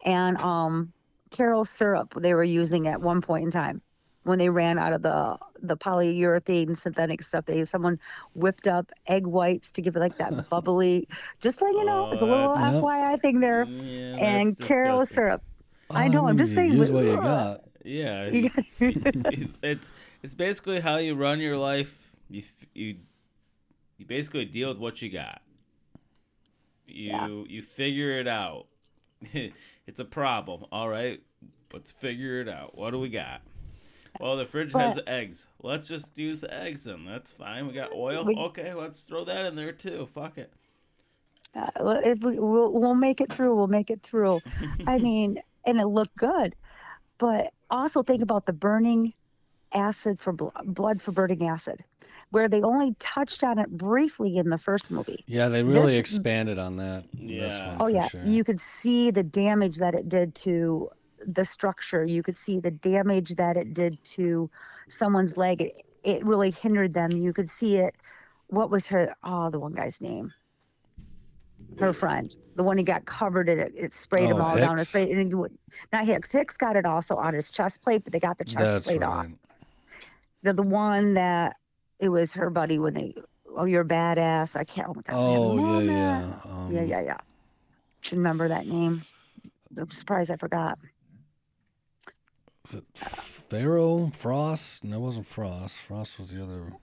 and 0.06 0.38
um 0.38 0.94
Karo 1.32 1.64
syrup 1.64 2.14
they 2.18 2.34
were 2.34 2.44
using 2.44 2.88
at 2.88 3.02
one 3.02 3.22
point 3.22 3.44
in 3.44 3.52
time 3.52 3.82
when 4.24 4.40
they 4.40 4.50
ran 4.50 4.78
out 4.80 4.94
of 4.94 5.02
the 5.02 5.38
the 5.62 5.78
polyurethane 5.78 6.76
synthetic 6.76 7.22
stuff. 7.24 7.46
They 7.46 7.64
someone 7.66 8.00
whipped 8.34 8.68
up 8.68 8.92
egg 9.08 9.26
whites 9.26 9.72
to 9.74 9.82
give 9.82 9.96
it 9.96 10.00
like 10.00 10.18
that 10.18 10.50
bubbly. 10.50 11.08
Just 11.40 11.60
so 11.60 11.68
you 11.68 11.86
know, 11.86 12.10
it's 12.12 12.22
a 12.22 12.26
Oh, 12.26 12.30
little 12.30 12.54
that's- 12.54 12.82
FYI 12.82 13.20
thing 13.20 13.40
there. 13.40 13.64
Yeah, 13.66 14.16
and 14.20 14.50
that's 14.50 14.68
Karo 14.68 15.00
disgusting. 15.00 15.16
syrup. 15.16 15.44
Oh, 15.90 15.96
I 15.96 16.08
know, 16.08 16.28
I'm 16.28 16.38
just 16.38 16.54
saying, 16.56 16.74
Use 16.74 16.92
what 16.92 17.06
you 17.06 17.16
got. 17.18 17.62
Yeah, 17.86 18.28
you- 18.30 18.50
got- 18.80 19.34
it's 19.62 19.92
it's 20.22 20.36
basically 20.36 20.80
how 20.80 20.98
you 20.98 21.16
run 21.16 21.40
your 21.42 21.58
life. 21.58 22.12
You 22.30 22.44
you 22.74 22.96
you 23.98 24.06
basically 24.06 24.46
deal 24.46 24.70
with 24.70 24.78
what 24.78 25.02
you 25.02 25.10
got. 25.10 25.42
You 26.88 27.10
Yeah. 27.10 27.28
you 27.48 27.62
figure 27.62 28.20
it 28.20 28.28
out. 28.28 28.68
it's 29.34 30.00
a 30.00 30.06
problem, 30.06 30.66
all 30.72 30.88
right. 30.90 31.22
Let's 31.74 31.92
figure 31.92 32.40
it 32.40 32.48
out. 32.50 32.78
What 32.78 32.92
do 32.92 33.00
we 33.00 33.10
got? 33.10 33.42
Well, 34.20 34.38
the 34.38 34.46
fridge 34.46 34.72
has 34.74 35.00
eggs. 35.08 35.48
Let's 35.62 35.88
just 35.88 36.12
use 36.18 36.42
the 36.42 36.54
eggs 36.54 36.84
then. 36.84 37.06
That's 37.06 37.32
fine. 37.32 37.68
We 37.68 37.74
got 37.74 37.92
oil. 37.94 38.24
We- 38.24 38.36
okay, 38.36 38.74
let's 38.74 39.02
throw 39.04 39.24
that 39.26 39.46
in 39.46 39.56
there 39.56 39.72
too. 39.72 40.06
Fuck 40.14 40.38
it. 40.38 40.52
Uh, 41.56 42.00
if 42.04 42.20
we, 42.20 42.40
we'll, 42.40 42.72
we'll 42.74 42.96
make 42.96 43.22
it 43.22 43.32
through. 43.32 43.56
We'll 43.56 43.68
make 43.68 43.90
it 43.90 44.02
through. 44.02 44.42
I 44.88 44.98
mean, 44.98 45.38
and 45.66 45.80
it 45.80 45.86
looked 45.88 46.16
good. 46.16 46.56
But 47.18 47.54
also 47.70 48.02
think 48.04 48.22
about 48.22 48.46
the 48.46 48.54
burning 48.54 49.14
acid 49.74 50.20
for 50.20 50.34
bl- 50.34 50.50
blood 50.66 51.02
for 51.02 51.12
burning 51.12 51.46
acid, 51.48 51.84
where 52.32 52.48
they 52.50 52.62
only 52.62 52.96
touched 53.00 53.44
on 53.44 53.58
it 53.60 53.70
briefly 53.78 54.38
in 54.38 54.50
the 54.50 54.58
first 54.58 54.92
movie. 54.92 55.24
Yeah, 55.28 55.48
they 55.50 55.64
really 55.64 55.94
This- 55.94 56.00
expanded 56.00 56.58
on 56.60 56.78
that. 56.78 57.06
in 57.20 57.28
This 57.28 57.54
Yeah. 57.58 57.68
one, 57.70 57.78
Oh 57.82 57.88
yeah, 57.88 58.08
sure. 58.08 58.24
you 58.24 58.44
could 58.44 58.60
see 58.60 59.10
the 59.12 59.24
damage 59.24 59.78
that 59.78 59.94
it 59.96 60.10
did 60.10 60.34
to 60.36 60.90
the 61.26 61.46
structure. 61.46 62.04
You 62.06 62.24
could 62.24 62.38
see 62.38 62.60
the 62.60 62.72
damage 62.72 63.36
that 63.36 63.58
it 63.58 63.74
did 63.74 64.04
to 64.06 64.50
someone's 64.90 65.38
leg. 65.38 65.62
It, 65.62 65.74
it 66.04 66.26
really 66.26 66.52
hindered 66.52 66.94
them. 66.94 67.12
You 67.12 67.34
could 67.34 67.50
see 67.50 67.78
it. 67.78 67.96
What 68.48 68.70
was 68.70 68.88
her? 68.90 69.16
Oh, 69.24 69.50
the 69.50 69.60
one 69.60 69.74
guy's 69.74 70.02
name. 70.02 70.34
Her 71.80 71.92
friend, 71.94 72.34
the 72.56 72.64
one 72.64 72.78
who 72.78 72.84
got 72.84 73.06
covered 73.06 73.50
in 73.50 73.58
it. 73.60 73.72
It 73.76 73.94
sprayed 73.94 74.30
him 74.30 74.38
Oh, 74.38 74.42
all 74.42 74.58
down 74.58 74.78
his 74.78 74.92
face. 74.92 75.10
And 75.12 75.34
would- 75.40 75.58
not 75.92 76.06
Hicks. 76.06 76.32
Hicks 76.32 76.56
got 76.58 76.76
it 76.76 76.86
also 76.86 77.16
on 77.16 77.34
his 77.34 77.50
chest 77.50 77.82
plate, 77.82 78.04
but 78.04 78.14
they 78.14 78.20
got 78.20 78.38
the 78.38 78.46
chest 78.46 78.58
That's 78.66 78.86
plate 78.86 79.02
off. 79.02 79.26
right. 79.26 79.36
The 80.44 80.54
the 80.54 80.62
one 80.64 81.14
that 81.14 81.56
it 82.02 82.10
was 82.10 82.34
her 82.36 82.50
buddy 82.50 82.78
when 82.78 82.94
they. 82.94 83.16
Oh, 83.56 83.66
you're 83.66 83.82
a 83.82 83.86
badass. 83.86 84.56
I 84.56 84.64
can't. 84.66 84.90
Oh, 84.90 84.94
my 84.94 85.02
God, 85.04 85.16
Oh 85.16 85.80
yeah, 85.80 85.92
yeah. 85.92 86.40
Um, 86.44 86.70
Yeah, 86.72 86.84
yeah, 86.84 87.02
yeah. 87.02 87.18
Should 88.02 88.18
remember 88.18 88.48
that 88.50 88.68
name. 88.68 89.02
I'm 89.78 89.90
surprised 89.92 90.30
I 90.30 90.36
forgot. 90.36 90.78
Was 92.64 92.76
it 92.76 92.84
Ferro 92.96 94.10
Frost? 94.14 94.84
No, 94.84 94.98
it 94.98 95.00
wasn't 95.02 95.28
Frost. 95.28 95.80
Frost 95.80 96.20
was 96.20 96.32
the 96.32 96.42
other. 96.44 96.74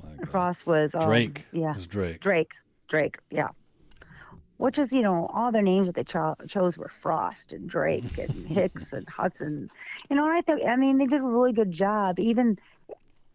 black 0.00 0.16
guy. 0.18 0.24
Frost 0.24 0.66
was 0.66 0.94
um, 0.94 1.04
Drake. 1.04 1.46
Yeah, 1.52 1.70
It 1.70 1.76
was 1.76 1.86
Drake. 1.86 2.20
Drake. 2.20 2.52
Drake. 2.88 3.18
Yeah. 3.30 3.48
Which 4.56 4.78
is, 4.78 4.92
you 4.92 5.02
know, 5.02 5.26
all 5.32 5.52
their 5.52 5.62
names 5.62 5.86
that 5.86 5.94
they 5.94 6.04
cho- 6.04 6.34
chose 6.48 6.76
were 6.78 6.88
Frost 6.88 7.52
and 7.52 7.68
Drake 7.68 8.18
and 8.18 8.46
Hicks 8.48 8.92
and 8.92 9.08
Hudson. 9.08 9.68
You 10.10 10.16
know, 10.16 10.24
and 10.24 10.32
I 10.34 10.40
think, 10.40 10.62
I 10.68 10.76
mean, 10.76 10.98
they 10.98 11.06
did 11.06 11.20
a 11.20 11.24
really 11.24 11.52
good 11.52 11.70
job. 11.70 12.18
Even 12.18 12.58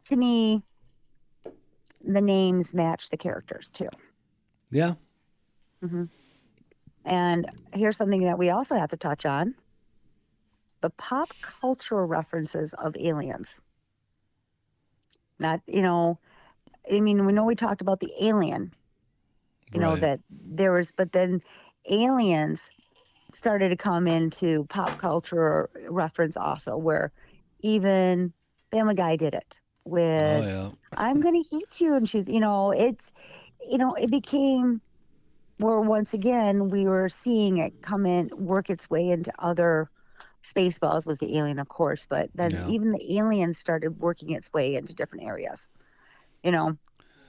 to 0.05 0.15
me, 0.17 0.63
the 2.05 2.21
names 2.21 2.73
match 2.73 3.09
the 3.09 3.17
characters 3.17 3.69
too. 3.71 3.89
Yeah. 4.71 4.95
And 7.05 7.45
here's 7.73 7.95
something 7.97 8.23
that 8.23 8.37
we 8.37 8.49
also 8.49 8.75
have 8.75 8.89
to 8.89 8.97
touch 8.97 9.25
on 9.25 9.55
the 10.81 10.89
pop 10.89 11.33
cultural 11.41 12.05
references 12.05 12.73
of 12.73 12.95
aliens. 12.97 13.59
Not, 15.37 15.61
you 15.67 15.81
know, 15.81 16.19
I 16.91 16.99
mean, 16.99 17.25
we 17.25 17.33
know 17.33 17.45
we 17.45 17.55
talked 17.55 17.81
about 17.81 17.99
the 17.99 18.11
alien, 18.21 18.73
you 19.73 19.79
know, 19.79 19.95
that 19.95 20.19
there 20.29 20.71
was, 20.73 20.91
but 20.91 21.11
then 21.11 21.41
aliens 21.89 22.71
started 23.31 23.69
to 23.69 23.75
come 23.75 24.07
into 24.07 24.65
pop 24.65 24.97
culture 24.97 25.69
reference 25.89 26.35
also, 26.35 26.75
where 26.75 27.11
even 27.61 28.33
Family 28.71 28.95
Guy 28.95 29.15
did 29.15 29.33
it 29.33 29.59
oh, 29.85 29.91
with 29.91 30.43
Oh 30.43 30.47
yeah. 30.47 30.71
I'm 30.97 31.21
gonna 31.21 31.43
eat 31.51 31.79
you. 31.79 31.95
And 31.95 32.07
she's, 32.07 32.27
you 32.27 32.39
know, 32.39 32.71
it's, 32.71 33.11
you 33.69 33.77
know, 33.77 33.93
it 33.93 34.09
became 34.09 34.81
where 35.57 35.81
once 35.81 36.13
again 36.13 36.69
we 36.69 36.85
were 36.85 37.09
seeing 37.09 37.57
it 37.57 37.81
come 37.81 38.05
in, 38.05 38.29
work 38.37 38.69
its 38.69 38.89
way 38.89 39.09
into 39.09 39.31
other. 39.39 39.89
Spaceballs 40.53 41.05
was 41.05 41.19
the 41.19 41.37
alien, 41.37 41.59
of 41.59 41.67
course, 41.67 42.05
but 42.07 42.29
then 42.33 42.51
Yeah. 42.51 42.67
even 42.67 42.91
the 42.91 43.17
aliens 43.17 43.57
started 43.57 43.99
working 43.99 44.31
its 44.31 44.51
way 44.53 44.75
into 44.75 44.93
different 44.93 45.25
areas. 45.25 45.69
You 46.43 46.51
know, 46.51 46.77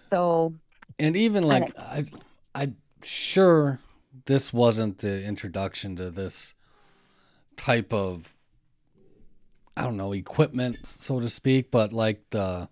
so 0.09 0.55
And 0.99 1.17
even 1.17 1.45
like 1.45 1.73
I, 1.79 2.05
I'm 2.55 2.77
sure 3.03 3.81
this 4.27 4.53
wasn't 4.53 4.99
the 4.99 5.25
introduction 5.25 5.97
to 5.97 6.11
this 6.11 6.55
type 7.57 7.93
of, 7.93 8.35
I 9.77 9.85
don't 9.85 9.97
know, 9.97 10.13
equipment, 10.13 10.79
so 10.87 11.21
to 11.21 11.29
speak, 11.29 11.71
but 11.71 11.93
like 11.93 12.23
the, 12.31 12.69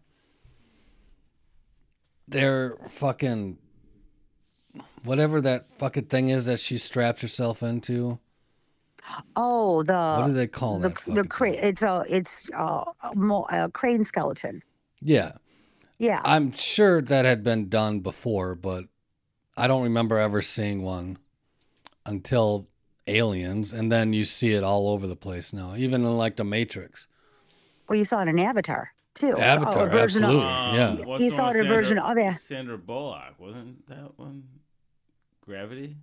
their 2.27 2.77
fucking, 2.89 3.59
whatever 5.03 5.41
that 5.41 5.67
fucking 5.79 6.07
thing 6.07 6.29
is 6.29 6.47
that 6.47 6.61
she 6.61 6.79
straps 6.79 7.23
herself 7.23 7.63
into. 7.63 8.19
Oh 9.37 9.83
the 9.83 9.93
What 10.19 10.27
do 10.27 10.33
they 10.33 10.47
call 10.47 10.79
the 10.79 10.89
that? 10.91 11.15
the 11.15 11.25
crane. 11.25 11.55
It's 11.61 11.83
a 11.83 12.05
it's 12.09 12.49
uh, 12.57 12.85
a, 13.03 13.19
a, 13.19 13.65
a 13.65 13.71
crane 13.71 14.05
skeleton. 14.05 14.63
Yeah. 15.01 15.33
Yeah, 16.01 16.21
I'm 16.25 16.53
sure 16.53 17.03
that 17.03 17.25
had 17.25 17.43
been 17.43 17.69
done 17.69 17.99
before, 18.01 18.55
but 18.55 18.85
I 19.57 19.67
don't 19.67 19.83
remember 19.83 20.17
ever 20.17 20.43
seeing 20.43 20.83
one 20.83 21.19
until 22.07 22.69
Aliens, 23.09 23.73
and 23.73 23.91
then 23.91 24.13
you 24.13 24.23
see 24.23 24.53
it 24.53 24.63
all 24.63 24.91
over 24.91 25.09
the 25.09 25.17
place 25.17 25.53
now, 25.53 25.75
even 25.77 26.05
in 26.05 26.17
like 26.17 26.37
the 26.37 26.45
Matrix. 26.45 27.09
well, 27.89 27.99
you 27.99 28.05
saw 28.05 28.21
it 28.23 28.29
in 28.29 28.39
Avatar 28.39 28.93
too. 29.15 29.35
Oh, 29.37 29.41
Avatar, 29.41 29.89
a 29.89 29.91
version 29.91 30.23
absolutely. 30.23 30.47
Of, 30.49 30.75
Yeah. 30.75 31.05
Y- 31.05 31.17
you 31.19 31.31
saw 31.31 31.47
one 31.49 31.57
it 31.57 31.59
a 31.59 31.63
with 31.65 31.69
version 31.73 31.99
of 31.99 32.17
it. 32.17 32.35
Sandra 32.35 32.79
Bullock 32.79 33.35
wasn't 33.41 33.85
that 33.89 34.17
one? 34.17 34.45
Gravity. 35.41 35.97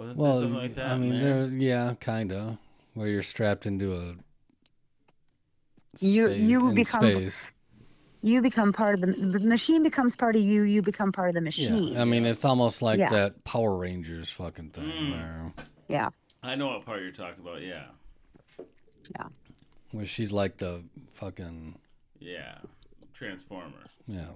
Wasn't 0.00 0.16
Well, 0.16 0.38
there 0.40 0.48
something 0.48 0.62
like 0.62 0.74
that? 0.76 0.92
I 0.92 0.96
mean, 0.96 1.10
man? 1.10 1.20
there, 1.20 1.46
yeah, 1.60 1.92
kind 2.00 2.32
of, 2.32 2.56
where 2.94 3.06
you're 3.06 3.22
strapped 3.22 3.66
into 3.66 3.94
a. 3.94 4.14
You- 5.98 6.30
you 6.30 6.68
in 6.70 6.74
become- 6.74 7.02
space. 7.02 7.46
You 8.22 8.40
become 8.40 8.72
part 8.72 8.94
of 8.94 9.00
the 9.02 9.12
the 9.12 9.40
machine 9.40 9.82
becomes 9.82 10.16
part 10.16 10.36
of 10.36 10.42
you. 10.42 10.62
You 10.62 10.80
become 10.80 11.12
part 11.12 11.28
of 11.28 11.34
the 11.34 11.42
machine. 11.42 11.92
Yeah, 11.92 12.00
I 12.00 12.04
mean, 12.06 12.24
it's 12.24 12.46
almost 12.46 12.80
like 12.80 12.98
Yeah. 12.98 13.10
that 13.10 13.44
Power 13.44 13.76
Rangers 13.76 14.30
fucking 14.30 14.70
thing, 14.70 14.84
Mm. 14.90 15.10
where, 15.12 15.52
yeah. 15.88 16.08
I 16.42 16.54
know 16.54 16.68
what 16.68 16.86
part 16.86 17.00
you're 17.00 17.12
talking 17.12 17.42
about. 17.44 17.60
Yeah, 17.60 17.88
yeah, 19.16 19.28
where 19.92 20.06
she's 20.06 20.32
like 20.32 20.56
the 20.56 20.82
fucking 21.12 21.78
yeah. 22.20 22.58
Transformer. 23.12 23.84
yeah. 24.06 24.30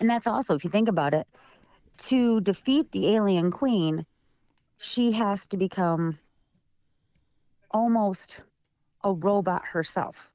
And 0.00 0.10
that's 0.10 0.26
also, 0.26 0.54
if 0.56 0.64
you 0.64 0.70
think 0.70 0.88
about 0.88 1.14
it, 1.14 1.28
to 1.98 2.40
defeat 2.40 2.92
the 2.92 3.14
alien 3.14 3.50
queen, 3.50 4.06
she 4.78 5.12
has 5.12 5.46
to 5.46 5.56
become 5.56 6.18
almost 7.70 8.42
a 9.02 9.12
robot 9.12 9.64
herself. 9.66 10.30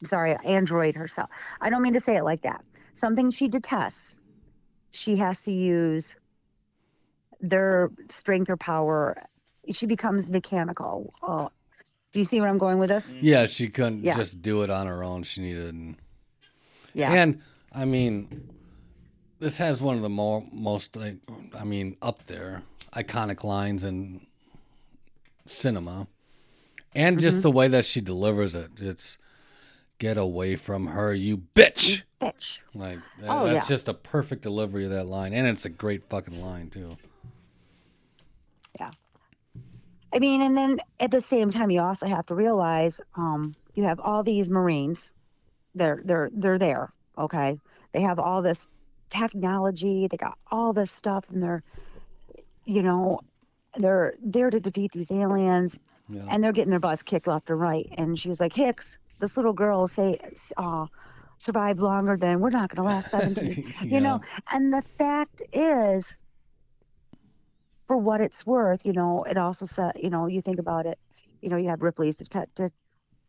I'm 0.00 0.06
sorry, 0.06 0.36
android 0.46 0.94
herself. 0.96 1.30
I 1.60 1.68
don't 1.70 1.82
mean 1.82 1.92
to 1.92 2.00
say 2.00 2.16
it 2.16 2.24
like 2.24 2.40
that. 2.42 2.64
Something 2.94 3.30
she 3.30 3.48
detests, 3.48 4.18
she 4.90 5.16
has 5.16 5.42
to 5.44 5.52
use 5.52 6.16
their 7.40 7.90
strength 8.08 8.50
or 8.50 8.56
power. 8.56 9.16
She 9.70 9.86
becomes 9.86 10.30
mechanical. 10.30 11.12
Uh, 11.22 11.48
do 12.12 12.20
you 12.20 12.24
see 12.24 12.40
where 12.40 12.48
I'm 12.48 12.58
going 12.58 12.78
with 12.78 12.88
this? 12.88 13.14
Yeah, 13.20 13.46
she 13.46 13.68
couldn't 13.68 14.02
Yeah. 14.02 14.16
just 14.16 14.42
do 14.42 14.62
it 14.62 14.70
on 14.70 14.86
her 14.86 15.04
own. 15.04 15.22
She 15.22 15.40
needed. 15.42 15.96
Yeah. 16.92 17.12
And 17.12 17.40
I 17.72 17.84
mean, 17.84 18.50
this 19.40 19.58
has 19.58 19.82
one 19.82 19.96
of 19.96 20.02
the 20.02 20.08
more 20.08 20.44
most 20.52 20.96
like, 20.96 21.16
I 21.58 21.64
mean, 21.64 21.96
up 22.00 22.24
there 22.26 22.62
iconic 22.92 23.42
lines 23.44 23.84
in 23.84 24.20
cinema, 25.46 26.06
and 26.94 27.18
just 27.20 27.38
Mm-hmm. 27.38 27.42
the 27.42 27.50
way 27.50 27.68
that 27.68 27.84
she 27.84 28.00
delivers 28.00 28.54
it. 28.54 28.70
It's 28.78 29.18
get 29.98 30.16
away 30.18 30.56
from 30.56 30.88
her, 30.88 31.12
you 31.14 31.38
bitch. 31.54 32.02
Bitch. 32.20 32.62
Like 32.74 32.98
that- 33.20 33.28
Oh, 33.30 33.46
that's 33.46 33.66
yeah. 33.68 33.74
just 33.74 33.88
a 33.88 33.94
perfect 33.94 34.42
delivery 34.42 34.84
of 34.84 34.90
that 34.90 35.04
line, 35.04 35.32
and 35.32 35.46
it's 35.46 35.64
a 35.64 35.68
great 35.70 36.08
fucking 36.08 36.40
line 36.40 36.68
too. 36.70 36.96
Yeah, 38.78 38.90
I 40.14 40.18
mean, 40.18 40.40
and 40.42 40.56
then 40.56 40.78
at 40.98 41.10
the 41.10 41.20
same 41.20 41.50
time, 41.50 41.70
you 41.70 41.80
also 41.80 42.06
have 42.06 42.26
to 42.26 42.34
realize 42.34 43.00
um, 43.16 43.54
you 43.74 43.84
have 43.84 44.00
all 44.00 44.22
these 44.22 44.48
Marines. 44.50 45.12
They're 45.74 46.00
they're 46.04 46.30
they're 46.32 46.58
there. 46.58 46.92
Okay, 47.18 47.58
they 47.92 48.00
have 48.02 48.18
all 48.18 48.42
this 48.42 48.68
technology. 49.10 50.06
They 50.08 50.16
got 50.16 50.38
all 50.50 50.72
this 50.72 50.90
stuff, 50.90 51.28
and 51.30 51.42
they're, 51.42 51.62
you 52.64 52.82
know, 52.82 53.20
they're 53.76 54.14
there 54.22 54.50
to 54.50 54.58
defeat 54.60 54.92
these 54.92 55.10
aliens, 55.12 55.78
Yeah. 56.08 56.26
and 56.30 56.42
they're 56.42 56.52
getting 56.52 56.70
their 56.70 56.80
butts 56.80 57.02
kicked 57.02 57.26
left 57.26 57.50
and 57.50 57.60
right. 57.60 57.88
And 57.98 58.18
she 58.18 58.28
was 58.28 58.40
like, 58.40 58.54
Hicks, 58.54 58.98
this 59.18 59.36
little 59.36 59.52
girl 59.52 59.86
say, 59.86 60.18
uh, 60.56 60.86
survived 61.38 61.80
longer 61.80 62.16
than 62.16 62.40
we're 62.40 62.50
not 62.50 62.68
going 62.70 62.76
to 62.76 62.82
last 62.94 63.10
seventeen. 63.10 63.72
You 63.82 64.00
know, 64.00 64.20
and 64.52 64.72
the 64.72 64.82
fact 64.82 65.42
is, 65.52 66.16
for 67.86 67.96
what 67.96 68.20
it's 68.20 68.46
worth, 68.46 68.84
you 68.86 68.92
know, 68.92 69.24
it 69.24 69.36
also 69.36 69.66
said, 69.66 69.92
you 70.02 70.10
know, 70.10 70.26
you 70.26 70.40
think 70.40 70.58
about 70.58 70.86
it, 70.86 70.98
you 71.40 71.48
know, 71.48 71.56
you 71.56 71.68
have 71.68 71.82
Ripley's 71.82 72.16
det- 72.16 72.54
det- 72.54 72.72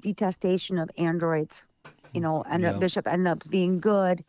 detestation 0.02 0.78
of 0.78 0.90
androids, 0.98 1.66
you 2.14 2.22
know, 2.22 2.44
and 2.44 2.62
Yeah. 2.64 2.74
Bishop 2.74 3.08
ended 3.08 3.28
up 3.28 3.40
being 3.50 3.80
good. 3.80 4.24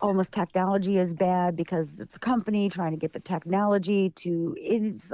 Almost 0.00 0.32
technology 0.32 0.96
is 0.96 1.14
bad 1.14 1.56
because 1.56 1.98
it's 1.98 2.16
a 2.16 2.20
company 2.20 2.68
trying 2.68 2.92
to 2.92 2.96
get 2.98 3.12
the 3.12 3.20
technology 3.20 4.10
to 4.10 4.54
it 4.56 4.82
is, 4.82 5.12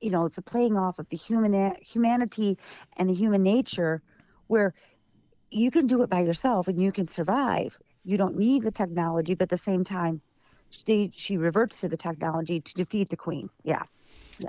you 0.00 0.10
know, 0.10 0.26
it's 0.26 0.36
a 0.36 0.42
playing 0.42 0.76
off 0.76 0.98
of 0.98 1.08
the 1.08 1.16
human 1.16 1.74
humanity 1.80 2.58
and 2.98 3.08
the 3.08 3.14
human 3.14 3.42
nature, 3.42 4.02
where 4.46 4.74
you 5.50 5.70
can 5.70 5.86
do 5.86 6.02
it 6.02 6.10
by 6.10 6.20
yourself 6.20 6.68
and 6.68 6.80
you 6.80 6.92
can 6.92 7.06
survive. 7.06 7.78
You 8.04 8.18
don't 8.18 8.36
need 8.36 8.62
the 8.62 8.70
technology, 8.70 9.34
but 9.34 9.44
at 9.44 9.48
the 9.48 9.56
same 9.56 9.82
time, 9.82 10.20
she 10.70 11.10
she 11.14 11.36
reverts 11.38 11.80
to 11.80 11.88
the 11.88 11.96
technology 11.96 12.60
to 12.60 12.74
defeat 12.74 13.08
the 13.08 13.16
queen. 13.16 13.48
Yeah, 13.64 13.84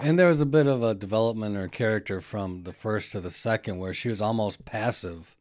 And 0.01 0.19
there 0.19 0.27
was 0.27 0.41
a 0.41 0.45
bit 0.45 0.67
of 0.67 0.83
a 0.83 0.93
development 0.93 1.55
in 1.55 1.61
her 1.61 1.67
character 1.69 2.19
from 2.21 2.63
the 2.63 2.73
first 2.73 3.11
to 3.13 3.21
the 3.21 3.31
second, 3.31 3.79
where 3.79 3.93
she 3.93 4.09
was 4.09 4.21
almost 4.21 4.65
passive 4.65 5.35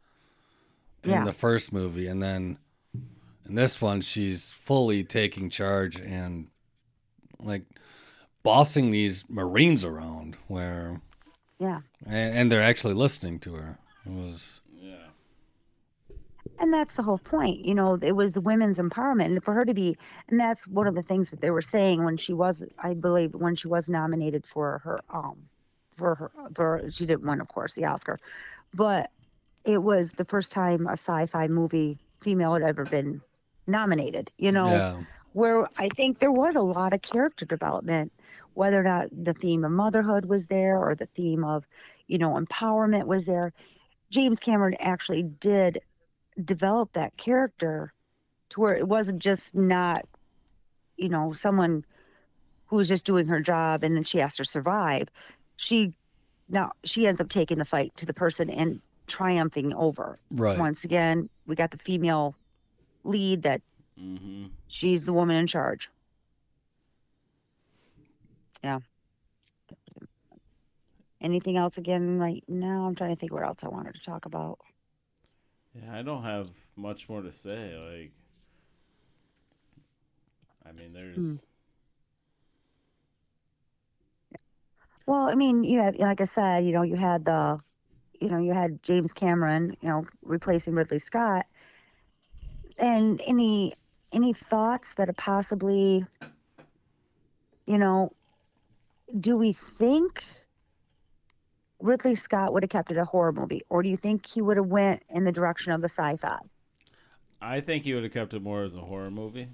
in 1.03 1.11
Yeah. 1.11 1.24
the 1.24 1.32
first 1.32 1.72
movie, 1.72 2.07
and 2.07 2.22
then 2.22 2.59
in 3.49 3.55
this 3.55 3.80
one, 3.80 4.01
she's 4.01 4.51
fully 4.51 5.03
taking 5.05 5.51
charge 5.51 5.96
and 5.96 6.49
like 7.40 7.62
bossing 8.42 8.90
these 8.90 9.24
Marines 9.28 9.84
around, 9.84 10.36
where 10.46 11.01
Yeah. 11.59 11.80
and, 12.07 12.36
and 12.38 12.53
they're 12.53 12.62
actually 12.62 12.94
listening 12.94 13.38
to 13.40 13.55
her. 13.55 13.78
It 14.07 14.12
was 14.12 14.61
Yeah. 14.74 15.09
And 16.61 16.72
that's 16.72 16.96
the 16.96 17.03
whole 17.03 17.18
point. 17.18 17.64
You 17.64 17.74
know, 17.74 17.94
it 18.01 18.16
was 18.16 18.32
the 18.32 18.40
women's 18.40 18.78
empowerment. 18.78 19.26
And 19.26 19.44
for 19.44 19.55
her 19.55 19.64
to 19.64 19.74
be, 19.74 19.96
and 20.28 20.38
that's 20.40 20.66
one 20.66 20.86
of 20.86 20.94
the 20.94 21.03
things 21.03 21.30
that 21.30 21.40
they 21.40 21.51
were 21.51 21.62
saying 21.62 22.05
when 22.05 22.16
she 22.16 22.32
was, 22.32 22.64
I 22.82 22.94
believe, 22.94 23.34
when 23.34 23.55
she 23.55 23.68
was 23.68 23.88
nominated 23.88 24.44
for 24.46 24.78
her, 24.84 25.01
um, 25.11 25.49
for 25.96 26.14
her, 26.16 26.30
for, 26.55 26.82
she 26.90 27.07
didn't 27.07 27.26
win, 27.26 27.40
of 27.40 27.49
course, 27.49 27.74
the 27.74 27.84
Oscar, 27.84 28.18
but 28.74 29.11
it 29.64 29.82
was 29.82 30.12
the 30.12 30.24
first 30.24 30.51
time 30.53 30.86
a 30.86 30.92
sci 30.92 31.26
fi 31.26 31.49
movie 31.49 31.99
female 32.20 32.55
had 32.55 32.62
ever 32.62 32.84
been 32.84 33.20
nominated, 33.69 34.33
you 34.39 34.51
know, 34.51 34.71
yeah, 34.71 35.03
where 35.33 35.69
I 35.77 35.89
think 35.89 36.19
there 36.19 36.33
was 36.33 36.57
a 36.57 36.62
lot 36.62 36.93
of 36.93 37.03
character 37.03 37.45
development, 37.45 38.12
whether 38.55 38.81
or 38.81 38.83
not 38.83 39.09
the 39.12 39.35
theme 39.35 39.64
of 39.64 39.71
motherhood 39.71 40.25
was 40.25 40.47
there 40.47 40.79
or 40.79 40.95
the 40.95 41.07
theme 41.07 41.45
of, 41.45 41.66
you 42.07 42.19
know, 42.19 42.35
empowerment 42.35 43.07
was 43.07 43.27
there. 43.27 43.53
James 44.11 44.41
Cameron 44.41 44.75
actually 44.81 45.23
did 45.23 45.81
develop 46.43 46.93
that 46.95 47.16
character 47.16 47.93
to 48.51 48.61
where 48.61 48.75
it 48.75 48.89
wasn't 48.89 49.21
just 49.21 49.55
not, 49.55 50.07
you 50.97 51.09
know, 51.09 51.33
someone 51.33 51.85
who 52.66 52.77
was 52.77 52.89
just 52.89 53.05
doing 53.05 53.27
her 53.27 53.41
job 53.41 53.85
and 53.85 53.95
then 53.95 54.05
she 54.05 54.19
has 54.19 54.37
to 54.37 54.45
survive. 54.45 55.09
She 55.57 55.93
now 56.49 56.73
she 56.85 57.07
ends 57.07 57.21
up 57.21 57.29
taking 57.29 57.59
the 57.59 57.64
fight 57.64 57.95
to 57.97 58.07
the 58.07 58.14
person 58.14 58.49
and 58.49 58.81
triumphing 59.07 59.73
over. 59.75 60.19
right. 60.31 60.59
Once 60.59 60.85
again, 60.85 61.29
we 61.47 61.55
got 61.55 61.71
the 61.71 61.79
female 61.79 62.37
lead 63.09 63.43
that 63.43 63.63
Mm-hmm. 64.01 64.47
she's 64.69 65.05
the 65.05 65.13
woman 65.13 65.35
in 65.35 65.47
charge. 65.47 65.91
Yeah. 68.63 68.79
Anything 71.21 71.57
else 71.57 71.79
again 71.79 72.19
right 72.19 72.45
now? 72.47 72.87
I'm 72.87 72.95
trying 72.95 73.11
to 73.11 73.17
think 73.17 73.33
what 73.33 73.43
else 73.43 73.65
I 73.65 73.69
wanted 73.69 73.97
to 73.97 74.01
talk 74.01 74.25
about. 74.25 74.59
Yeah, 75.75 75.97
I 75.97 76.03
don't 76.03 76.23
have 76.23 76.51
much 76.77 77.09
more 77.09 77.23
to 77.23 77.33
say. 77.33 77.75
Like, 77.77 78.13
I 80.65 80.73
mean, 80.73 80.93
there's. 80.93 81.45
Well, 85.07 85.29
I 85.29 85.35
mean, 85.35 85.65
you 85.65 85.81
have, 85.81 85.97
like 85.97 86.21
I 86.21 86.25
said, 86.25 86.65
you 86.65 86.73
know, 86.73 86.83
you 86.83 86.97
had 86.97 87.25
the, 87.25 87.59
you 88.21 88.29
know, 88.31 88.39
you 88.39 88.53
had 88.53 88.83
James 88.83 89.13
Cameron, 89.13 89.77
you 89.81 89.89
know, 89.89 90.05
replacing 90.23 90.75
Ridley 90.75 90.99
Scott. 90.99 91.47
And 92.79 93.20
any 93.26 93.74
any 94.12 94.33
thoughts 94.33 94.95
that 94.95 95.09
it 95.09 95.16
possibly, 95.16 96.07
you 97.66 97.79
know, 97.79 98.12
do 99.18 99.37
we 99.37 99.53
think 99.53 100.24
Ridley 101.81 102.14
Scott 102.14 102.53
would 102.53 102.62
have 102.62 102.70
kept 102.70 102.91
it 102.91 102.97
a 102.97 103.05
horror 103.05 103.33
movie, 103.33 103.62
or 103.68 103.83
do 103.83 103.89
you 103.89 103.97
think 103.97 104.26
he 104.26 104.43
would 104.43 104.57
have 104.57 104.66
went 104.66 105.03
in 105.11 105.24
the 105.24 105.33
direction 105.33 105.72
of 105.72 105.81
the 105.81 105.89
sci-fi? 105.89 106.39
I 107.41 107.61
think 107.61 107.85
he 107.85 107.95
would 107.95 108.03
have 108.03 108.12
kept 108.12 108.35
it 108.35 108.43
more 108.43 108.62
as 108.62 108.74
a 108.74 108.81
horror 108.81 109.11
movie. 109.11 109.49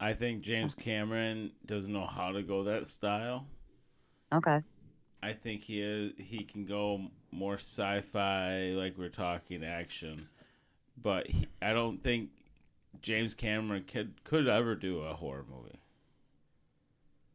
I 0.00 0.12
think 0.12 0.42
James 0.42 0.74
Cameron 0.74 1.52
doesn't 1.64 1.92
know 1.92 2.06
how 2.06 2.32
to 2.32 2.42
go 2.42 2.64
that 2.64 2.86
style. 2.86 3.46
Okay. 4.32 4.62
I 5.22 5.32
think 5.32 5.62
he 5.62 5.80
is, 5.80 6.12
he 6.18 6.44
can 6.44 6.66
go 6.66 7.08
more 7.30 7.54
sci-fi, 7.54 8.72
like 8.76 8.98
we're 8.98 9.08
talking 9.08 9.64
action, 9.64 10.28
but 11.00 11.28
he, 11.28 11.46
I 11.60 11.72
don't 11.72 12.02
think 12.02 12.30
James 13.02 13.34
Cameron 13.34 13.84
could 13.84 14.24
could 14.24 14.48
ever 14.48 14.74
do 14.74 15.00
a 15.00 15.14
horror 15.14 15.44
movie. 15.48 15.80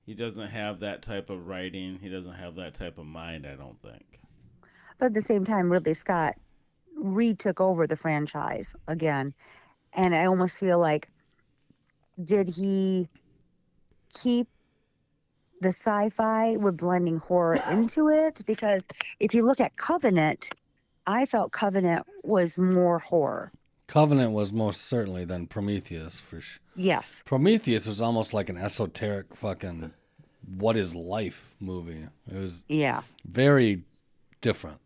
He 0.05 0.13
doesn't 0.13 0.47
have 0.47 0.79
that 0.79 1.01
type 1.01 1.29
of 1.29 1.47
writing. 1.47 1.99
He 2.01 2.09
doesn't 2.09 2.33
have 2.33 2.55
that 2.55 2.73
type 2.73 2.97
of 2.97 3.05
mind. 3.05 3.45
I 3.45 3.55
don't 3.55 3.81
think. 3.81 4.19
But 4.97 5.07
at 5.07 5.13
the 5.13 5.21
same 5.21 5.45
time, 5.45 5.71
Ridley 5.71 5.93
Scott 5.93 6.35
retook 6.95 7.61
over 7.61 7.87
the 7.87 7.95
franchise 7.95 8.75
again. 8.87 9.33
And 9.93 10.15
I 10.15 10.25
almost 10.25 10.59
feel 10.59 10.79
like, 10.79 11.09
did 12.21 12.47
he 12.47 13.09
keep 14.13 14.47
the 15.59 15.69
sci 15.69 16.09
fi 16.09 16.57
with 16.57 16.77
blending 16.77 17.17
horror 17.17 17.61
into 17.69 18.09
it? 18.09 18.43
Because 18.45 18.81
if 19.19 19.33
you 19.33 19.45
look 19.45 19.59
at 19.59 19.75
Covenant, 19.75 20.49
I 21.07 21.25
felt 21.25 21.51
Covenant 21.51 22.05
was 22.23 22.57
more 22.57 22.99
horror. 22.99 23.51
Covenant 23.87 24.31
was 24.31 24.53
most 24.53 24.81
certainly 24.83 25.25
than 25.25 25.47
Prometheus 25.47 26.19
for 26.19 26.39
sure. 26.41 26.61
Yes. 26.75 27.21
Prometheus 27.25 27.85
was 27.87 28.01
almost 28.01 28.33
like 28.33 28.49
an 28.49 28.57
esoteric 28.57 29.35
fucking 29.35 29.91
what 30.57 30.77
is 30.77 30.95
life 30.95 31.53
movie. 31.59 32.07
It 32.31 32.37
was 32.37 32.63
Yeah. 32.67 33.01
very 33.25 33.83
different. 34.39 34.79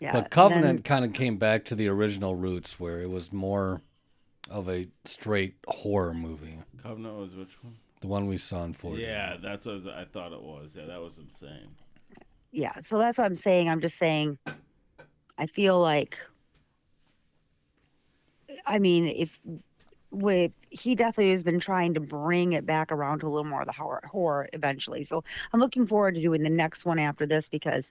Yeah. 0.00 0.12
But 0.12 0.30
Covenant 0.30 0.64
then- 0.78 0.82
kind 0.82 1.04
of 1.04 1.12
came 1.12 1.36
back 1.36 1.64
to 1.66 1.74
the 1.74 1.88
original 1.88 2.34
roots 2.34 2.80
where 2.80 3.00
it 3.00 3.10
was 3.10 3.32
more 3.32 3.82
of 4.50 4.68
a 4.68 4.86
straight 5.04 5.56
horror 5.68 6.14
movie. 6.14 6.58
Covenant 6.82 7.16
was 7.16 7.34
which 7.34 7.62
one? 7.62 7.76
The 8.00 8.06
one 8.08 8.26
we 8.26 8.36
saw 8.36 8.64
in 8.64 8.74
4D. 8.74 9.02
Yeah, 9.02 9.36
that's 9.40 9.64
what 9.66 9.72
I 9.72 9.74
was- 9.74 9.86
I 9.86 10.04
thought 10.04 10.32
it 10.32 10.42
was. 10.42 10.76
Yeah, 10.76 10.86
that 10.86 11.00
was 11.00 11.18
insane. 11.18 11.76
yeah. 12.50 12.80
So 12.82 12.98
that's 12.98 13.18
what 13.18 13.24
I'm 13.24 13.34
saying. 13.34 13.68
I'm 13.68 13.80
just 13.80 13.96
saying, 13.96 14.38
I 15.38 15.46
feel 15.46 15.80
like, 15.80 16.18
I 18.66 18.78
mean, 18.78 19.06
if 19.08 19.38
with 20.10 20.52
he 20.70 20.94
definitely 20.94 21.30
has 21.32 21.42
been 21.42 21.60
trying 21.60 21.94
to 21.94 22.00
bring 22.00 22.52
it 22.52 22.66
back 22.66 22.92
around 22.92 23.20
to 23.20 23.26
a 23.26 23.30
little 23.30 23.44
more 23.44 23.62
of 23.62 23.66
the 23.66 23.72
horror, 23.72 24.02
horror 24.10 24.48
eventually. 24.52 25.02
So 25.02 25.24
I'm 25.52 25.60
looking 25.60 25.86
forward 25.86 26.14
to 26.14 26.20
doing 26.20 26.42
the 26.42 26.50
next 26.50 26.84
one 26.84 26.98
after 26.98 27.26
this 27.26 27.48
because 27.48 27.90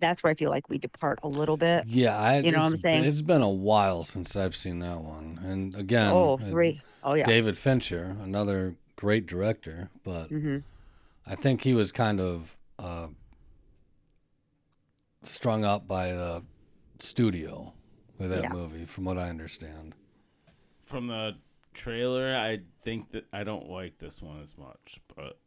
that's 0.00 0.22
where 0.22 0.30
I 0.30 0.34
feel 0.34 0.50
like 0.50 0.68
we 0.68 0.78
depart 0.78 1.18
a 1.22 1.28
little 1.28 1.56
bit. 1.56 1.84
Yeah, 1.86 2.18
I, 2.18 2.40
You 2.40 2.52
know 2.52 2.60
what 2.60 2.66
I'm 2.68 2.76
saying? 2.76 3.04
It's 3.04 3.22
been 3.22 3.42
a 3.42 3.50
while 3.50 4.04
since 4.04 4.36
I've 4.36 4.56
seen 4.56 4.78
that 4.80 5.00
one. 5.00 5.40
And 5.44 5.74
again, 5.74 6.12
Oh, 6.12 6.38
uh. 6.42 6.72
Oh 7.02 7.14
yeah. 7.14 7.26
David 7.26 7.58
Fincher, 7.58 8.16
another 8.22 8.74
great 8.96 9.26
director, 9.26 9.90
but 10.04 10.28
hmm 10.28 10.58
I 11.26 11.34
think 11.36 11.62
he 11.62 11.74
was 11.74 11.92
kind 11.92 12.20
of 12.20 12.56
uh, 12.78 13.08
strung 15.22 15.64
up 15.64 15.86
by 15.86 16.12
the 16.12 16.42
studio 17.02 17.72
with 18.18 18.30
that 18.30 18.42
Yeah. 18.44 18.52
movie, 18.52 18.84
from 18.84 19.04
what 19.04 19.16
I 19.18 19.28
understand. 19.28 19.94
From 20.84 21.06
the 21.06 21.36
trailer, 21.74 22.34
I 22.36 22.60
think 22.80 23.10
that 23.12 23.26
I 23.32 23.44
don't 23.44 23.68
like 23.68 23.98
this 23.98 24.20
one 24.20 24.40
as 24.42 24.56
much, 24.58 25.00
but 25.14 25.38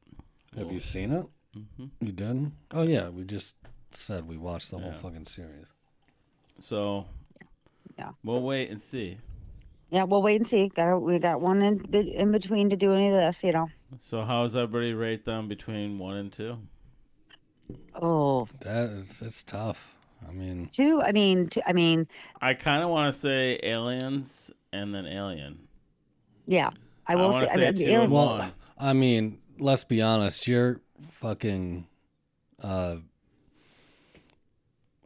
Have 0.56 0.66
we'll- 0.66 0.74
you 0.74 0.80
seen 0.80 1.12
it? 1.12 1.26
Mhm. 1.56 1.92
You 2.02 2.12
did? 2.12 2.52
Oh 2.72 2.84
yeah, 2.84 3.10
we 3.10 3.24
just 3.26 3.56
said 3.92 4.28
we 4.28 4.38
watched 4.38 4.72
the 4.72 4.80
whole 4.80 4.94
fucking 4.94 5.26
series. 5.28 5.68
So, 6.60 7.06
Yeah. 7.98 8.12
we'll 8.24 8.42
wait 8.42 8.70
and 8.72 8.82
see. 8.82 9.18
Yeah. 9.92 10.04
We'll 10.06 10.24
wait 10.24 10.38
and 10.38 10.48
see. 10.48 10.70
Got 10.70 11.00
we 11.00 11.20
got 11.20 11.42
one 11.42 11.62
in 11.62 11.80
in 11.94 12.32
between 12.32 12.70
to 12.72 12.76
do 12.76 12.94
any 12.94 13.08
of 13.10 13.14
this. 13.14 13.44
You 13.44 13.52
know. 13.52 13.70
So, 14.00 14.24
how 14.24 14.42
does 14.44 14.56
everybody 14.56 14.94
rate 14.94 15.26
them 15.26 15.48
between 15.48 16.00
one 16.00 16.16
and 16.18 16.32
two? 16.34 16.58
Oh, 17.96 18.48
That 18.62 18.90
is 18.90 19.22
it's 19.22 19.44
tough. 19.44 19.93
I 20.28 20.32
mean, 20.32 20.70
two. 20.72 21.02
I 21.02 21.12
mean, 21.12 21.48
two, 21.50 21.62
I 21.66 21.74
mean, 21.74 22.08
I 22.42 22.54
kind 22.54 22.84
of 22.84 22.90
want 22.90 23.14
to 23.14 23.20
say 23.20 23.60
Aliens 23.64 24.52
and 24.72 24.94
then 24.94 25.06
Alien. 25.06 25.60
yeah. 26.46 26.70
I 27.06 27.14
I 27.14 27.16
will 27.18 27.32
wanna 27.32 27.48
say. 27.50 27.56
say 27.56 27.68
I 27.68 27.72
mean, 27.72 27.76
two 27.80 27.92
Alien- 27.92 28.12
well, 28.12 28.38
one. 28.40 28.52
I 28.78 28.94
mean, 28.94 29.40
let's 29.60 29.84
be 29.84 30.02
honest. 30.02 30.48
You're 30.48 30.80
fucking. 31.12 31.88
Uh, 32.62 32.98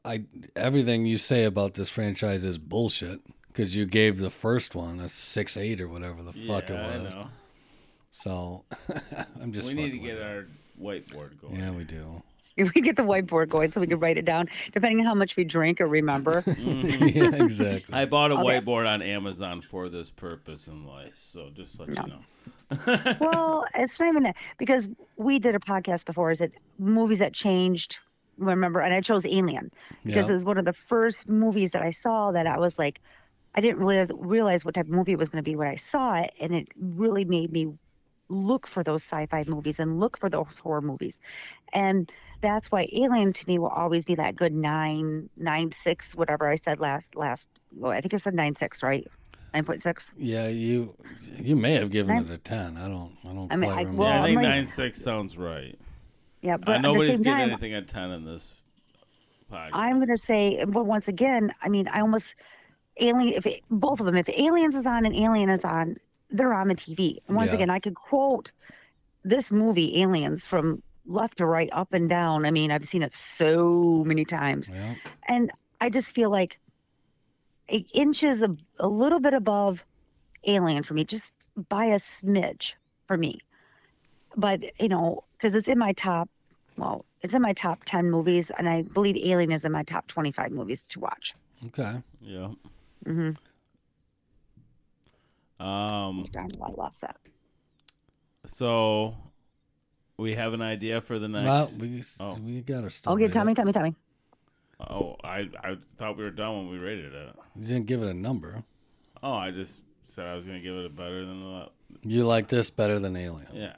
I 0.05 0.23
everything 0.55 1.05
you 1.05 1.17
say 1.17 1.43
about 1.43 1.73
this 1.73 1.89
franchise 1.89 2.43
is 2.43 2.57
bullshit 2.57 3.19
because 3.47 3.75
you 3.75 3.85
gave 3.85 4.19
the 4.19 4.29
first 4.29 4.75
one 4.75 4.99
a 4.99 5.09
six 5.09 5.57
eight 5.57 5.81
or 5.81 5.87
whatever 5.87 6.23
the 6.23 6.33
fuck 6.33 6.69
yeah, 6.69 6.75
it 6.75 7.01
was. 7.03 7.15
I 7.15 7.17
know. 7.19 7.27
So 8.11 8.65
I'm 9.41 9.51
just. 9.51 9.67
we 9.67 9.73
need 9.73 9.91
to 9.91 9.97
get 9.97 10.17
it. 10.17 10.23
our 10.23 10.45
whiteboard 10.79 11.41
going. 11.41 11.55
Yeah, 11.55 11.71
we 11.71 11.83
do. 11.83 12.21
we 12.75 12.81
get 12.81 12.95
the 12.95 13.03
whiteboard 13.03 13.49
going 13.49 13.71
so 13.71 13.79
we 13.81 13.87
can 13.87 13.99
write 13.99 14.17
it 14.17 14.25
down, 14.25 14.47
depending 14.73 14.99
on 14.99 15.05
how 15.05 15.13
much 15.13 15.35
we 15.35 15.43
drink 15.43 15.79
or 15.81 15.87
remember. 15.87 16.41
Mhm. 16.57 17.15
yeah, 17.15 17.43
exactly. 17.43 17.93
I 17.93 18.05
bought 18.05 18.31
a 18.31 18.35
Okay. 18.35 18.59
whiteboard 18.59 18.87
on 18.87 19.01
Amazon 19.01 19.61
for 19.61 19.89
this 19.89 20.09
purpose 20.09 20.67
in 20.67 20.85
life, 20.85 21.15
so 21.17 21.49
just 21.53 21.79
let 21.79 21.89
No. 21.89 22.01
you 22.03 22.07
know. 22.09 23.15
well, 23.19 23.65
it's 23.75 23.99
not 23.99 24.09
even 24.09 24.23
that 24.23 24.35
because 24.57 24.89
we 25.15 25.39
did 25.39 25.55
a 25.55 25.59
podcast 25.59 26.05
before. 26.05 26.31
Is 26.31 26.41
it 26.41 26.53
movies 26.79 27.19
that 27.19 27.33
changed? 27.33 27.97
Remember, 28.37 28.81
and 28.81 28.93
I 28.93 29.01
chose 29.01 29.25
Alien 29.25 29.71
because 30.05 30.25
Yeah. 30.25 30.31
it 30.31 30.33
was 30.33 30.45
one 30.45 30.57
of 30.59 30.65
the 30.65 30.73
first 30.73 31.27
movies 31.29 31.71
that 31.71 31.81
I 31.81 31.89
saw 31.89 32.31
that 32.31 32.45
I 32.45 32.59
was 32.59 32.77
like, 32.77 33.01
I 33.55 33.61
didn't 33.61 33.79
realize 33.79 34.11
realize 34.15 34.63
what 34.63 34.75
type 34.75 34.85
of 34.85 34.91
movie 34.91 35.13
it 35.13 35.17
was 35.17 35.29
going 35.29 35.43
to 35.43 35.49
be 35.49 35.55
when 35.55 35.67
I 35.67 35.75
saw 35.75 36.15
it, 36.21 36.31
and 36.39 36.53
it 36.53 36.67
really 36.79 37.25
made 37.25 37.51
me 37.51 37.73
look 38.29 38.67
for 38.67 38.83
those 38.83 39.01
sci-fi 39.03 39.43
movies 39.47 39.79
and 39.79 39.99
look 39.99 40.17
for 40.17 40.29
those 40.29 40.59
horror 40.59 40.81
movies. 40.81 41.19
And 41.73 42.11
that's 42.41 42.71
why 42.71 42.87
Alien 42.93 43.33
to 43.33 43.47
me 43.47 43.57
will 43.59 43.69
always 43.69 44.05
be 44.05 44.15
that 44.15 44.35
good 44.35 44.53
nine, 44.53 45.29
nine, 45.37 45.71
six, 45.71 46.15
whatever 46.15 46.47
I 46.47 46.55
said 46.55 46.79
last 46.79 47.15
last 47.15 47.49
well, 47.75 47.91
I 47.91 48.01
think 48.01 48.13
I 48.13 48.17
said 48.17 48.33
nine 48.33 48.55
six, 48.55 48.81
right? 48.83 49.05
Nine 49.53 49.63
point 49.65 49.81
six. 49.81 50.13
Yeah, 50.17 50.47
you 50.47 50.95
you 51.37 51.55
may 51.55 51.73
have 51.73 51.89
given 51.89 52.15
Nine- 52.15 52.25
it 52.25 52.31
a 52.31 52.37
ten. 52.37 52.77
I 52.77 52.87
don't 52.87 53.13
I 53.23 53.33
don't 53.33 53.51
I 53.51 53.55
mean, 53.55 53.69
quite 53.71 53.79
I- 53.79 53.81
remember. 53.81 54.01
well, 54.03 54.09
yeah, 54.11 54.19
I 54.19 54.21
think 54.23 54.35
like- 54.37 54.43
nine 54.47 54.67
six 54.67 55.01
sounds 55.01 55.37
right. 55.37 55.77
Yeah, 56.41 56.57
but 56.57 56.77
Uh, 56.77 56.81
nobody's 56.81 57.13
same 57.15 57.21
getting 57.23 57.39
time, 57.39 57.49
anything 57.49 57.73
at 57.73 57.87
ten 57.87 58.11
in 58.11 58.23
this 58.25 58.55
podcast. 59.51 59.69
I'm 59.73 59.99
gonna 59.99 60.17
say, 60.17 60.63
but 60.65 60.85
once 60.85 61.07
again, 61.07 61.51
I 61.61 61.69
mean, 61.69 61.87
I 61.87 62.01
almost 62.01 62.35
alien. 62.99 63.33
If 63.33 63.45
it, 63.45 63.61
both 63.71 63.99
of 63.99 64.05
them, 64.05 64.15
if 64.17 64.29
Aliens 64.29 64.75
is 64.75 64.85
on 64.85 65.05
and 65.05 65.15
Alien 65.15 65.49
is 65.49 65.63
on, 65.65 65.97
they're 66.29 66.53
on 66.53 66.67
the 66.67 66.75
TV. 66.75 67.19
And 67.27 67.35
once 67.35 67.49
Yeah. 67.51 67.55
again, 67.55 67.69
I 67.69 67.79
could 67.79 67.95
quote 67.95 68.51
this 69.23 69.51
movie, 69.51 70.01
Aliens, 70.01 70.45
from 70.45 70.83
left 71.07 71.37
to 71.37 71.45
right, 71.45 71.69
up 71.71 71.93
and 71.93 72.07
down. 72.09 72.45
I 72.45 72.51
mean, 72.51 72.69
I've 72.71 72.85
seen 72.85 73.01
it 73.01 73.13
so 73.13 74.03
many 74.05 74.25
times, 74.25 74.69
Yeah. 74.69 74.95
and 75.27 75.51
I 75.81 75.89
just 75.89 76.13
feel 76.13 76.29
like 76.29 76.59
it 77.67 77.85
inches 77.93 78.41
a, 78.41 78.55
a 78.79 78.87
little 78.87 79.19
bit 79.19 79.33
above 79.33 79.85
Alien 80.45 80.83
for 80.83 80.93
me, 80.93 81.03
just 81.03 81.33
by 81.69 81.85
a 81.85 81.95
smidge 81.99 82.73
for 83.05 83.17
me. 83.17 83.39
But 84.35 84.63
you 84.79 84.87
know, 84.89 85.23
because 85.33 85.55
it's 85.55 85.67
in 85.67 85.79
my 85.79 85.93
top. 85.93 86.29
Well, 86.77 87.05
it's 87.21 87.33
in 87.33 87.41
my 87.41 87.53
top 87.53 87.85
10 87.85 88.11
movies, 88.11 88.51
and 88.55 88.69
I 88.69 88.83
believe 88.83 89.17
Alien 89.17 89.51
is 89.51 89.65
in 89.65 89.71
my 89.71 89.81
top 89.81 90.05
25 90.07 90.51
movies 90.51 90.83
to 90.89 90.99
watch. 90.99 91.33
Okay. 91.65 92.03
Yeah. 92.21 92.49
Mm-hmm. 93.03 93.31
Um. 95.59 96.23
I 96.37 96.69
lost 96.77 97.01
that. 97.01 97.17
So 98.45 99.15
we 100.17 100.35
have 100.35 100.53
an 100.53 100.61
idea 100.61 101.01
for 101.01 101.19
the 101.19 101.27
next. 101.27 101.45
Well, 101.45 101.69
we 101.79 102.03
Oh. 102.19 102.37
we 102.43 102.61
got 102.61 102.83
our 102.83 102.89
stuff. 102.89 103.13
Okay, 103.13 103.27
tell 103.27 103.45
me, 103.45 103.53
tell 103.53 103.65
me, 103.65 103.71
tell 103.71 103.83
me. 103.83 103.95
Oh, 104.79 105.15
I 105.23 105.49
I 105.63 105.77
thought 105.97 106.17
we 106.17 106.23
were 106.23 106.31
done 106.31 106.57
when 106.57 106.69
we 106.71 106.77
rated 106.77 107.13
it. 107.13 107.35
You 107.55 107.65
didn't 107.67 107.85
give 107.87 108.01
it 108.03 108.09
a 108.09 108.13
number. 108.13 108.63
Oh, 109.23 109.33
I 109.33 109.51
just 109.51 109.83
said 110.05 110.25
I 110.25 110.35
was 110.35 110.45
gonna 110.45 110.59
give 110.59 110.75
it 110.75 110.85
a 110.85 110.89
better 110.89 111.25
than 111.25 111.41
the. 111.41 111.69
You 112.03 112.23
like 112.25 112.47
this 112.47 112.69
better 112.69 112.99
than 112.99 113.15
Alien. 113.15 113.47
Yeah, 113.53 113.75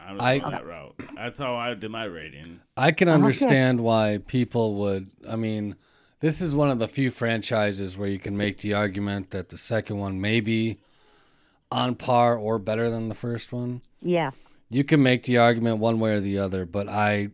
I'm 0.00 0.16
just 0.16 0.24
I- 0.26 0.38
going 0.38 0.52
that 0.52 0.66
route. 0.66 0.94
That's 1.14 1.38
how 1.38 1.54
I 1.56 1.74
did 1.74 1.90
my 1.90 2.04
rating. 2.04 2.60
I 2.76 2.92
can 2.92 3.08
Uh-huh, 3.08 3.16
understand 3.16 3.80
why 3.80 4.18
people 4.26 4.74
would. 4.76 5.08
I 5.28 5.36
mean, 5.36 5.76
this 6.20 6.40
is 6.40 6.54
one 6.54 6.70
of 6.70 6.78
the 6.78 6.88
few 6.88 7.10
franchises 7.10 7.96
where 7.96 8.08
you 8.08 8.18
can 8.18 8.36
make 8.36 8.58
the 8.58 8.74
argument 8.74 9.30
that 9.30 9.50
the 9.50 9.58
second 9.58 9.98
one 9.98 10.20
may 10.20 10.40
be 10.40 10.80
on 11.70 11.94
par 11.94 12.36
or 12.36 12.58
better 12.58 12.90
than 12.90 13.08
the 13.08 13.14
first 13.14 13.52
one. 13.52 13.82
Yeah, 14.00 14.32
You 14.70 14.84
can 14.84 15.02
make 15.02 15.24
the 15.24 15.38
argument 15.38 15.78
one 15.78 16.00
way 16.00 16.14
or 16.14 16.20
the 16.20 16.38
other, 16.38 16.64
but 16.64 16.88
I 16.88 17.30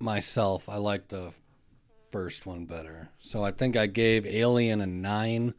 myself, 0.00 0.68
I 0.68 0.76
like 0.78 1.08
the 1.08 1.32
first 2.12 2.46
one 2.46 2.66
better. 2.66 3.10
So 3.20 3.44
I 3.44 3.52
think 3.52 3.76
I 3.76 3.86
gave 3.86 4.26
Alien 4.26 4.80
a 4.80 4.86
9. 4.86 5.54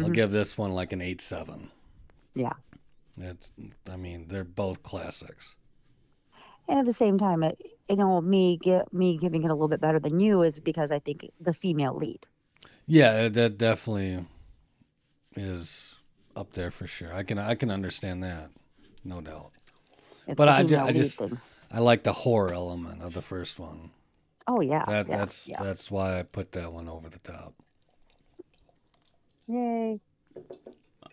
I'll 0.00 0.08
Mhm. 0.08 0.14
give 0.14 0.32
this 0.32 0.58
one 0.58 0.72
like 0.72 0.92
an 0.92 1.00
8 1.02 1.20
7. 1.20 1.70
yeah. 2.34 2.54
It's 3.16 3.52
I 3.88 3.96
mean, 3.96 4.26
they're 4.28 4.42
both 4.44 4.82
classics. 4.82 5.54
And 6.68 6.78
at 6.78 6.86
the 6.86 6.92
same 6.94 7.18
time, 7.18 7.42
it, 7.42 7.60
you 7.88 7.96
know, 7.96 8.20
me 8.22 8.56
get 8.56 8.92
me 8.94 9.16
giving 9.18 9.42
it 9.42 9.50
a 9.50 9.54
little 9.54 9.68
bit 9.68 9.80
better 9.80 9.98
than 10.00 10.20
you 10.20 10.42
is 10.42 10.60
because 10.60 10.90
I 10.90 10.98
think 10.98 11.30
the 11.40 11.52
female 11.52 11.94
lead. 11.94 12.26
Yeah, 12.86 13.28
that 13.28 13.56
definitely 13.58 14.26
is 15.36 15.94
up 16.36 16.52
there 16.52 16.70
for 16.70 16.86
sure. 16.86 17.12
I 17.12 17.22
can 17.22 17.38
I 17.38 17.54
can 17.54 17.70
understand 17.70 18.22
that, 18.22 18.50
no 19.04 19.20
doubt. 19.20 19.52
It's 20.30 20.36
But 20.36 20.48
I 20.48 20.62
ju- 20.64 20.76
I 20.76 20.92
just- 20.92 21.18
thing. 21.18 21.38
I 21.72 21.78
like 21.80 22.02
the 22.02 22.12
horror 22.12 22.52
element 22.52 23.00
of 23.02 23.12
the 23.14 23.22
first 23.22 23.58
one. 23.60 23.90
Oh 24.48 24.60
yeah, 24.60 24.84
That 24.86 25.08
yeah, 25.08 25.16
that's 25.18 25.48
yeah. 25.48 25.62
that's 25.62 25.90
why 25.90 26.18
I 26.18 26.22
put 26.24 26.52
that 26.52 26.72
one 26.72 26.88
over 26.88 27.08
the 27.08 27.18
top. 27.20 27.54
Yay! 29.46 30.00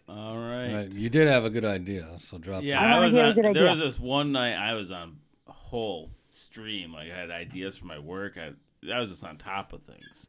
All 0.07 0.37
right. 0.37 0.73
Right, 0.73 0.91
you 0.91 1.09
did 1.09 1.27
have 1.27 1.43
a 1.45 1.49
good 1.49 1.65
idea, 1.65 2.07
so 2.17 2.37
drop. 2.37 2.63
Yeah, 2.63 2.81
I 2.81 2.97
I, 2.97 2.99
was 2.99 3.15
on, 3.15 3.33
good 3.33 3.43
There 3.43 3.51
idea. 3.51 3.69
was 3.71 3.79
this 3.79 3.99
one 3.99 4.31
night 4.31 4.53
I 4.55 4.73
was 4.73 4.91
on 4.91 5.17
a 5.47 5.51
whole 5.51 6.11
stream. 6.31 6.93
Like 6.93 7.11
I 7.11 7.15
had 7.15 7.29
ideas 7.31 7.77
for 7.77 7.85
my 7.85 7.99
work. 7.99 8.37
I 8.37 8.51
I 8.91 8.99
was 8.99 9.09
just 9.09 9.23
on 9.23 9.37
top 9.37 9.73
of 9.73 9.81
things. 9.83 10.27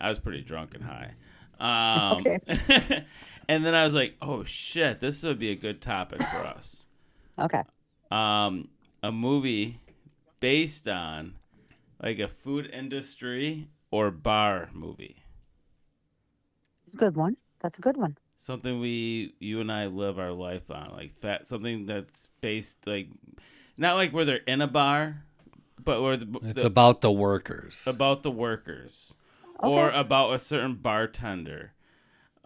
I 0.00 0.08
was 0.08 0.18
pretty 0.18 0.42
drunk 0.42 0.74
and 0.74 0.84
high. 0.84 1.14
Um, 1.60 2.18
Okay. 2.20 3.04
and 3.48 3.64
then 3.64 3.74
I 3.74 3.84
was 3.84 3.94
like, 3.94 4.16
"Oh 4.20 4.44
shit, 4.44 5.00
this 5.00 5.22
would 5.22 5.38
be 5.38 5.50
a 5.50 5.56
good 5.56 5.80
topic 5.80 6.20
for 6.22 6.44
us." 6.46 6.86
Okay. 7.38 7.62
Um, 8.10 8.68
a 9.02 9.10
movie 9.12 9.80
based 10.40 10.86
on 10.88 11.34
like 12.02 12.18
a 12.18 12.28
food 12.28 12.68
industry 12.72 13.68
or 13.90 14.10
bar 14.10 14.68
movie. 14.72 15.22
It's 16.84 16.94
a 16.94 16.96
Good 16.96 17.16
one. 17.16 17.36
That's 17.60 17.78
a 17.78 17.82
good 17.82 17.96
one. 17.96 18.16
something 18.36 18.78
we 18.80 19.34
you 19.38 19.60
and 19.60 19.72
I 19.72 19.86
live 19.86 20.18
our 20.18 20.32
life 20.32 20.70
on, 20.70 20.90
like 20.92 21.12
fat 21.12 21.46
something 21.46 21.86
that's 21.86 22.28
based 22.40 22.86
like 22.86 23.08
not 23.76 23.94
like 23.96 24.12
where 24.12 24.24
they're 24.24 24.36
in 24.46 24.60
a 24.60 24.66
bar, 24.66 25.24
but 25.82 26.02
where 26.02 26.16
the, 26.16 26.38
It's 26.42 26.62
the- 26.62 26.66
about 26.68 27.00
the 27.00 27.10
workers. 27.12 27.84
about 27.86 28.22
the 28.22 28.30
workers 28.30 29.14
or 29.58 29.90
about 29.90 30.34
a 30.34 30.38
certain 30.38 30.74
bartender. 30.74 31.72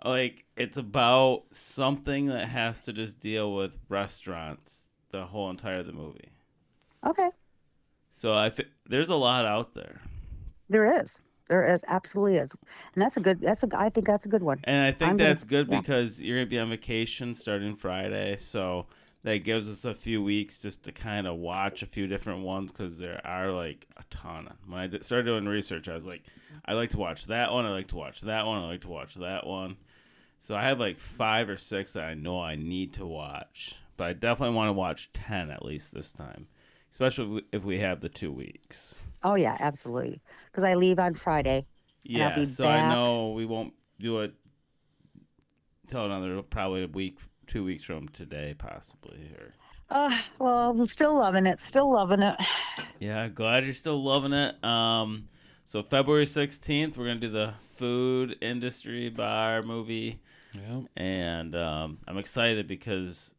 Like 0.04 0.44
it's 0.56 0.76
about 0.78 1.44
something 1.50 2.26
that 2.26 2.48
has 2.48 2.84
to 2.84 2.92
just 2.92 3.18
deal 3.18 3.52
with 3.52 3.76
restaurants 3.88 4.87
the 5.10 5.24
whole 5.26 5.50
entire 5.50 5.78
of 5.78 5.86
the 5.86 5.92
movie. 5.92 6.30
Okay. 7.04 7.30
So 8.10 8.32
I 8.34 8.50
fi- 8.50 8.64
there's 8.86 9.10
a 9.10 9.16
lot 9.16 9.44
out 9.44 9.74
there. 9.74 10.00
There 10.68 11.00
is. 11.00 11.20
There 11.48 11.64
is 11.64 11.82
absolutely 11.88 12.36
is, 12.36 12.54
and 12.94 13.02
that's 13.02 13.16
a 13.16 13.20
good. 13.20 13.40
That's 13.40 13.62
a. 13.62 13.68
I 13.74 13.88
think 13.88 14.06
that's 14.06 14.26
a 14.26 14.28
good 14.28 14.42
one. 14.42 14.60
And 14.64 14.84
I 14.84 14.92
think 14.92 15.10
I'm 15.10 15.16
gonna- 15.16 15.30
that's 15.30 15.44
good 15.44 15.68
yeah. 15.70 15.80
because 15.80 16.22
you're 16.22 16.36
gonna 16.36 16.46
be 16.46 16.58
on 16.58 16.68
vacation 16.68 17.32
starting 17.32 17.74
Friday, 17.74 18.36
so 18.36 18.84
that 19.22 19.38
gives 19.38 19.70
us 19.70 19.86
a 19.86 19.94
few 19.94 20.22
weeks 20.22 20.60
just 20.60 20.82
to 20.84 20.92
kind 20.92 21.26
of 21.26 21.36
watch 21.36 21.82
a 21.82 21.86
few 21.86 22.06
different 22.06 22.42
ones 22.42 22.70
because 22.70 22.98
there 22.98 23.22
are 23.26 23.50
like 23.50 23.86
a 23.96 24.04
ton. 24.10 24.52
When 24.66 24.78
I 24.78 24.88
did, 24.88 25.04
started 25.04 25.24
doing 25.24 25.46
research, 25.46 25.88
I 25.88 25.94
was 25.94 26.04
like, 26.04 26.22
I 26.66 26.74
like 26.74 26.90
to 26.90 26.98
watch 26.98 27.24
that 27.28 27.50
one. 27.50 27.64
I 27.64 27.70
like 27.70 27.88
to 27.88 27.96
watch 27.96 28.20
that 28.22 28.44
one. 28.44 28.62
I 28.62 28.66
like 28.66 28.82
to 28.82 28.88
watch 28.90 29.14
that 29.14 29.46
one. 29.46 29.78
So 30.38 30.54
I 30.54 30.64
have 30.64 30.78
like 30.78 30.98
five 31.00 31.48
or 31.48 31.56
six 31.56 31.94
that 31.94 32.04
I 32.04 32.12
know 32.12 32.40
I 32.42 32.56
need 32.56 32.92
to 32.94 33.06
watch, 33.06 33.74
but 33.98 34.06
I 34.06 34.12
definitely 34.14 34.56
want 34.56 34.68
to 34.68 34.72
watch 34.72 35.10
ten 35.12 35.50
at 35.50 35.62
least 35.62 35.92
this 35.92 36.10
time, 36.12 36.46
especially 36.90 37.42
if 37.52 37.64
we- 37.64 37.78
have 37.80 38.00
the 38.00 38.08
two 38.08 38.32
weeks. 38.32 38.94
Oh 39.22 39.34
yeah, 39.34 39.56
absolutely. 39.60 40.22
Because 40.46 40.64
I 40.64 40.74
leave 40.74 40.98
on 40.98 41.12
Friday. 41.12 41.66
And 42.08 42.22
I'll 42.22 42.28
Yeah, 42.30 42.34
be 42.36 42.46
so 42.46 42.64
back- 42.64 42.90
I 42.90 42.94
know 42.94 43.32
we 43.32 43.44
won't 43.44 43.74
do 44.00 44.20
it 44.20 44.32
till 45.88 46.04
another 46.06 46.40
probably 46.42 46.84
a 46.84 46.88
week, 46.88 47.18
two 47.46 47.64
weeks 47.64 47.82
from 47.84 48.08
today, 48.08 48.54
possibly. 48.56 49.30
Or 49.38 49.52
Uh, 49.90 50.18
well, 50.38 50.70
I'm 50.70 50.86
still 50.86 51.18
loving 51.18 51.46
it. 51.46 51.58
Still 51.60 51.90
loving 51.92 52.20
it. 52.22 52.36
yeah, 53.00 53.28
glad 53.28 53.64
you're 53.64 53.74
still 53.74 54.02
loving 54.02 54.32
it. 54.32 54.62
Um, 54.64 55.28
so 55.64 55.82
February 55.82 56.26
sixteenth, 56.26 56.96
we're 56.96 57.06
gonna 57.06 57.20
do 57.20 57.28
the 57.30 57.54
food 57.76 58.36
industry 58.40 59.08
bar 59.08 59.62
movie, 59.62 60.20
yeah. 60.52 60.80
and 60.96 61.54
um, 61.56 61.98
I'm 62.06 62.18
excited 62.18 62.66
because, 62.68 63.34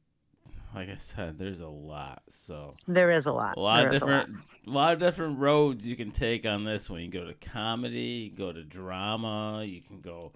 like 0.76 0.90
I 0.90 0.96
said, 0.96 1.38
there's 1.38 1.60
a 1.62 1.68
lot. 1.68 2.22
So 2.30 2.74
There 2.88 3.12
is 3.12 3.26
a 3.26 3.32
lot. 3.34 3.58
a 3.58 3.60
lot 3.60 3.78
There 3.80 3.88
of 3.90 3.94
is 3.96 4.02
a 4.02 4.06
lot. 4.06 4.26
different, 4.28 4.46
a 4.68 4.70
lot 4.70 4.94
of 4.94 5.00
different 5.00 5.40
roads 5.40 5.88
you 5.88 5.96
can 5.96 6.12
take 6.12 6.46
on 6.46 6.64
this 6.64 6.90
one. 6.90 7.02
You 7.02 7.10
can 7.10 7.22
go 7.22 7.28
to 7.28 7.34
comedy, 7.36 8.00
you 8.00 8.30
can 8.30 8.38
go 8.38 8.52
to 8.54 8.64
drama, 8.64 9.64
you 9.66 9.82
can 9.82 10.00
go 10.02 10.32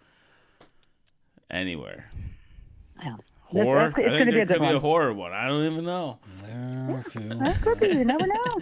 anywhere. 1.49 2.09
Yeah. 3.03 3.15
Horror. 3.41 3.89
that's- 3.89 3.97
it's 3.99 4.15
gonna 4.17 4.25
be 4.25 4.31
there 4.31 4.41
a 4.41 4.45
good 4.45 4.57
could 4.59 4.67
be 4.69 4.73
a 4.75 4.79
horror 4.79 5.13
one. 5.13 5.31
I 5.33 5.47
don't 5.47 5.63
even 5.65 5.85
know. 5.85 6.17
There 6.39 6.51
are. 6.89 7.03
That 7.35 7.61
could 7.61 7.79
be. 7.79 7.87
You 7.89 8.05
never 8.05 8.25
know. 8.25 8.61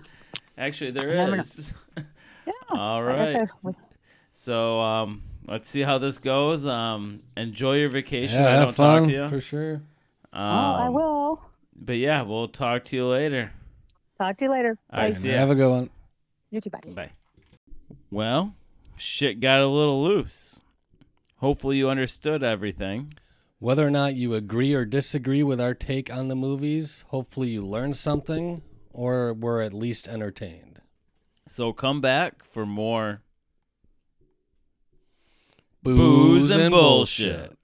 Actually, 0.58 0.92
there 0.92 1.10
You 1.10 1.16
never 1.16 1.38
is. 1.40 1.74
Yeah. 2.46 2.54
All 2.72 3.04
Like 3.04 3.18
I 3.18 3.40
right. 3.64 3.76
So 4.34 4.82
um, 4.82 5.22
let's 5.48 5.70
see 5.70 5.82
how 5.82 6.00
this 6.00 6.18
goes. 6.18 6.66
Um, 6.66 7.20
enjoy 7.38 7.76
your 7.78 7.90
vacation. 7.90 8.42
Yeah, 8.42 8.48
I 8.48 8.52
have 8.52 8.64
don't 8.70 8.74
fun 8.74 9.00
talk 9.04 9.08
to 9.10 9.14
you. 9.16 9.30
for 9.30 9.40
sure. 9.40 9.74
Um, 10.34 10.42
oh, 10.42 10.74
I 10.74 10.90
will. 10.90 11.42
But 11.82 11.98
yeah, 11.98 12.22
we'll 12.22 12.48
talk 12.48 12.84
to 12.86 12.96
you 12.96 13.08
later. 13.08 13.52
Talk 14.20 14.38
to 14.38 14.46
you 14.46 14.52
later. 14.52 14.78
All 14.94 15.00
right, 15.00 15.08
Bye. 15.08 15.18
see 15.18 15.32
ya. 15.32 15.38
Have 15.38 15.50
a 15.50 15.56
good 15.56 15.70
one. 15.70 15.90
You 16.52 16.62
too. 16.62 16.70
Bye. 16.70 16.80
Bye. 16.94 17.12
Well, 18.12 18.54
shit 18.96 19.40
got 19.40 19.62
a 19.62 19.68
little 19.68 20.04
loose. 20.04 20.62
Hopefully, 21.38 21.78
you 21.78 21.90
understood 21.90 22.44
everything. 22.44 23.16
Whether 23.58 23.86
or 23.86 23.92
not 23.92 24.16
you 24.16 24.36
agree 24.36 24.74
or 24.74 24.86
disagree 24.86 25.44
with 25.44 25.60
our 25.60 25.74
take 25.74 26.14
on 26.14 26.28
the 26.28 26.36
movies, 26.36 27.04
hopefully 27.08 27.50
you 27.50 27.62
learned 27.62 27.96
something 27.96 28.62
or 28.92 29.34
were 29.34 29.62
at 29.62 29.74
least 29.74 30.08
entertained. 30.08 30.82
So 31.48 31.74
come 31.74 32.02
back 32.02 32.44
for 32.44 32.66
more 32.66 33.22
Booze, 35.84 36.44
Booze 36.44 36.52
and 36.52 36.72
bullshit. 36.72 37.58